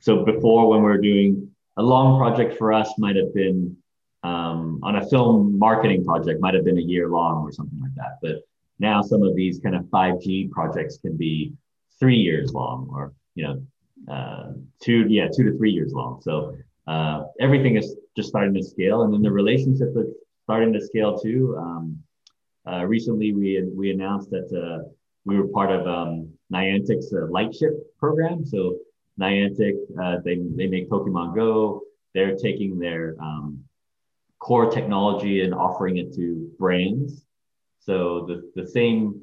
so 0.00 0.24
before 0.24 0.68
when 0.68 0.80
we 0.80 0.84
were 0.84 1.00
doing 1.00 1.50
a 1.76 1.82
long 1.82 2.18
project 2.18 2.58
for 2.58 2.72
us, 2.72 2.92
might 2.98 3.16
have 3.16 3.32
been 3.34 3.76
um, 4.22 4.80
on 4.82 4.96
a 4.96 5.06
film 5.08 5.58
marketing 5.58 6.04
project, 6.04 6.40
might 6.40 6.54
have 6.54 6.64
been 6.64 6.78
a 6.78 6.82
year 6.82 7.08
long 7.08 7.42
or 7.42 7.52
something 7.52 7.80
like 7.80 7.94
that. 7.94 8.18
But 8.22 8.42
now 8.78 9.02
some 9.02 9.22
of 9.22 9.34
these 9.34 9.60
kind 9.60 9.74
of 9.74 9.84
5G 9.84 10.50
projects 10.50 10.98
can 10.98 11.16
be 11.16 11.52
three 11.98 12.16
years 12.16 12.52
long 12.52 12.88
or, 12.92 13.14
you 13.34 13.44
know, 13.44 14.12
uh, 14.12 14.52
two, 14.82 15.06
yeah, 15.08 15.28
two 15.34 15.44
to 15.44 15.56
three 15.56 15.70
years 15.70 15.92
long. 15.92 16.20
So 16.22 16.56
uh, 16.86 17.24
everything 17.40 17.76
is 17.76 17.95
just 18.16 18.28
starting 18.28 18.54
to 18.54 18.62
scale. 18.62 19.02
And 19.02 19.12
then 19.12 19.22
the 19.22 19.30
relationships 19.30 19.96
are 19.96 20.06
starting 20.44 20.72
to 20.72 20.80
scale 20.80 21.18
too. 21.18 21.56
Um, 21.58 22.02
uh, 22.66 22.84
recently, 22.84 23.32
we, 23.32 23.62
we 23.74 23.90
announced 23.90 24.30
that 24.30 24.48
uh, 24.52 24.88
we 25.24 25.38
were 25.38 25.48
part 25.48 25.70
of 25.70 25.86
um, 25.86 26.28
Niantic's 26.52 27.12
uh, 27.12 27.26
Lightship 27.30 27.72
program. 27.98 28.44
So 28.44 28.78
Niantic, 29.20 29.74
uh, 30.02 30.18
they, 30.24 30.36
they 30.56 30.66
make 30.66 30.88
Pokemon 30.88 31.34
Go. 31.34 31.82
They're 32.14 32.36
taking 32.36 32.78
their 32.78 33.14
um, 33.20 33.62
core 34.38 34.70
technology 34.70 35.42
and 35.42 35.54
offering 35.54 35.98
it 35.98 36.14
to 36.14 36.50
brands 36.58 37.26
so 37.86 38.26
the, 38.26 38.50
the 38.60 38.68
same 38.68 39.22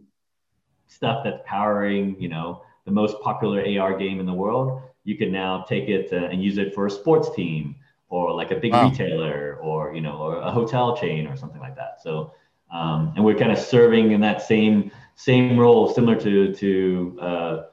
stuff 0.87 1.23
that's 1.25 1.41
powering, 1.45 2.15
you 2.17 2.29
know, 2.29 2.63
the 2.85 2.91
most 2.91 3.19
popular 3.21 3.61
AR 3.79 3.97
game 3.97 4.21
in 4.21 4.25
the 4.25 4.33
world, 4.33 4.81
you 5.03 5.17
can 5.17 5.31
now 5.31 5.65
take 5.67 5.89
it 5.89 6.13
uh, 6.13 6.27
and 6.27 6.41
use 6.41 6.57
it 6.57 6.73
for 6.73 6.85
a 6.85 6.89
sports 6.91 7.35
team 7.35 7.75
or 8.13 8.31
like 8.31 8.51
a 8.51 8.55
big 8.55 8.71
Wow. 8.71 8.89
retailer 8.89 9.57
or, 9.59 9.95
you 9.95 10.01
know, 10.01 10.17
or 10.17 10.35
a 10.37 10.51
hotel 10.51 10.95
chain 10.95 11.25
or 11.25 11.35
something 11.35 11.59
like 11.59 11.75
that. 11.75 11.99
So, 11.99 12.31
um, 12.71 13.11
and 13.15 13.25
we're 13.25 13.39
kind 13.43 13.51
of 13.51 13.57
serving 13.57 14.11
in 14.11 14.21
that 14.21 14.39
same, 14.39 14.91
same 15.15 15.57
role, 15.57 15.91
similar 15.91 16.15
to, 16.17 16.53
to 16.53 17.17
uh, 17.19 17.63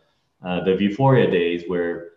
uh, 0.42 0.64
the 0.64 0.70
Vuforia 0.80 1.30
days 1.30 1.64
where, 1.66 2.12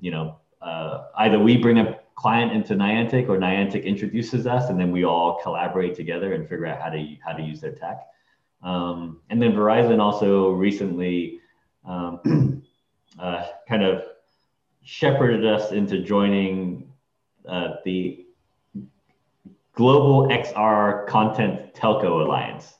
you 0.00 0.10
know, 0.10 0.38
uh, 0.62 1.08
either 1.18 1.38
we 1.38 1.58
bring 1.58 1.78
a 1.78 1.98
client 2.14 2.50
into 2.52 2.74
Niantic 2.74 3.28
or 3.28 3.36
Niantic 3.36 3.84
introduces 3.84 4.46
us 4.46 4.70
and 4.70 4.80
then 4.80 4.90
we 4.90 5.04
all 5.04 5.38
collaborate 5.42 5.94
together 5.94 6.32
and 6.32 6.48
figure 6.48 6.66
out 6.66 6.80
how 6.80 6.88
to, 6.88 7.16
how 7.22 7.34
to 7.34 7.42
use 7.42 7.60
their 7.60 7.72
tech. 7.72 7.98
Um, 8.62 9.20
and 9.28 9.40
then 9.40 9.52
Verizon 9.52 10.00
also 10.00 10.48
recently 10.52 11.40
um, 11.84 12.62
uh, 13.18 13.44
kind 13.68 13.84
of 13.84 14.02
shepherded 14.82 15.44
us 15.44 15.72
into 15.72 15.98
joining 15.98 16.85
uh, 17.48 17.76
the 17.84 18.26
Global 19.72 20.28
XR 20.28 21.06
Content 21.06 21.74
Telco 21.74 22.24
Alliance, 22.24 22.74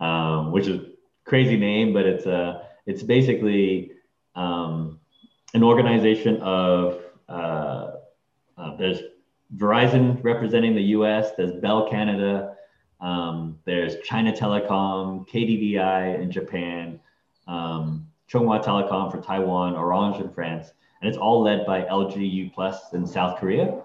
um, 0.00 0.52
which 0.52 0.68
is 0.68 0.80
crazy 1.24 1.56
name, 1.56 1.92
but 1.92 2.06
it's 2.06 2.26
a 2.26 2.66
it's 2.86 3.02
basically 3.02 3.92
um, 4.34 5.00
an 5.54 5.62
organization 5.62 6.36
of 6.40 7.02
uh, 7.28 7.92
uh, 8.56 8.76
there's 8.76 9.00
Verizon 9.56 10.22
representing 10.22 10.74
the 10.74 10.82
U.S. 10.98 11.32
There's 11.36 11.52
Bell 11.60 11.88
Canada. 11.88 12.56
Um, 13.00 13.58
there's 13.64 13.96
China 14.04 14.32
Telecom, 14.32 15.26
KDDI 15.28 16.20
in 16.20 16.30
Japan, 16.30 17.00
um, 17.48 18.06
Chunghwa 18.30 18.62
Telecom 18.62 19.10
for 19.10 19.20
Taiwan, 19.20 19.74
Orange 19.74 20.20
in 20.20 20.30
France, 20.30 20.72
and 21.00 21.08
it's 21.08 21.18
all 21.18 21.42
led 21.42 21.66
by 21.66 21.82
LG 21.82 22.30
U 22.30 22.50
Plus 22.54 22.92
in 22.92 23.06
South 23.06 23.38
Korea. 23.38 23.80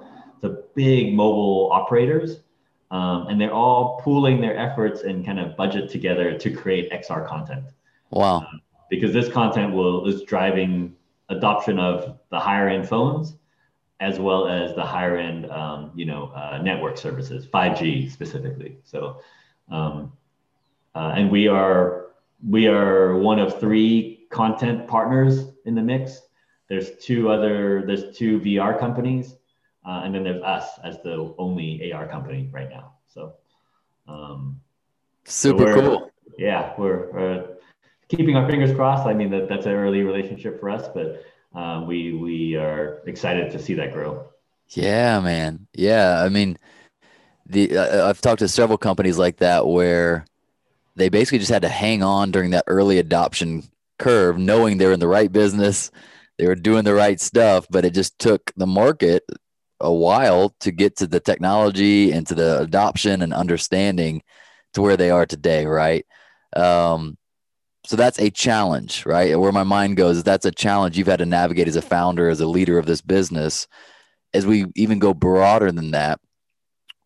The 0.45 0.63
big 0.75 1.13
mobile 1.15 1.69
operators, 1.71 2.41
um, 2.91 3.27
and 3.27 3.41
they're 3.41 3.53
all 3.53 3.99
pooling 4.03 4.39
their 4.41 4.55
efforts 4.55 5.01
and 5.01 5.25
kind 5.25 5.39
of 5.39 5.57
budget 5.57 5.89
together 5.89 6.37
to 6.37 6.51
create 6.51 6.91
XR 6.91 7.27
content. 7.27 7.65
Wow. 8.11 8.37
Um, 8.37 8.61
because 8.91 9.11
this 9.11 9.27
content 9.27 9.73
will 9.73 10.07
is 10.07 10.21
driving 10.21 10.95
adoption 11.29 11.79
of 11.79 12.19
the 12.29 12.39
higher 12.39 12.69
end 12.69 12.87
phones 12.87 13.35
as 13.99 14.19
well 14.19 14.47
as 14.47 14.75
the 14.75 14.83
higher 14.83 15.17
end, 15.17 15.49
um, 15.49 15.91
you 15.95 16.05
know, 16.05 16.27
uh, 16.35 16.59
network 16.61 16.97
services, 16.97 17.47
5G 17.47 18.11
specifically. 18.11 18.77
So, 18.83 19.21
um, 19.71 20.11
uh, 20.93 21.13
and 21.15 21.31
we 21.31 21.47
are 21.47 22.07
we 22.47 22.67
are 22.67 23.17
one 23.17 23.39
of 23.39 23.59
three 23.59 24.27
content 24.29 24.87
partners 24.87 25.45
in 25.65 25.73
the 25.73 25.81
mix. 25.81 26.21
There's 26.67 26.91
two 27.01 27.29
other 27.29 27.83
there's 27.85 28.15
two 28.15 28.39
VR 28.41 28.77
companies, 28.77 29.35
uh, 29.85 30.01
and 30.03 30.13
then 30.13 30.23
there's 30.23 30.41
us 30.43 30.79
as 30.83 31.01
the 31.03 31.33
only 31.37 31.91
AR 31.91 32.07
company 32.07 32.49
right 32.51 32.69
now. 32.69 32.93
So, 33.07 33.33
um, 34.07 34.59
super 35.25 35.73
so 35.73 35.81
cool. 35.81 36.11
Yeah, 36.37 36.73
we're, 36.77 37.11
we're, 37.11 37.47
keeping 38.07 38.35
our 38.35 38.49
fingers 38.49 38.75
crossed. 38.75 39.07
I 39.07 39.13
mean, 39.13 39.29
that, 39.31 39.49
that's 39.49 39.65
an 39.65 39.73
early 39.73 40.01
relationship 40.01 40.59
for 40.59 40.69
us, 40.69 40.87
but 40.93 41.23
um, 41.53 41.87
we 41.87 42.13
we 42.13 42.55
are 42.55 43.01
excited 43.05 43.51
to 43.51 43.59
see 43.59 43.73
that 43.75 43.93
grow. 43.93 44.27
Yeah, 44.69 45.19
man. 45.21 45.67
Yeah, 45.73 46.21
I 46.21 46.29
mean, 46.29 46.57
the 47.45 47.77
uh, 47.77 48.09
I've 48.09 48.21
talked 48.21 48.39
to 48.39 48.47
several 48.47 48.77
companies 48.77 49.17
like 49.17 49.37
that 49.37 49.65
where 49.67 50.25
they 50.95 51.09
basically 51.09 51.39
just 51.39 51.51
had 51.51 51.61
to 51.61 51.69
hang 51.69 52.03
on 52.03 52.31
during 52.31 52.51
that 52.51 52.65
early 52.67 52.99
adoption 52.99 53.63
curve, 53.99 54.37
knowing 54.37 54.77
they're 54.77 54.91
in 54.91 54.99
the 54.99 55.07
right 55.07 55.31
business, 55.31 55.91
they 56.37 56.47
were 56.47 56.55
doing 56.55 56.83
the 56.83 56.93
right 56.93 57.19
stuff, 57.19 57.65
but 57.69 57.85
it 57.85 57.93
just 57.93 58.17
took 58.19 58.51
the 58.57 58.67
market 58.67 59.23
a 59.85 59.93
while 59.93 60.55
to 60.59 60.71
get 60.71 60.97
to 60.97 61.07
the 61.07 61.19
technology 61.19 62.11
and 62.11 62.25
to 62.27 62.35
the 62.35 62.59
adoption 62.59 63.21
and 63.21 63.33
understanding 63.33 64.21
to 64.73 64.81
where 64.81 64.97
they 64.97 65.09
are 65.09 65.25
today, 65.25 65.65
right? 65.65 66.05
Um, 66.55 67.17
so 67.85 67.95
that's 67.95 68.19
a 68.19 68.31
challenge, 68.31 69.05
right? 69.05 69.39
Where 69.39 69.51
my 69.51 69.63
mind 69.63 69.97
goes, 69.97 70.23
that's 70.23 70.45
a 70.45 70.51
challenge 70.51 70.97
you've 70.97 71.07
had 71.07 71.19
to 71.19 71.25
navigate 71.25 71.67
as 71.67 71.75
a 71.75 71.81
founder, 71.81 72.29
as 72.29 72.41
a 72.41 72.47
leader 72.47 72.79
of 72.79 72.85
this 72.85 73.01
business. 73.01 73.67
As 74.33 74.45
we 74.45 74.65
even 74.75 74.99
go 74.99 75.13
broader 75.13 75.71
than 75.71 75.91
that, 75.91 76.19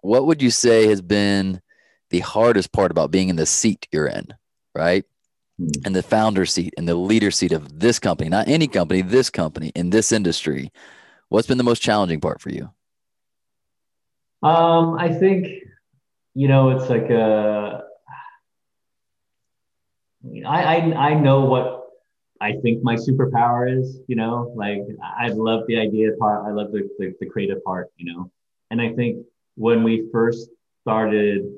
what 0.02 0.26
would 0.26 0.42
you 0.42 0.50
say 0.50 0.88
has 0.88 1.02
been 1.02 1.62
the 2.10 2.22
hardest 2.22 2.72
part 2.72 2.92
about 2.92 3.12
being 3.12 3.30
in 3.30 3.36
the 3.36 3.46
seat 3.46 3.88
you're 3.92 4.08
in, 4.08 4.34
right? 4.74 5.04
And 5.86 5.94
the 5.94 6.02
founder 6.02 6.46
seat 6.46 6.74
and 6.78 6.88
the 6.88 6.96
leader 6.96 7.32
seat 7.32 7.52
of 7.52 7.80
this 7.80 8.00
company, 8.00 8.30
not 8.30 8.48
any 8.48 8.68
company, 8.68 9.02
this 9.02 9.30
company 9.30 9.72
in 9.76 9.90
this 9.90 10.12
industry. 10.12 10.72
What's 11.30 11.48
been 11.48 11.58
the 11.58 11.64
most 11.64 11.82
challenging 11.82 12.20
part 12.20 12.42
for 12.42 12.50
you? 12.50 12.70
Um, 14.42 14.96
I 14.96 15.14
think, 15.14 15.48
you 16.34 16.48
know, 16.48 16.72
it's 16.72 16.90
like 16.90 17.10
a, 17.10 17.84
I, 20.46 20.64
I, 20.64 21.10
I 21.10 21.14
know 21.14 21.46
what 21.46 21.80
I 22.42 22.54
think 22.62 22.84
my 22.84 22.96
superpower 22.96 23.72
is, 23.72 24.00
you 24.08 24.16
know, 24.16 24.54
like 24.56 24.82
I 25.04 25.28
love 25.30 25.64
the 25.68 25.78
idea 25.78 26.12
part. 26.20 26.48
I 26.48 26.52
love 26.52 26.72
the, 26.72 26.90
the, 26.98 27.14
the 27.20 27.26
creative 27.26 27.64
part, 27.64 27.90
you 27.98 28.14
know, 28.14 28.32
and 28.72 28.82
I 28.82 28.94
think 28.94 29.26
when 29.56 29.84
we 29.84 30.10
first 30.12 30.50
started, 30.82 31.52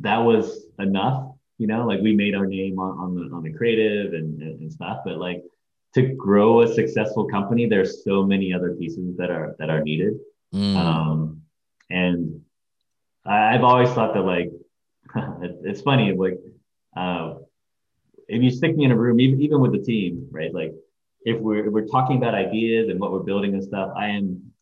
that 0.00 0.18
was 0.18 0.66
enough, 0.78 1.32
you 1.58 1.66
know, 1.66 1.86
like 1.86 2.00
we 2.00 2.14
made 2.14 2.34
our 2.34 2.46
name 2.46 2.78
on, 2.78 2.98
on 2.98 3.14
the, 3.14 3.34
on 3.34 3.42
the 3.42 3.52
creative 3.52 4.14
and, 4.14 4.40
and 4.40 4.72
stuff, 4.72 5.00
but 5.04 5.16
like 5.18 5.42
to 5.96 6.02
grow 6.02 6.60
a 6.60 6.68
successful 6.68 7.24
company, 7.24 7.64
there's 7.66 8.04
so 8.04 8.22
many 8.22 8.52
other 8.52 8.74
pieces 8.74 9.16
that 9.16 9.30
are, 9.30 9.56
that 9.58 9.70
are 9.70 9.82
needed. 9.82 10.20
Mm. 10.54 10.76
Um, 10.76 11.42
and 11.88 12.42
I, 13.24 13.52
have 13.52 13.64
always 13.64 13.88
thought 13.90 14.12
that 14.12 14.20
like, 14.20 14.52
it's 15.64 15.80
funny, 15.80 16.12
like, 16.12 16.38
uh, 16.94 17.36
if 18.28 18.42
you 18.42 18.50
stick 18.50 18.76
me 18.76 18.84
in 18.84 18.90
a 18.90 18.96
room, 18.96 19.20
even, 19.20 19.40
even 19.40 19.58
with 19.62 19.72
the 19.72 19.78
team, 19.78 20.28
right? 20.30 20.52
Like 20.52 20.74
if 21.24 21.40
we're, 21.40 21.66
if 21.66 21.72
we're 21.72 21.86
talking 21.86 22.18
about 22.18 22.34
ideas 22.34 22.90
and 22.90 23.00
what 23.00 23.10
we're 23.10 23.20
building 23.20 23.54
and 23.54 23.64
stuff, 23.64 23.90
I 23.96 24.08
am 24.08 24.52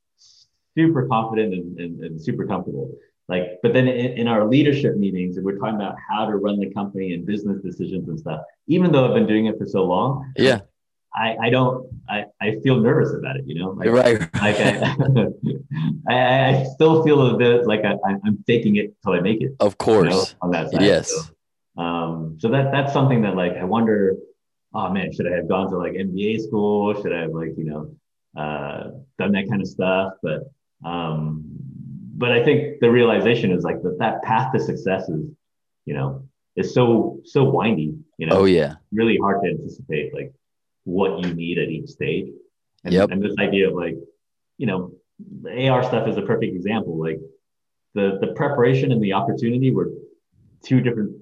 super 0.76 1.08
confident 1.08 1.52
and, 1.52 1.80
and, 1.80 2.00
and 2.04 2.22
super 2.22 2.46
comfortable. 2.46 2.92
Like, 3.26 3.58
but 3.60 3.72
then 3.72 3.88
in, 3.88 4.18
in, 4.18 4.28
our 4.28 4.46
leadership 4.46 4.96
meetings, 4.96 5.36
if 5.36 5.42
we're 5.42 5.56
talking 5.56 5.76
about 5.76 5.96
how 6.08 6.26
to 6.26 6.36
run 6.36 6.60
the 6.60 6.70
company 6.72 7.14
and 7.14 7.26
business 7.26 7.60
decisions 7.62 8.08
and 8.08 8.20
stuff, 8.20 8.42
even 8.68 8.92
though 8.92 9.08
I've 9.08 9.14
been 9.14 9.26
doing 9.26 9.46
it 9.46 9.58
for 9.58 9.66
so 9.66 9.82
long, 9.82 10.30
yeah, 10.36 10.60
I, 11.16 11.36
I 11.42 11.50
don't, 11.50 11.88
I, 12.08 12.24
I 12.40 12.56
feel 12.64 12.80
nervous 12.80 13.14
about 13.14 13.36
it, 13.36 13.44
you 13.46 13.58
know, 13.58 13.70
like, 13.70 13.88
right. 13.88 14.20
like 14.20 14.56
I, 14.58 14.96
I, 16.08 16.46
I, 16.48 16.64
still 16.74 17.04
feel 17.04 17.34
a 17.34 17.36
bit 17.36 17.66
like 17.66 17.84
I, 17.84 17.94
I'm 18.24 18.42
faking 18.46 18.76
it 18.76 18.94
till 19.02 19.12
I 19.12 19.20
make 19.20 19.40
it. 19.40 19.52
Of 19.60 19.78
course. 19.78 20.06
You 20.06 20.10
know, 20.10 20.24
on 20.42 20.50
that 20.50 20.72
side. 20.72 20.82
Yes. 20.82 21.10
So, 21.10 21.34
um, 21.76 22.36
so 22.40 22.48
that 22.48 22.70
that's 22.72 22.92
something 22.92 23.22
that 23.22 23.36
like 23.36 23.56
I 23.56 23.64
wonder, 23.64 24.16
oh 24.74 24.90
man, 24.90 25.12
should 25.12 25.26
I 25.26 25.34
have 25.36 25.48
gone 25.48 25.70
to 25.70 25.76
like 25.76 25.92
MBA 25.92 26.40
school? 26.42 26.94
Should 27.00 27.12
I 27.12 27.22
have 27.22 27.30
like 27.30 27.52
you 27.56 27.64
know 27.64 27.96
uh, 28.40 28.90
done 29.18 29.32
that 29.32 29.48
kind 29.48 29.60
of 29.60 29.68
stuff? 29.68 30.12
But 30.22 30.50
um, 30.84 31.44
but 32.16 32.30
I 32.30 32.44
think 32.44 32.80
the 32.80 32.90
realization 32.90 33.50
is 33.50 33.64
like 33.64 33.82
that 33.82 33.96
that 33.98 34.22
path 34.22 34.52
to 34.52 34.60
success 34.60 35.08
is 35.08 35.30
you 35.84 35.94
know 35.94 36.28
is 36.56 36.72
so 36.74 37.20
so 37.24 37.44
windy. 37.44 37.94
You 38.18 38.28
know, 38.28 38.40
oh 38.40 38.44
yeah, 38.44 38.76
really 38.92 39.18
hard 39.18 39.42
to 39.42 39.50
anticipate 39.50 40.14
like 40.14 40.32
what 40.84 41.20
you 41.20 41.34
need 41.34 41.58
at 41.58 41.68
each 41.68 41.90
stage. 41.90 42.28
And, 42.84 42.92
yep. 42.92 43.10
and 43.10 43.22
this 43.22 43.34
idea 43.38 43.68
of 43.68 43.74
like 43.74 43.96
you 44.58 44.66
know 44.66 44.92
the 45.42 45.68
AR 45.68 45.82
stuff 45.82 46.06
is 46.08 46.16
a 46.16 46.22
perfect 46.22 46.54
example. 46.54 46.98
Like 46.98 47.20
the 47.94 48.18
the 48.20 48.28
preparation 48.34 48.92
and 48.92 49.02
the 49.02 49.12
opportunity 49.12 49.70
were 49.70 49.90
two 50.62 50.80
different 50.80 51.16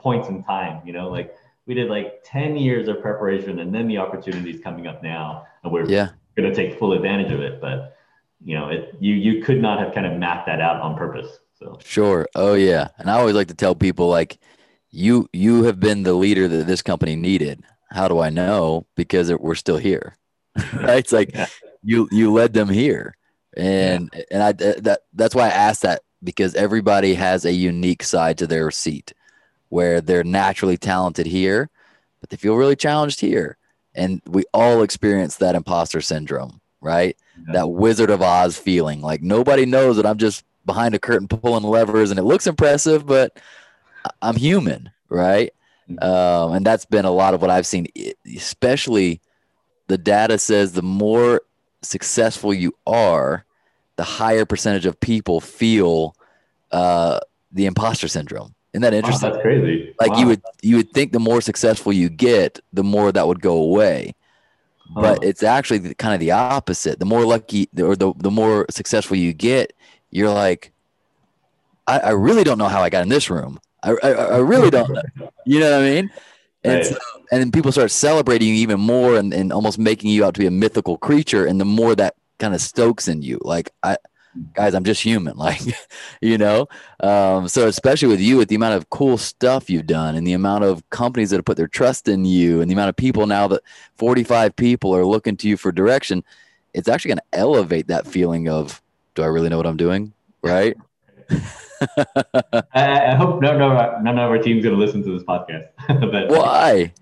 points 0.00 0.28
in 0.28 0.42
time, 0.42 0.82
you 0.84 0.92
know, 0.92 1.08
like 1.08 1.34
we 1.66 1.74
did 1.74 1.88
like 1.88 2.22
10 2.24 2.56
years 2.56 2.88
of 2.88 3.00
preparation 3.00 3.60
and 3.60 3.74
then 3.74 3.86
the 3.86 3.98
opportunities 3.98 4.60
coming 4.60 4.86
up 4.86 5.02
now 5.02 5.46
and 5.62 5.72
we're 5.72 5.88
yeah. 5.88 6.08
going 6.36 6.48
to 6.48 6.54
take 6.54 6.78
full 6.78 6.92
advantage 6.92 7.30
of 7.30 7.40
it. 7.40 7.60
But 7.60 7.96
you 8.42 8.58
know, 8.58 8.70
it, 8.70 8.94
you, 8.98 9.14
you 9.14 9.42
could 9.42 9.60
not 9.60 9.78
have 9.78 9.94
kind 9.94 10.06
of 10.06 10.18
mapped 10.18 10.46
that 10.46 10.60
out 10.60 10.80
on 10.80 10.96
purpose. 10.96 11.38
So 11.58 11.78
sure. 11.84 12.26
Oh 12.34 12.54
yeah. 12.54 12.88
And 12.98 13.10
I 13.10 13.18
always 13.18 13.34
like 13.34 13.48
to 13.48 13.54
tell 13.54 13.74
people 13.74 14.08
like 14.08 14.38
you, 14.90 15.28
you 15.32 15.64
have 15.64 15.78
been 15.78 16.02
the 16.02 16.14
leader 16.14 16.48
that 16.48 16.66
this 16.66 16.82
company 16.82 17.16
needed. 17.16 17.62
How 17.90 18.08
do 18.08 18.20
I 18.20 18.30
know? 18.30 18.86
Because 18.96 19.32
we're 19.32 19.54
still 19.54 19.78
here. 19.78 20.16
right. 20.74 20.98
It's 20.98 21.12
like 21.12 21.34
yeah. 21.34 21.46
you, 21.82 22.08
you 22.10 22.32
led 22.32 22.52
them 22.52 22.68
here. 22.68 23.16
And, 23.56 24.10
yeah. 24.12 24.22
and 24.30 24.42
I, 24.42 24.52
that, 24.52 25.00
that's 25.12 25.34
why 25.34 25.46
I 25.46 25.50
asked 25.50 25.82
that 25.82 26.02
because 26.22 26.54
everybody 26.54 27.14
has 27.14 27.44
a 27.44 27.52
unique 27.52 28.02
side 28.02 28.38
to 28.38 28.46
their 28.46 28.70
seat 28.70 29.12
where 29.68 30.00
they're 30.00 30.24
naturally 30.24 30.76
talented 30.76 31.26
here, 31.26 31.70
but 32.20 32.30
they 32.30 32.36
feel 32.36 32.56
really 32.56 32.76
challenged 32.76 33.20
here. 33.20 33.56
And 33.94 34.20
we 34.26 34.44
all 34.52 34.82
experience 34.82 35.36
that 35.36 35.54
imposter 35.54 36.00
syndrome, 36.00 36.60
right? 36.80 37.16
Yeah. 37.46 37.52
That 37.54 37.68
Wizard 37.68 38.10
of 38.10 38.22
Oz 38.22 38.56
feeling 38.56 39.00
like 39.00 39.22
nobody 39.22 39.66
knows 39.66 39.96
that 39.96 40.06
I'm 40.06 40.18
just 40.18 40.44
behind 40.66 40.94
a 40.94 40.98
curtain 40.98 41.26
pulling 41.26 41.64
levers 41.64 42.10
and 42.10 42.18
it 42.18 42.24
looks 42.24 42.46
impressive, 42.46 43.06
but 43.06 43.40
I'm 44.22 44.36
human, 44.36 44.90
right? 45.08 45.52
Mm-hmm. 45.90 46.04
Um, 46.04 46.52
and 46.54 46.66
that's 46.66 46.84
been 46.84 47.04
a 47.04 47.10
lot 47.10 47.34
of 47.34 47.40
what 47.40 47.50
I've 47.50 47.66
seen, 47.66 47.86
especially 48.36 49.20
the 49.88 49.98
data 49.98 50.38
says 50.38 50.72
the 50.72 50.82
more 50.82 51.42
successful 51.82 52.54
you 52.54 52.72
are, 52.86 53.44
the 53.96 54.04
higher 54.04 54.44
percentage 54.44 54.86
of 54.86 54.98
people 55.00 55.40
feel 55.40 56.14
uh, 56.70 57.20
the 57.52 57.66
imposter 57.66 58.08
syndrome. 58.08 58.54
Isn't 58.72 58.82
that 58.82 58.94
interesting? 58.94 59.30
Oh, 59.30 59.32
that's 59.32 59.42
crazy. 59.42 59.94
Like 60.00 60.12
wow. 60.12 60.18
you 60.18 60.26
would 60.28 60.42
you 60.62 60.76
would 60.76 60.92
think 60.92 61.12
the 61.12 61.18
more 61.18 61.40
successful 61.40 61.92
you 61.92 62.08
get, 62.08 62.60
the 62.72 62.84
more 62.84 63.10
that 63.10 63.26
would 63.26 63.40
go 63.40 63.56
away. 63.56 64.14
But 64.92 65.22
it's 65.22 65.44
actually 65.44 65.78
the, 65.78 65.94
kind 65.94 66.14
of 66.14 66.20
the 66.20 66.32
opposite. 66.32 66.98
The 66.98 67.04
more 67.04 67.24
lucky 67.24 67.68
or 67.80 67.94
the, 67.94 68.12
the 68.16 68.30
more 68.30 68.66
successful 68.70 69.16
you 69.16 69.32
get, 69.32 69.72
you're 70.10 70.32
like, 70.32 70.72
I, 71.86 72.00
I 72.00 72.10
really 72.10 72.42
don't 72.42 72.58
know 72.58 72.68
how 72.68 72.82
I 72.82 72.90
got 72.90 73.02
in 73.02 73.08
this 73.08 73.30
room. 73.30 73.60
I, 73.82 73.94
I, 74.02 74.08
I 74.10 74.38
really 74.38 74.70
don't 74.70 74.90
know. 75.16 75.19
You 75.46 75.60
know 75.60 75.70
what 75.72 75.86
I 75.86 75.90
mean? 75.90 76.10
And 76.62 76.74
right. 76.74 76.86
so, 76.86 76.96
and 77.32 77.40
then 77.40 77.52
people 77.52 77.72
start 77.72 77.90
celebrating 77.90 78.48
you 78.48 78.54
even 78.54 78.80
more 78.80 79.16
and, 79.16 79.32
and 79.32 79.52
almost 79.52 79.78
making 79.78 80.10
you 80.10 80.24
out 80.24 80.34
to 80.34 80.40
be 80.40 80.46
a 80.46 80.50
mythical 80.50 80.98
creature. 80.98 81.46
And 81.46 81.60
the 81.60 81.64
more 81.64 81.94
that 81.94 82.14
kind 82.38 82.54
of 82.54 82.60
stokes 82.60 83.08
in 83.08 83.22
you, 83.22 83.38
like 83.42 83.70
I 83.82 83.96
guys, 84.54 84.74
I'm 84.74 84.84
just 84.84 85.02
human, 85.02 85.36
like, 85.36 85.60
you 86.20 86.38
know? 86.38 86.68
Um, 87.00 87.48
so 87.48 87.66
especially 87.66 88.08
with 88.08 88.20
you, 88.20 88.36
with 88.36 88.48
the 88.48 88.54
amount 88.54 88.74
of 88.74 88.90
cool 88.90 89.18
stuff 89.18 89.70
you've 89.70 89.86
done 89.86 90.16
and 90.16 90.26
the 90.26 90.32
amount 90.32 90.64
of 90.64 90.88
companies 90.90 91.30
that 91.30 91.36
have 91.36 91.44
put 91.44 91.56
their 91.56 91.68
trust 91.68 92.08
in 92.08 92.24
you 92.24 92.60
and 92.60 92.70
the 92.70 92.74
amount 92.74 92.88
of 92.88 92.96
people 92.96 93.26
now 93.26 93.48
that 93.48 93.62
45 93.96 94.54
people 94.56 94.94
are 94.94 95.04
looking 95.04 95.36
to 95.38 95.48
you 95.48 95.56
for 95.56 95.72
direction, 95.72 96.24
it's 96.74 96.88
actually 96.88 97.10
going 97.10 97.18
to 97.18 97.38
elevate 97.38 97.88
that 97.88 98.06
feeling 98.06 98.48
of, 98.48 98.80
do 99.14 99.22
I 99.22 99.26
really 99.26 99.48
know 99.48 99.56
what 99.56 99.66
I'm 99.66 99.76
doing? 99.76 100.12
Right. 100.42 100.76
I, 101.80 103.12
I, 103.12 103.14
hope 103.14 103.40
no, 103.40 103.56
no, 103.56 103.98
none 104.02 104.18
of 104.18 104.30
our 104.30 104.38
team's 104.38 104.62
going 104.62 104.76
to 104.76 104.80
listen 104.80 105.02
to 105.04 105.12
this 105.12 105.22
podcast. 105.24 105.68
but 105.88 106.28
why? 106.28 106.92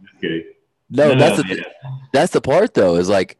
No, 0.90 1.12
no, 1.12 1.18
that's 1.18 1.42
no, 1.42 1.42
the, 1.42 1.56
yeah. 1.56 1.90
that's 2.12 2.32
the 2.32 2.40
part 2.40 2.74
though, 2.74 2.96
is 2.96 3.08
like 3.08 3.38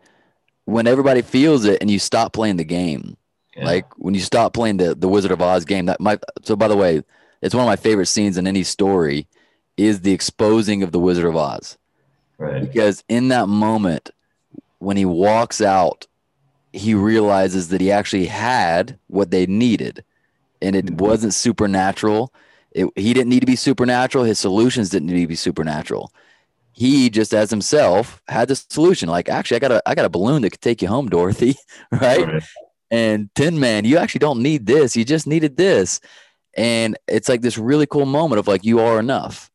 when 0.64 0.86
everybody 0.86 1.22
feels 1.22 1.64
it 1.64 1.78
and 1.80 1.91
you 1.91 1.99
stop 1.99 2.32
playing 2.32 2.57
the 2.57 2.64
game 2.64 3.16
Yeah. 3.57 3.64
Like 3.64 3.99
when 3.99 4.14
you 4.14 4.20
stop 4.20 4.53
playing 4.55 4.76
the 4.76 4.95
the 4.95 5.09
Wizard 5.09 5.32
of 5.32 5.43
Oz 5.43 5.64
game, 5.64 5.86
that 5.86 6.01
might. 6.01 6.22
So 6.43 6.55
by 6.57 6.68
the 6.68 6.76
way, 6.76 7.03
it's 7.43 7.55
one 7.55 7.64
of 7.64 7.68
my 7.68 7.76
favorite 7.76 8.07
scenes 8.07 8.36
in 8.39 8.47
any 8.47 8.62
story, 8.62 9.26
is 9.76 10.01
the 10.01 10.12
exposing 10.12 10.82
of 10.82 10.93
the 10.93 11.01
Wizard 11.01 11.24
of 11.24 11.36
Oz. 11.36 11.76
Right. 12.39 12.61
Because 12.62 13.03
in 13.09 13.28
that 13.28 13.49
moment, 13.49 14.11
when 14.78 14.97
he 14.97 15.05
walks 15.05 15.61
out, 15.61 16.07
he 16.72 16.95
realizes 16.95 17.68
that 17.68 17.80
he 17.80 17.91
actually 17.91 18.26
had 18.26 18.99
what 19.09 19.30
they 19.32 19.47
needed, 19.47 20.05
and 20.61 20.76
it 20.76 20.86
mm-hmm. 20.86 20.96
wasn't 20.96 21.34
supernatural. 21.34 22.32
It, 22.72 22.86
he 22.96 23.14
didn't 23.14 23.30
need 23.30 23.40
to 23.40 23.46
be 23.46 23.56
supernatural. 23.56 24.24
His 24.24 24.38
solutions 24.38 24.90
didn't 24.90 25.09
need 25.09 25.22
to 25.22 25.26
be 25.26 25.34
supernatural 25.34 26.12
he 26.78 27.11
just 27.11 27.34
as 27.34 27.50
himself 27.50 28.22
had 28.28 28.46
the 28.46 28.54
solution. 28.54 29.09
Like, 29.09 29.28
actually, 29.28 29.56
I 29.56 29.59
got 29.59 29.72
a 29.72 29.82
I 29.84 29.96
got 29.96 30.04
a 30.04 30.09
balloon 30.09 30.42
that 30.42 30.50
could 30.50 30.61
take 30.61 30.80
you 30.80 30.86
home, 30.86 31.09
Dorothy. 31.09 31.56
Right? 31.90 32.24
right. 32.24 32.42
And 32.90 33.34
Tin 33.34 33.59
Man, 33.59 33.84
you 33.84 33.98
actually 33.98 34.20
don't 34.20 34.42
need 34.42 34.66
this. 34.66 34.96
You 34.96 35.04
just 35.04 35.26
needed 35.26 35.56
this. 35.56 36.00
And 36.56 36.96
it's 37.09 37.28
like 37.28 37.40
this 37.40 37.59
really 37.59 37.86
cool 37.86 38.06
moment 38.06 38.38
of 38.38 38.46
like 38.46 38.64
you 38.64 38.78
are 38.80 39.00
enough. 39.00 39.50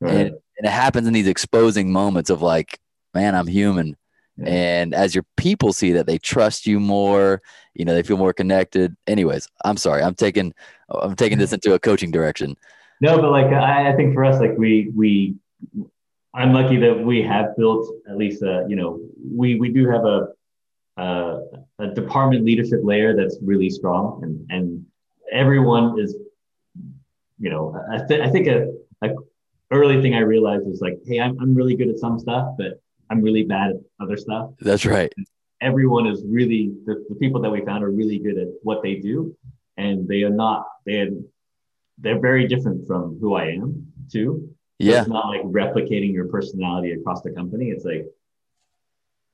Right. 0.00 0.14
And, 0.14 0.28
and 0.58 0.66
it 0.66 0.70
happens 0.70 1.06
in 1.06 1.12
these 1.12 1.28
exposing 1.28 1.92
moments 1.92 2.28
of 2.28 2.42
like, 2.42 2.80
man, 3.14 3.34
I'm 3.34 3.46
human. 3.46 3.96
Yeah. 4.36 4.48
And 4.48 4.94
as 4.94 5.14
your 5.14 5.24
people 5.36 5.72
see 5.72 5.92
that, 5.92 6.06
they 6.06 6.18
trust 6.18 6.66
you 6.66 6.80
more. 6.80 7.40
You 7.74 7.84
know, 7.84 7.94
they 7.94 8.02
feel 8.02 8.16
more 8.16 8.32
connected. 8.32 8.96
Anyways, 9.06 9.48
I'm 9.64 9.76
sorry. 9.76 10.02
I'm 10.02 10.14
taking 10.14 10.54
I'm 10.88 11.14
taking 11.14 11.38
this 11.38 11.52
into 11.54 11.74
a 11.74 11.78
coaching 11.78 12.10
direction. 12.10 12.56
No, 13.00 13.20
but 13.20 13.30
like 13.30 13.46
I, 13.46 13.92
I 13.92 13.96
think 13.96 14.14
for 14.14 14.24
us, 14.24 14.40
like 14.40 14.56
we 14.56 14.90
we 14.94 15.36
I'm 16.34 16.52
lucky 16.52 16.76
that 16.78 17.04
we 17.04 17.22
have 17.22 17.56
built 17.56 17.88
at 18.10 18.16
least 18.16 18.42
a, 18.42 18.66
you 18.68 18.74
know, 18.74 19.00
we, 19.24 19.54
we 19.54 19.68
do 19.68 19.88
have 19.88 20.04
a, 20.04 20.28
a, 20.96 21.38
a 21.78 21.86
department 21.94 22.44
leadership 22.44 22.80
layer 22.82 23.16
that's 23.16 23.38
really 23.40 23.70
strong 23.70 24.20
and, 24.24 24.44
and 24.50 24.84
everyone 25.32 25.98
is, 25.98 26.16
you 27.38 27.50
know, 27.50 27.80
I, 27.92 28.04
th- 28.04 28.20
I 28.20 28.30
think 28.30 28.48
a, 28.48 28.72
a 29.02 29.10
early 29.70 30.02
thing 30.02 30.14
I 30.14 30.20
realized 30.20 30.66
was 30.66 30.80
like, 30.80 30.98
Hey, 31.06 31.20
I'm, 31.20 31.38
I'm 31.40 31.54
really 31.54 31.76
good 31.76 31.88
at 31.88 31.98
some 31.98 32.18
stuff, 32.18 32.54
but 32.58 32.80
I'm 33.10 33.20
really 33.20 33.44
bad 33.44 33.70
at 33.70 33.76
other 34.00 34.16
stuff. 34.16 34.50
That's 34.60 34.86
right. 34.86 35.12
Everyone 35.60 36.06
is 36.06 36.22
really, 36.26 36.72
the, 36.84 37.04
the 37.08 37.14
people 37.14 37.40
that 37.42 37.50
we 37.50 37.64
found 37.64 37.84
are 37.84 37.90
really 37.90 38.18
good 38.18 38.38
at 38.38 38.48
what 38.62 38.82
they 38.82 38.96
do 38.96 39.36
and 39.76 40.06
they 40.06 40.22
are 40.22 40.30
not, 40.30 40.66
they 40.84 41.00
are, 41.00 41.10
they're 41.98 42.20
very 42.20 42.46
different 42.46 42.86
from 42.86 43.18
who 43.20 43.34
I 43.34 43.46
am 43.46 43.86
too 44.10 44.54
yeah. 44.78 45.00
it's 45.00 45.08
not 45.08 45.28
like 45.28 45.42
replicating 45.42 46.12
your 46.12 46.26
personality 46.26 46.92
across 46.92 47.22
the 47.22 47.30
company. 47.30 47.70
It's 47.70 47.84
like 47.84 48.06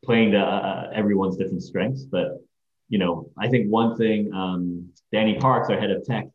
playing 0.04 0.32
to 0.32 0.38
uh, 0.38 0.42
uh, 0.42 0.90
everyone's 0.94 1.36
different 1.36 1.62
strengths. 1.62 2.04
But, 2.04 2.42
you 2.88 2.98
know, 2.98 3.30
I 3.38 3.48
think 3.48 3.70
one 3.70 3.96
thing 3.96 4.32
um, 4.32 4.90
Danny 5.12 5.38
Parks, 5.38 5.70
our 5.70 5.78
head 5.78 5.90
of 5.90 6.04
tech, 6.04 6.26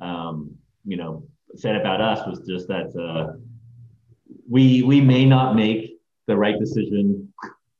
um, 0.00 0.54
you 0.84 0.96
know, 0.96 1.24
said 1.56 1.76
about 1.76 2.00
us 2.00 2.26
was 2.26 2.46
just 2.46 2.68
that 2.68 2.94
uh, 2.96 3.36
we 4.48 4.82
we 4.82 5.00
may 5.00 5.24
not 5.24 5.54
make 5.56 5.97
the 6.28 6.36
right 6.36 6.58
decision 6.60 7.32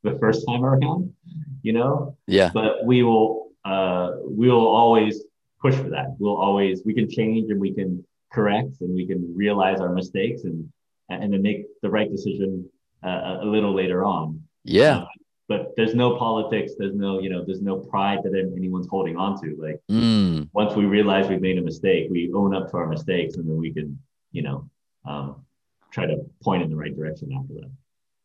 the 0.02 0.18
first 0.18 0.44
time 0.48 0.64
around, 0.64 1.14
you 1.62 1.72
know. 1.72 2.16
Yeah. 2.26 2.50
But 2.52 2.84
we 2.84 3.04
will 3.04 3.50
uh, 3.64 4.12
we 4.24 4.50
will 4.50 4.66
always 4.66 5.22
push 5.60 5.76
for 5.76 5.90
that. 5.90 6.16
We'll 6.18 6.36
always 6.36 6.82
we 6.84 6.94
can 6.94 7.08
change 7.08 7.50
and 7.50 7.60
we 7.60 7.72
can 7.72 8.04
correct 8.32 8.80
and 8.80 8.94
we 8.94 9.06
can 9.06 9.32
realize 9.36 9.80
our 9.80 9.92
mistakes 9.92 10.42
and 10.42 10.68
and 11.08 11.32
then 11.32 11.42
make 11.42 11.66
the 11.82 11.90
right 11.90 12.10
decision 12.10 12.68
uh, 13.04 13.38
a 13.42 13.46
little 13.46 13.74
later 13.74 14.04
on. 14.04 14.42
Yeah. 14.64 14.98
Uh, 14.98 15.06
but 15.48 15.72
there's 15.76 15.94
no 15.94 16.18
politics. 16.18 16.72
There's 16.78 16.94
no, 16.94 17.20
you 17.20 17.30
know, 17.30 17.42
there's 17.42 17.62
no 17.62 17.78
pride 17.78 18.18
that 18.24 18.34
anyone's 18.54 18.86
holding 18.86 19.16
on 19.16 19.40
to. 19.40 19.56
Like 19.58 19.80
mm. 19.90 20.46
once 20.52 20.74
we 20.74 20.84
realize 20.84 21.26
we've 21.26 21.40
made 21.40 21.56
a 21.56 21.62
mistake, 21.62 22.08
we 22.10 22.30
own 22.34 22.54
up 22.54 22.70
to 22.70 22.76
our 22.76 22.86
mistakes, 22.86 23.36
and 23.36 23.48
then 23.48 23.56
we 23.56 23.72
can, 23.72 23.98
you 24.30 24.42
know, 24.42 24.68
um, 25.06 25.46
try 25.90 26.04
to 26.04 26.16
point 26.42 26.62
in 26.62 26.68
the 26.68 26.76
right 26.76 26.94
direction 26.94 27.32
after 27.32 27.54
that. 27.54 27.70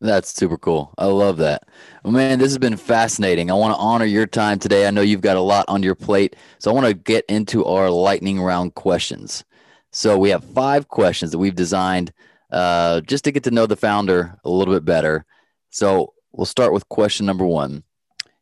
That's 0.03 0.33
super 0.33 0.57
cool. 0.57 0.93
I 0.97 1.05
love 1.05 1.37
that. 1.37 1.63
Well, 2.03 2.11
man, 2.11 2.37
this 2.37 2.49
has 2.49 2.57
been 2.57 2.75
fascinating. 2.75 3.49
I 3.49 3.53
want 3.53 3.73
to 3.73 3.79
honor 3.79 4.03
your 4.03 4.27
time 4.27 4.59
today. 4.59 4.85
I 4.85 4.91
know 4.91 4.99
you've 4.99 5.21
got 5.21 5.37
a 5.37 5.41
lot 5.41 5.63
on 5.69 5.81
your 5.81 5.95
plate. 5.95 6.35
So 6.59 6.69
I 6.69 6.73
want 6.73 6.87
to 6.87 6.93
get 6.93 7.23
into 7.29 7.63
our 7.63 7.89
lightning 7.89 8.41
round 8.41 8.75
questions. 8.75 9.45
So 9.93 10.17
we 10.17 10.29
have 10.31 10.43
five 10.43 10.89
questions 10.89 11.31
that 11.31 11.37
we've 11.37 11.55
designed 11.55 12.11
uh, 12.51 12.99
just 12.99 13.23
to 13.23 13.31
get 13.31 13.43
to 13.45 13.51
know 13.51 13.65
the 13.65 13.77
founder 13.77 14.37
a 14.43 14.49
little 14.49 14.73
bit 14.73 14.83
better. 14.83 15.25
So 15.69 16.13
we'll 16.33 16.45
start 16.45 16.73
with 16.73 16.89
question 16.89 17.25
number 17.25 17.45
one. 17.45 17.83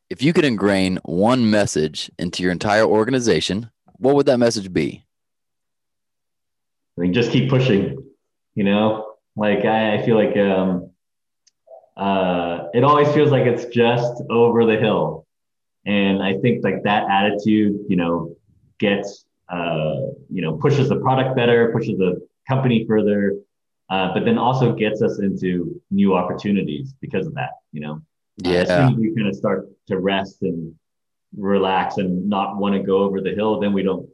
If 0.10 0.24
you 0.24 0.34
could 0.34 0.46
ingrain 0.46 0.98
one 1.04 1.52
message 1.52 2.10
into 2.18 2.42
your 2.42 2.52
entire 2.52 2.86
organization, 2.86 3.70
what 3.98 4.16
would 4.16 4.26
that 4.26 4.40
message 4.40 4.74
be? 4.74 5.06
I 6.98 7.02
mean, 7.02 7.14
just 7.14 7.32
keep 7.32 7.52
pushing. 7.52 8.04
You 8.56 8.64
know, 8.64 9.14
like 9.36 9.64
I, 9.64 9.94
I 9.94 10.06
feel 10.06 10.16
like 10.16 10.36
um, 10.36 10.91
uh, 11.98 12.68
it 12.74 12.84
always 12.84 13.12
feels 13.14 13.32
like 13.32 13.46
it's 13.46 13.66
just 13.66 14.24
over 14.30 14.66
the 14.66 14.78
hill, 14.78 15.26
and 15.86 16.22
I 16.22 16.38
think 16.40 16.64
like 16.64 16.84
that 16.84 17.10
attitude, 17.10 17.80
you 17.88 17.96
know, 17.96 18.36
gets 18.80 19.26
uh, 19.52 20.12
you 20.30 20.42
know, 20.42 20.54
pushes 20.54 20.90
the 20.90 20.96
product 20.96 21.36
better, 21.36 21.72
pushes 21.74 21.98
the 21.98 22.26
company 22.48 22.86
further, 22.88 23.36
uh, 23.90 24.14
but 24.14 24.24
then 24.24 24.38
also 24.38 24.74
gets 24.74 25.02
us 25.02 25.20
into 25.20 25.82
new 25.92 26.16
opportunities 26.16 26.94
because 27.02 27.28
of 27.28 27.34
that. 27.36 27.52
You 27.74 27.82
know, 27.82 28.02
yeah. 28.38 28.52
Uh, 28.52 28.62
as 28.62 28.68
soon 28.70 28.94
as 28.94 28.96
we 28.96 29.16
kind 29.16 29.28
of 29.28 29.36
start 29.36 29.68
to 29.88 30.00
rest 30.00 30.42
and 30.42 30.74
relax 31.36 31.98
and 31.98 32.30
not 32.30 32.58
want 32.58 32.76
to 32.76 32.82
go 32.82 33.00
over 33.00 33.20
the 33.20 33.36
hill, 33.36 33.60
then 33.60 33.74
we 33.74 33.84
don't. 33.84 34.10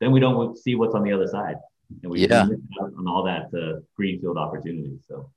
Then 0.00 0.10
we 0.10 0.18
don't 0.18 0.58
see 0.58 0.74
what's 0.74 0.96
on 0.96 1.04
the 1.04 1.12
other 1.12 1.28
side, 1.28 1.54
and 2.02 2.10
we 2.10 2.26
yeah. 2.26 2.44
miss 2.44 2.58
out 2.82 2.92
on 2.98 3.06
all 3.06 3.22
that 3.22 3.56
uh, 3.56 3.78
greenfield 3.96 4.36
opportunity. 4.36 4.98
So, 5.06 5.30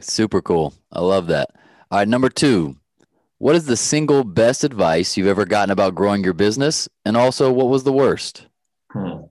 super 0.00 0.40
cool. 0.40 0.74
I 0.92 1.00
love 1.00 1.26
that. 1.28 1.50
All 1.90 1.98
right, 1.98 2.08
number 2.08 2.28
two. 2.28 2.76
What 3.38 3.54
is 3.54 3.66
the 3.66 3.76
single 3.76 4.24
best 4.24 4.64
advice 4.64 5.16
you've 5.16 5.28
ever 5.28 5.44
gotten 5.44 5.70
about 5.70 5.94
growing 5.94 6.24
your 6.24 6.32
business? 6.32 6.88
And 7.04 7.16
also, 7.16 7.52
what 7.52 7.68
was 7.68 7.84
the 7.84 7.92
worst? 7.92 8.48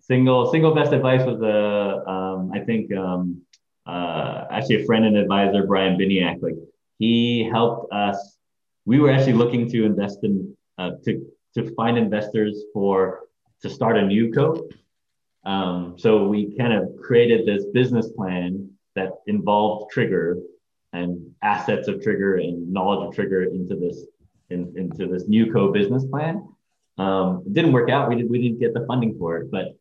single 0.08 0.52
single 0.52 0.74
best 0.74 0.94
advice 0.94 1.26
was 1.26 1.42
a 1.42 2.08
uh, 2.08 2.12
um, 2.12 2.52
I 2.54 2.60
think 2.60 2.94
um, 2.94 3.42
uh, 3.86 4.46
actually 4.52 4.84
a 4.84 4.86
friend 4.86 5.06
and 5.06 5.18
advisor 5.18 5.66
Brian 5.66 5.98
Biniak 5.98 6.42
like 6.42 6.56
he 7.00 7.48
helped 7.52 7.92
us 7.92 8.38
we 8.86 9.00
were 9.00 9.12
actually 9.12 9.34
looking 9.34 9.70
to 9.72 9.86
invest 9.86 10.20
in 10.24 10.56
uh, 10.78 10.92
to 11.06 11.26
to 11.56 11.74
find 11.76 11.98
investors 11.98 12.64
for 12.74 13.22
to 13.62 13.70
start 13.70 13.98
a 13.98 14.06
new 14.06 14.32
co 14.32 14.68
um, 15.46 15.96
so 15.98 16.28
we 16.28 16.56
kind 16.58 16.74
of 16.74 16.96
created 17.02 17.46
this 17.46 17.66
business 17.74 18.10
plan 18.12 18.70
that 18.96 19.12
involved 19.28 19.92
Trigger 19.92 20.38
and 20.94 21.32
assets 21.42 21.88
of 21.88 22.02
Trigger 22.02 22.38
and 22.38 22.72
knowledge 22.72 23.08
of 23.08 23.16
Trigger 23.16 23.44
into 23.44 23.76
this 23.76 24.06
in, 24.50 24.74
into 24.78 25.08
this 25.08 25.28
new 25.28 25.52
co 25.52 25.72
business 25.72 26.06
plan 26.06 26.48
um, 26.98 27.44
it 27.46 27.54
didn't 27.54 27.74
work 27.74 27.90
out. 27.90 28.10
We, 28.10 28.16
did, 28.16 28.30
we 28.30 28.42
didn't 28.42 28.60
get 28.60 28.74
the 28.74 28.86
funding 28.86 29.18
for 29.18 29.38
it, 29.38 29.52
but 29.52 29.78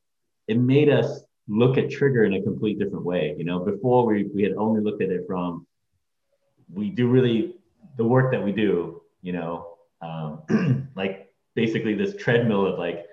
it 0.49 0.59
made 0.59 0.89
us 0.89 1.21
look 1.49 1.79
at 1.79 1.91
Trigger 1.91 2.25
in 2.25 2.35
a 2.35 2.43
complete 2.43 2.79
different 2.79 3.05
way. 3.05 3.35
You 3.39 3.45
know, 3.45 3.61
before 3.61 4.07
we, 4.07 4.25
we 4.35 4.43
had 4.43 4.53
only 4.55 4.81
looked 4.81 5.03
at 5.03 5.11
it 5.11 5.25
from, 5.27 5.67
we 6.73 6.91
do 6.91 7.09
really 7.09 7.55
the 7.97 8.05
work 8.05 8.33
that 8.33 8.43
we 8.43 8.53
do, 8.53 9.01
you 9.23 9.33
know, 9.33 9.77
um, 10.03 10.91
like 10.97 11.33
basically 11.55 11.95
this 11.95 12.17
treadmill 12.17 12.67
of 12.67 12.79
like, 12.79 13.07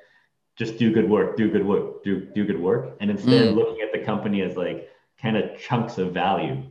just 0.56 0.78
do 0.78 0.94
good 0.94 1.10
work, 1.10 1.36
do 1.36 1.50
good 1.50 1.66
work, 1.66 2.04
do, 2.04 2.20
do 2.36 2.46
good 2.46 2.60
work. 2.60 2.96
And 3.00 3.10
instead 3.10 3.46
mm. 3.46 3.50
of 3.50 3.56
looking 3.56 3.82
at 3.82 3.91
the 3.91 4.06
company 4.06 4.41
as 4.41 4.56
like 4.56 4.89
kind 5.20 5.38
of 5.38 5.60
chunks 5.60 5.98
of 5.98 6.14
value, 6.14 6.64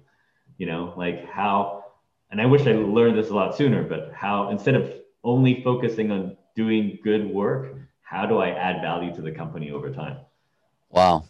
you 0.62 0.68
know, 0.68 0.94
like 0.96 1.28
how, 1.28 1.86
and 2.30 2.40
I 2.40 2.46
wish 2.46 2.68
I 2.68 2.74
learned 2.74 3.18
this 3.18 3.30
a 3.30 3.34
lot 3.34 3.56
sooner, 3.56 3.82
but 3.82 4.12
how 4.14 4.50
instead 4.50 4.76
of 4.76 4.94
only 5.24 5.60
focusing 5.64 6.12
on 6.12 6.36
doing 6.54 7.00
good 7.02 7.28
work, 7.28 7.74
how 8.02 8.26
do 8.26 8.38
I 8.38 8.50
add 8.50 8.80
value 8.80 9.12
to 9.16 9.22
the 9.22 9.32
company 9.32 9.72
over 9.72 9.90
time? 9.90 10.18
Wow. 10.88 11.24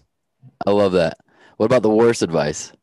I 0.66 0.70
love 0.70 0.92
that. 0.92 1.16
What 1.56 1.64
about 1.64 1.80
the 1.82 1.88
worst 1.88 2.20
advice? 2.20 2.74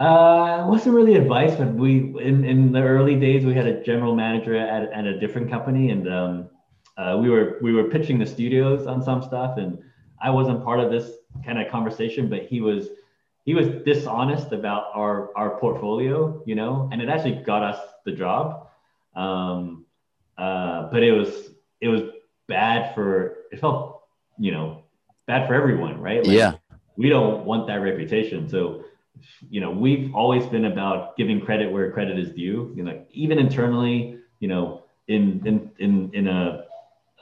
Uh, 0.00 0.62
it 0.64 0.70
wasn't 0.70 0.94
really 0.94 1.16
advice, 1.16 1.56
but 1.56 1.74
we 1.74 2.14
in, 2.18 2.42
in 2.46 2.72
the 2.72 2.80
early 2.80 3.20
days 3.20 3.44
we 3.44 3.52
had 3.52 3.66
a 3.66 3.84
general 3.84 4.14
manager 4.14 4.56
at, 4.56 4.90
at 4.92 5.04
a 5.04 5.20
different 5.20 5.50
company, 5.50 5.90
and 5.90 6.08
um, 6.08 6.48
uh, 6.96 7.18
we 7.20 7.28
were 7.28 7.58
we 7.60 7.74
were 7.74 7.84
pitching 7.84 8.18
the 8.18 8.24
studios 8.24 8.86
on 8.86 9.02
some 9.02 9.22
stuff, 9.22 9.58
and 9.58 9.78
I 10.22 10.30
wasn't 10.30 10.64
part 10.64 10.80
of 10.80 10.90
this 10.90 11.10
kind 11.44 11.60
of 11.60 11.70
conversation, 11.70 12.30
but 12.30 12.46
he 12.46 12.62
was 12.62 12.88
he 13.44 13.54
was 13.54 13.66
dishonest 13.84 14.52
about 14.52 14.86
our 14.94 15.36
our 15.36 15.58
portfolio, 15.58 16.42
you 16.46 16.54
know, 16.54 16.88
and 16.92 17.02
it 17.02 17.08
actually 17.08 17.42
got 17.42 17.62
us 17.62 17.80
the 18.04 18.12
job. 18.12 18.68
Um, 19.14 19.84
uh, 20.38 20.90
but 20.90 21.02
it 21.02 21.12
was 21.12 21.50
it 21.80 21.88
was 21.88 22.02
bad 22.48 22.94
for 22.94 23.36
it 23.50 23.60
felt 23.60 24.02
you 24.38 24.52
know 24.52 24.82
bad 25.26 25.46
for 25.46 25.54
everyone, 25.54 26.00
right? 26.00 26.24
Like, 26.24 26.36
yeah. 26.36 26.54
We 26.96 27.08
don't 27.08 27.46
want 27.46 27.66
that 27.68 27.76
reputation. 27.76 28.48
So, 28.48 28.84
you 29.48 29.60
know, 29.62 29.70
we've 29.70 30.14
always 30.14 30.44
been 30.46 30.66
about 30.66 31.16
giving 31.16 31.40
credit 31.40 31.72
where 31.72 31.90
credit 31.90 32.18
is 32.18 32.30
due. 32.30 32.72
You 32.76 32.82
know, 32.82 33.04
even 33.10 33.38
internally, 33.38 34.18
you 34.40 34.48
know, 34.48 34.82
in 35.08 35.42
in 35.46 35.70
in 35.78 36.10
in 36.12 36.28
a 36.28 36.64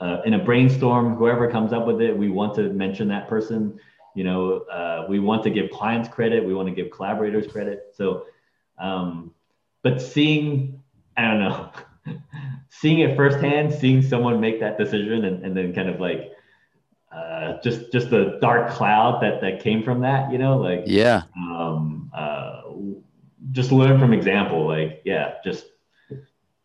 uh, 0.01 0.21
in 0.25 0.33
a 0.33 0.43
brainstorm, 0.43 1.15
whoever 1.15 1.49
comes 1.49 1.71
up 1.71 1.85
with 1.85 2.01
it, 2.01 2.15
we 2.17 2.29
want 2.29 2.55
to 2.55 2.63
mention 2.73 3.07
that 3.07 3.29
person. 3.29 3.79
You 4.15 4.23
know, 4.23 4.57
uh, 4.71 5.05
we 5.07 5.19
want 5.19 5.43
to 5.43 5.49
give 5.49 5.71
clients 5.71 6.09
credit. 6.09 6.43
We 6.43 6.53
want 6.53 6.67
to 6.67 6.75
give 6.75 6.91
collaborators 6.91 7.47
credit. 7.51 7.93
So, 7.95 8.25
um, 8.77 9.33
but 9.83 10.01
seeing, 10.01 10.81
I 11.15 11.27
don't 11.27 11.39
know, 11.39 11.71
seeing 12.69 12.99
it 12.99 13.15
firsthand, 13.15 13.73
seeing 13.73 14.01
someone 14.01 14.39
make 14.41 14.59
that 14.59 14.77
decision, 14.77 15.25
and, 15.25 15.45
and 15.45 15.55
then 15.55 15.73
kind 15.73 15.89
of 15.89 15.99
like 15.99 16.31
uh, 17.11 17.59
just 17.61 17.91
just 17.91 18.09
the 18.09 18.37
dark 18.41 18.71
cloud 18.71 19.21
that 19.21 19.41
that 19.41 19.61
came 19.61 19.83
from 19.83 20.01
that, 20.01 20.31
you 20.31 20.37
know, 20.37 20.57
like 20.57 20.83
yeah, 20.85 21.23
um, 21.35 22.09
uh, 22.13 22.61
just 23.51 23.71
learn 23.71 23.99
from 23.99 24.13
example. 24.13 24.67
Like 24.67 25.01
yeah, 25.03 25.35
just 25.43 25.65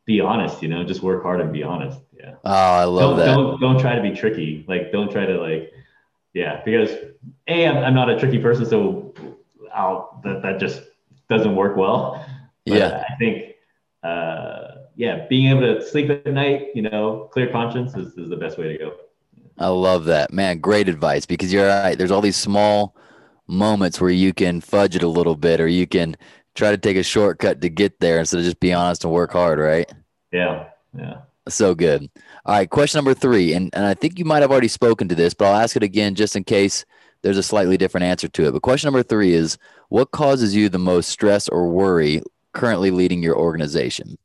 be 0.05 0.21
honest, 0.21 0.63
you 0.63 0.69
know, 0.69 0.85
just 0.85 1.03
work 1.03 1.23
hard 1.23 1.41
and 1.41 1.53
be 1.53 1.65
honest. 1.65 1.99
Yeah. 2.17 2.35
Oh, 2.45 2.53
I 2.53 2.85
love 2.85 3.17
don't, 3.17 3.17
that. 3.19 3.27
Don't 3.27 3.61
don't 3.61 3.81
try 3.81 3.97
to 3.97 4.03
be 4.03 4.13
tricky. 4.13 4.65
Like 4.69 4.93
don't 4.93 5.11
try 5.11 5.27
to 5.27 5.41
like 5.41 5.73
yeah, 6.37 6.61
because 6.67 6.91
a 7.49 7.67
I'm, 7.67 7.79
I'm 7.79 7.95
not 7.95 8.11
a 8.11 8.19
tricky 8.19 8.39
person, 8.39 8.67
so 8.67 9.15
I'll 9.75 10.21
that 10.23 10.43
that 10.43 10.61
just 10.61 10.83
doesn't 11.31 11.57
work 11.57 11.79
well. 11.79 12.23
But 12.67 12.75
yeah, 12.75 13.05
I 13.09 13.17
think 13.17 13.55
uh, 14.03 14.83
yeah, 14.97 15.27
being 15.31 15.47
able 15.47 15.63
to 15.63 15.83
sleep 15.83 16.11
at 16.11 16.27
night, 16.27 16.69
you 16.75 16.83
know, 16.83 17.31
clear 17.33 17.51
conscience 17.51 17.95
is, 17.95 18.19
is 18.19 18.29
the 18.29 18.37
best 18.37 18.59
way 18.59 18.69
to 18.69 18.77
go. 18.77 18.97
I 19.59 19.69
love 19.69 20.05
that, 20.05 20.31
man. 20.31 20.59
Great 20.61 20.91
advice 20.91 21.25
because 21.25 21.51
you're 21.55 21.69
right. 21.69 21.97
There's 21.97 22.11
all 22.11 22.21
these 22.21 22.37
small 22.37 22.95
moments 23.47 23.99
where 23.99 24.11
you 24.11 24.35
can 24.35 24.61
fudge 24.61 24.95
it 24.95 25.03
a 25.03 25.09
little 25.09 25.37
bit, 25.37 25.59
or 25.59 25.69
you 25.69 25.87
can 25.87 26.19
try 26.55 26.71
to 26.71 26.77
take 26.77 26.99
a 26.99 27.03
shortcut 27.03 27.63
to 27.63 27.71
get 27.71 27.99
there 28.01 28.19
instead 28.19 28.41
of 28.41 28.45
just 28.45 28.61
be 28.61 28.75
honest 28.75 29.05
and 29.05 29.13
work 29.13 29.33
hard, 29.33 29.59
right? 29.59 29.91
Yeah, 30.33 30.67
yeah. 30.95 31.21
So 31.49 31.75
good. 31.75 32.11
All 32.45 32.55
right, 32.55 32.69
question 32.69 32.99
number 32.99 33.15
three, 33.15 33.53
and 33.53 33.71
and 33.75 33.85
I 33.85 33.95
think 33.95 34.19
you 34.19 34.25
might 34.25 34.43
have 34.43 34.51
already 34.51 34.69
spoken 34.69 35.09
to 35.09 35.15
this, 35.15 35.33
but 35.33 35.47
I'll 35.47 35.63
ask 35.63 35.77
it 35.77 35.83
again 35.83 36.15
just 36.15 36.35
in 36.35 36.45
case 36.45 36.85
there's 37.23 37.39
a 37.39 37.43
slightly 37.43 37.77
different 37.77 38.05
answer 38.05 38.29
to 38.29 38.47
it. 38.47 38.53
But 38.53 38.63
question 38.63 38.89
number 38.89 39.03
three 39.03 39.33
is, 39.33 39.59
what 39.89 40.11
causes 40.11 40.57
you 40.57 40.69
the 40.69 40.79
most 40.79 41.09
stress 41.09 41.49
or 41.49 41.69
worry 41.69 42.23
currently 42.53 42.91
leading 42.91 43.23
your 43.23 43.37
organization? 43.37 44.19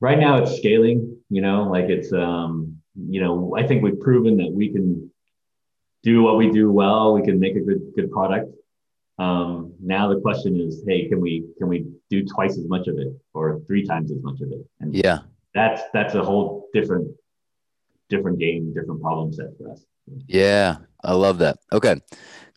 Right 0.00 0.18
now, 0.18 0.42
it's 0.42 0.56
scaling. 0.56 1.16
You 1.30 1.40
know, 1.40 1.64
like 1.70 1.86
it's 1.86 2.12
um, 2.12 2.78
you 2.94 3.20
know, 3.20 3.56
I 3.56 3.66
think 3.66 3.82
we've 3.82 4.00
proven 4.00 4.36
that 4.38 4.52
we 4.52 4.70
can 4.72 5.10
do 6.02 6.22
what 6.22 6.36
we 6.36 6.50
do 6.50 6.70
well. 6.70 7.14
We 7.14 7.22
can 7.22 7.40
make 7.40 7.56
a 7.56 7.60
good 7.60 7.80
good 7.94 8.10
product. 8.10 8.52
Um, 9.18 9.72
now 9.82 10.12
the 10.12 10.20
question 10.20 10.60
is, 10.60 10.84
hey, 10.86 11.08
can 11.08 11.20
we 11.20 11.46
can 11.56 11.68
we 11.68 11.86
do 12.10 12.26
twice 12.26 12.58
as 12.58 12.68
much 12.68 12.86
of 12.88 12.98
it 12.98 13.08
or 13.32 13.60
three 13.66 13.86
times 13.86 14.12
as 14.12 14.22
much 14.22 14.42
of 14.42 14.52
it? 14.52 14.66
And 14.80 14.94
yeah, 14.94 15.20
that's 15.56 15.82
that's 15.92 16.14
a 16.14 16.22
whole 16.22 16.68
different 16.72 17.08
different 18.10 18.38
game, 18.38 18.72
different 18.74 19.00
problem 19.00 19.32
set 19.32 19.46
for 19.58 19.72
us. 19.72 19.84
Yeah, 20.28 20.76
I 21.02 21.14
love 21.14 21.38
that. 21.38 21.58
Okay, 21.72 21.96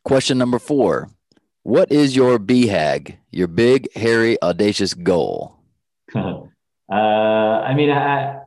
question 0.04 0.38
number 0.38 0.60
four: 0.60 1.10
What 1.64 1.91
is 1.91 2.16
your 2.16 2.38
BHAG, 2.38 3.18
your 3.32 3.47
big, 3.47 3.88
hairy, 3.95 4.39
audacious 4.43 4.93
goal? 4.93 5.56
uh, 6.16 6.20
I 6.91 7.74
mean, 7.74 7.89
I, 7.89 8.41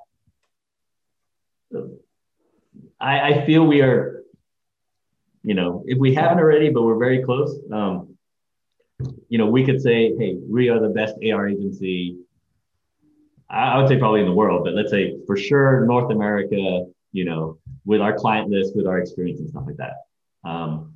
I 3.01 3.21
I 3.33 3.47
feel 3.47 3.67
we 3.67 3.81
are 3.81 4.23
you 5.43 5.55
know, 5.55 5.83
if 5.87 5.99
we 5.99 6.15
haven't 6.15 6.39
already, 6.39 6.71
but 6.71 6.83
we're 6.83 6.99
very 6.99 7.23
close, 7.23 7.59
um, 7.73 8.17
you 9.29 9.39
know, 9.39 9.47
we 9.47 9.65
could 9.65 9.81
say, 9.81 10.17
hey, 10.17 10.39
we 10.41 10.69
are 10.69 10.79
the 10.79 10.91
best 10.91 11.17
AR 11.25 11.49
agency. 11.49 12.19
I, 13.53 13.79
would 13.79 13.89
say 13.89 13.99
probably 13.99 14.21
in 14.21 14.27
the 14.27 14.33
world, 14.33 14.65
but 14.65 14.75
let's 14.75 14.91
say 14.91 15.17
for 15.27 15.37
sure 15.37 15.85
North 15.87 16.11
America, 16.11 16.87
you 17.13 17.25
know, 17.25 17.59
with 17.85 18.01
our 18.01 18.15
client 18.15 18.51
list, 18.51 18.75
with 18.75 18.87
our 18.87 18.99
experience 18.99 19.41
and 19.41 19.49
stuff 19.49 19.65
like 19.67 19.77
that. 19.77 20.49
Um, 20.49 20.95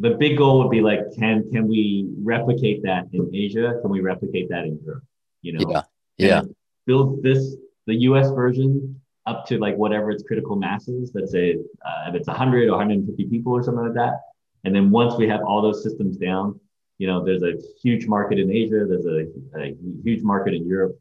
the 0.00 0.10
big 0.10 0.38
goal 0.38 0.58
would 0.58 0.70
be 0.70 0.80
like, 0.80 1.00
can 1.16 1.48
can 1.52 1.68
we 1.68 2.08
replicate 2.22 2.82
that 2.82 3.06
in 3.12 3.30
Asia? 3.34 3.78
Can 3.80 3.90
we 3.90 4.00
replicate 4.00 4.48
that 4.48 4.64
in 4.64 4.80
Europe? 4.84 5.04
You 5.42 5.52
know, 5.54 5.70
yeah, 5.70 5.82
yeah. 6.16 6.42
Build 6.86 7.22
this 7.22 7.56
the 7.86 7.94
U.S. 7.94 8.30
version 8.30 9.00
up 9.26 9.46
to 9.46 9.58
like 9.58 9.76
whatever 9.76 10.10
its 10.10 10.22
critical 10.22 10.56
mass 10.56 10.88
is. 10.88 11.12
Let's 11.14 11.30
say 11.30 11.58
uh, 11.84 12.08
if 12.08 12.14
it's 12.14 12.26
100 12.26 12.68
or 12.68 12.72
150 12.72 13.28
people 13.28 13.52
or 13.52 13.62
something 13.62 13.84
like 13.84 13.94
that. 13.94 14.20
And 14.64 14.74
then 14.74 14.90
once 14.90 15.14
we 15.16 15.28
have 15.28 15.42
all 15.42 15.60
those 15.60 15.82
systems 15.82 16.16
down, 16.16 16.58
you 16.98 17.06
know, 17.06 17.24
there's 17.24 17.42
a 17.42 17.54
huge 17.82 18.06
market 18.06 18.38
in 18.38 18.50
Asia, 18.50 18.86
there's 18.88 19.06
a, 19.06 19.26
a 19.58 19.76
huge 20.04 20.22
market 20.22 20.54
in 20.54 20.66
Europe, 20.66 20.98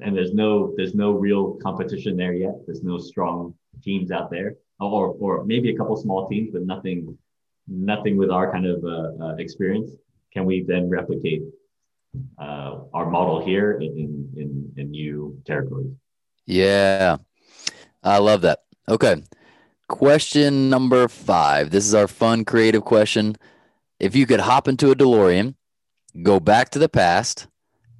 and 0.00 0.16
there's 0.16 0.34
no 0.34 0.72
there's 0.76 0.94
no 0.94 1.12
real 1.12 1.54
competition 1.62 2.16
there 2.16 2.34
yet. 2.34 2.54
There's 2.66 2.82
no 2.82 2.98
strong 2.98 3.54
teams 3.82 4.10
out 4.10 4.30
there, 4.30 4.56
or 4.80 5.16
or 5.18 5.44
maybe 5.44 5.70
a 5.70 5.76
couple 5.76 5.96
small 5.96 6.28
teams, 6.28 6.50
but 6.52 6.62
nothing 6.62 7.16
nothing 7.68 8.16
with 8.16 8.30
our 8.30 8.50
kind 8.50 8.66
of 8.66 8.84
uh, 8.84 9.24
uh, 9.24 9.34
experience. 9.36 9.90
Can 10.32 10.44
we 10.44 10.62
then 10.62 10.88
replicate 10.88 11.42
uh, 12.38 12.80
our 12.94 13.10
model 13.10 13.44
here 13.44 13.72
in, 13.80 14.30
in 14.36 14.72
in 14.76 14.90
new 14.90 15.40
territories? 15.46 15.92
Yeah, 16.46 17.16
I 18.02 18.18
love 18.18 18.42
that. 18.42 18.60
Okay. 18.88 19.22
Question 19.88 20.68
number 20.68 21.06
five. 21.06 21.70
This 21.70 21.86
is 21.86 21.94
our 21.94 22.08
fun, 22.08 22.44
creative 22.44 22.84
question. 22.84 23.36
If 23.98 24.14
you 24.14 24.26
could 24.26 24.40
hop 24.40 24.68
into 24.68 24.90
a 24.90 24.94
DeLorean, 24.94 25.54
go 26.22 26.40
back 26.40 26.70
to 26.70 26.78
the 26.78 26.88
past, 26.88 27.46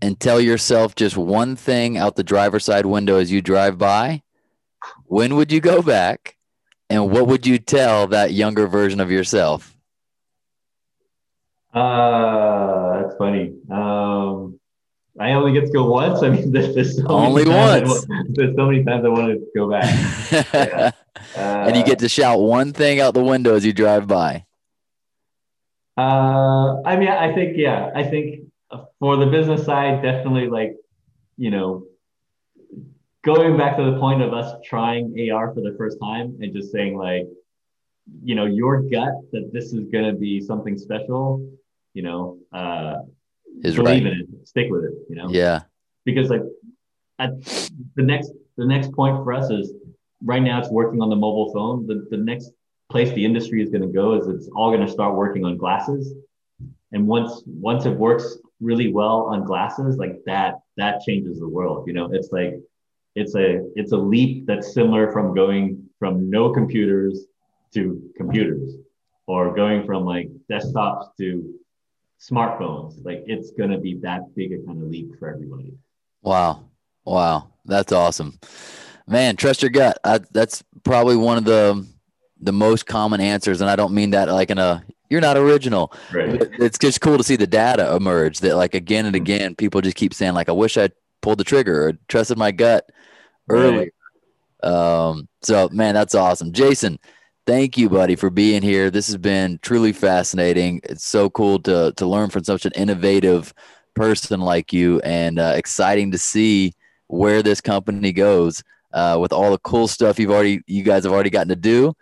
and 0.02 0.18
tell 0.20 0.40
yourself 0.40 0.94
just 0.94 1.16
one 1.16 1.56
thing 1.56 1.96
out 1.96 2.16
the 2.16 2.22
driver's 2.22 2.64
side 2.64 2.86
window 2.86 3.18
as 3.18 3.32
you 3.32 3.40
drive 3.40 3.78
by, 3.78 4.22
when 5.04 5.36
would 5.36 5.50
you 5.50 5.60
go 5.60 5.82
back? 5.82 6.36
And 6.88 7.10
what 7.10 7.26
would 7.26 7.46
you 7.46 7.58
tell 7.58 8.06
that 8.08 8.32
younger 8.32 8.68
version 8.68 9.00
of 9.00 9.10
yourself? 9.10 9.76
Uh, 11.74 13.02
that's 13.02 13.16
funny. 13.16 13.54
Um, 13.70 14.60
I 15.18 15.32
only 15.32 15.52
get 15.52 15.66
to 15.66 15.72
go 15.72 15.90
once. 15.90 16.22
I 16.22 16.28
mean, 16.28 16.52
there's, 16.52 16.96
so 16.96 17.08
only 17.08 17.44
once. 17.44 18.06
there's 18.28 18.54
so 18.54 18.66
many 18.66 18.84
times 18.84 19.04
I 19.04 19.08
want 19.08 19.28
to 19.28 19.46
go 19.56 19.68
back. 19.70 19.84
yeah. 20.54 20.90
uh, 21.36 21.40
and 21.40 21.76
you 21.76 21.84
get 21.84 21.98
to 22.00 22.08
shout 22.08 22.40
one 22.40 22.72
thing 22.72 23.00
out 23.00 23.14
the 23.14 23.24
window 23.24 23.54
as 23.54 23.64
you 23.64 23.72
drive 23.72 24.06
by. 24.06 24.44
Uh, 25.96 26.82
I 26.84 26.96
mean, 26.96 27.08
I 27.08 27.34
think 27.34 27.56
yeah, 27.56 27.90
I 27.94 28.02
think 28.02 28.40
for 28.98 29.16
the 29.16 29.26
business 29.26 29.64
side, 29.64 30.02
definitely 30.02 30.48
like 30.48 30.76
you 31.36 31.50
know, 31.50 31.86
going 33.24 33.56
back 33.56 33.76
to 33.76 33.84
the 33.84 33.98
point 33.98 34.22
of 34.22 34.32
us 34.32 34.54
trying 34.64 35.30
AR 35.30 35.52
for 35.52 35.60
the 35.60 35.74
first 35.76 35.98
time 36.00 36.38
and 36.40 36.54
just 36.54 36.72
saying 36.72 36.96
like, 36.96 37.26
you 38.22 38.34
know, 38.34 38.46
your 38.46 38.82
gut 38.82 39.14
that 39.32 39.50
this 39.52 39.72
is 39.72 39.88
going 39.90 40.04
to 40.04 40.12
be 40.12 40.40
something 40.40 40.78
special. 40.78 41.52
You 41.92 42.02
know, 42.02 42.38
uh, 42.52 42.96
is 43.62 43.76
believe 43.76 44.04
right. 44.04 44.12
in 44.12 44.20
it, 44.20 44.48
stick 44.48 44.68
with 44.70 44.84
it, 44.84 44.92
you 45.08 45.16
know? 45.16 45.28
Yeah. 45.28 45.62
Because 46.04 46.30
like 46.30 46.42
at 47.18 47.30
the 47.96 48.02
next 48.02 48.32
the 48.56 48.66
next 48.66 48.92
point 48.92 49.16
for 49.24 49.32
us 49.32 49.50
is 49.50 49.72
right 50.22 50.42
now 50.42 50.60
it's 50.60 50.70
working 50.70 51.00
on 51.00 51.10
the 51.10 51.16
mobile 51.16 51.52
phone. 51.52 51.86
The 51.86 52.06
the 52.10 52.22
next 52.22 52.52
place 52.90 53.12
the 53.12 53.24
industry 53.24 53.62
is 53.62 53.70
going 53.70 53.82
to 53.82 53.88
go 53.88 54.14
is 54.14 54.26
it's 54.28 54.48
all 54.54 54.70
going 54.70 54.86
to 54.86 54.92
start 54.92 55.14
working 55.14 55.44
on 55.44 55.56
glasses. 55.56 56.14
And 56.92 57.06
once 57.06 57.42
once 57.46 57.84
it 57.84 57.90
works 57.90 58.38
really 58.60 58.92
well 58.92 59.26
on 59.32 59.44
glasses, 59.44 59.96
like 59.96 60.22
that 60.26 60.60
that 60.76 61.00
changes 61.02 61.40
the 61.40 61.48
world. 61.48 61.86
You 61.86 61.94
know, 61.94 62.10
it's 62.12 62.30
like 62.32 62.54
it's 63.14 63.34
a 63.34 63.66
it's 63.74 63.92
a 63.92 63.96
leap 63.96 64.46
that's 64.46 64.72
similar 64.72 65.12
from 65.12 65.34
going 65.34 65.82
from 65.98 66.30
no 66.30 66.52
computers 66.52 67.26
to 67.74 68.10
computers 68.16 68.74
or 69.26 69.54
going 69.54 69.84
from 69.84 70.04
like 70.04 70.30
desktops 70.50 71.08
to 71.18 71.54
smartphones. 72.20 73.04
Like 73.04 73.24
it's 73.26 73.50
going 73.50 73.70
to 73.70 73.78
be 73.78 73.98
that 74.02 74.34
big 74.34 74.52
a 74.52 74.58
kind 74.64 74.82
of 74.82 74.88
leap 74.88 75.18
for 75.18 75.28
everybody. 75.28 75.72
Wow. 76.22 76.64
Wow. 77.04 77.48
That's 77.64 77.92
awesome. 77.92 78.38
Man, 79.06 79.36
trust 79.36 79.62
your 79.62 79.70
gut. 79.70 79.98
I, 80.04 80.18
that's 80.30 80.62
probably 80.84 81.16
one 81.16 81.38
of 81.38 81.44
the 81.44 81.86
the 82.40 82.52
most 82.52 82.86
common 82.86 83.20
answers 83.20 83.60
and 83.60 83.70
I 83.70 83.76
don't 83.76 83.94
mean 83.94 84.10
that 84.10 84.28
like 84.28 84.50
in 84.50 84.58
a 84.58 84.84
you're 85.08 85.20
not 85.20 85.36
original. 85.36 85.92
Right. 86.12 86.42
It's 86.58 86.78
just 86.78 87.00
cool 87.00 87.16
to 87.16 87.24
see 87.24 87.36
the 87.36 87.46
data 87.46 87.94
emerge 87.94 88.40
that 88.40 88.56
like 88.56 88.74
again 88.74 89.06
and 89.06 89.14
Mm-hmm. 89.14 89.22
again 89.22 89.54
people 89.54 89.80
just 89.80 89.96
keep 89.96 90.12
saying 90.12 90.34
like 90.34 90.48
I 90.48 90.52
wish 90.52 90.76
I 90.76 90.90
pulled 91.22 91.38
the 91.38 91.44
trigger 91.44 91.88
or 91.88 91.92
trusted 92.08 92.38
my 92.38 92.50
gut 92.52 92.90
earlier. 93.48 93.90
Right. 94.62 94.68
Um 94.70 95.28
so 95.42 95.68
man, 95.72 95.94
that's 95.94 96.14
awesome. 96.14 96.52
Jason, 96.52 96.98
thank 97.46 97.78
you 97.78 97.88
buddy 97.88 98.16
for 98.16 98.30
being 98.30 98.62
here. 98.62 98.90
This 98.90 99.06
has 99.06 99.16
been 99.16 99.58
truly 99.62 99.92
fascinating. 99.92 100.80
It's 100.84 101.04
so 101.06 101.30
cool 101.30 101.58
to 101.60 101.92
to 101.96 102.06
learn 102.06 102.30
from 102.30 102.44
such 102.44 102.66
an 102.66 102.72
innovative 102.74 103.54
person 103.94 104.40
like 104.40 104.72
you 104.72 105.00
and 105.00 105.38
uh, 105.38 105.54
exciting 105.56 106.10
to 106.10 106.18
see 106.18 106.74
where 107.06 107.42
this 107.42 107.60
company 107.62 108.12
goes 108.12 108.62
uh, 108.92 109.16
with 109.20 109.32
all 109.32 109.50
the 109.50 109.58
cool 109.58 109.88
stuff 109.88 110.18
you've 110.18 110.30
already 110.30 110.60
you 110.66 110.82
guys 110.82 111.04
have 111.04 111.12
already 111.12 111.30
gotten 111.30 111.48
to 111.48 111.56
do 111.56 111.94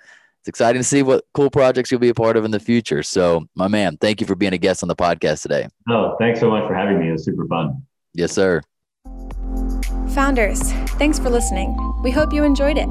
it's 0.44 0.48
exciting 0.50 0.78
to 0.80 0.84
see 0.84 1.02
what 1.02 1.24
cool 1.32 1.48
projects 1.50 1.90
you'll 1.90 1.98
be 2.00 2.10
a 2.10 2.14
part 2.14 2.36
of 2.36 2.44
in 2.44 2.50
the 2.50 2.60
future 2.60 3.02
so 3.02 3.46
my 3.54 3.66
man 3.66 3.96
thank 3.96 4.20
you 4.20 4.26
for 4.26 4.34
being 4.34 4.52
a 4.52 4.58
guest 4.58 4.82
on 4.82 4.88
the 4.88 4.94
podcast 4.96 5.40
today 5.40 5.66
No, 5.88 6.16
thanks 6.20 6.38
so 6.38 6.50
much 6.50 6.68
for 6.68 6.74
having 6.74 6.98
me. 7.00 7.08
It 7.08 7.12
was 7.12 7.24
super 7.24 7.46
fun. 7.46 7.82
yes 8.12 8.32
sir 8.32 8.60
Founders, 10.14 10.70
thanks 11.00 11.18
for 11.18 11.28
listening. 11.28 11.76
We 12.04 12.12
hope 12.12 12.32
you 12.32 12.44
enjoyed 12.44 12.78
it. 12.78 12.88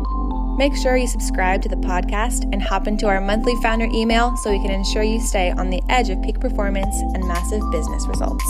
Make 0.57 0.75
sure 0.75 0.97
you 0.97 1.07
subscribe 1.07 1.61
to 1.61 1.69
the 1.69 1.77
podcast 1.77 2.43
and 2.51 2.61
hop 2.61 2.85
into 2.85 3.07
our 3.07 3.21
monthly 3.21 3.55
founder 3.61 3.87
email 3.93 4.35
so 4.37 4.51
we 4.51 4.59
can 4.59 4.71
ensure 4.71 5.03
you 5.03 5.21
stay 5.21 5.51
on 5.51 5.69
the 5.69 5.81
edge 5.89 6.09
of 6.09 6.21
peak 6.21 6.39
performance 6.41 6.95
and 7.13 7.25
massive 7.25 7.61
business 7.71 8.05
results. 8.07 8.43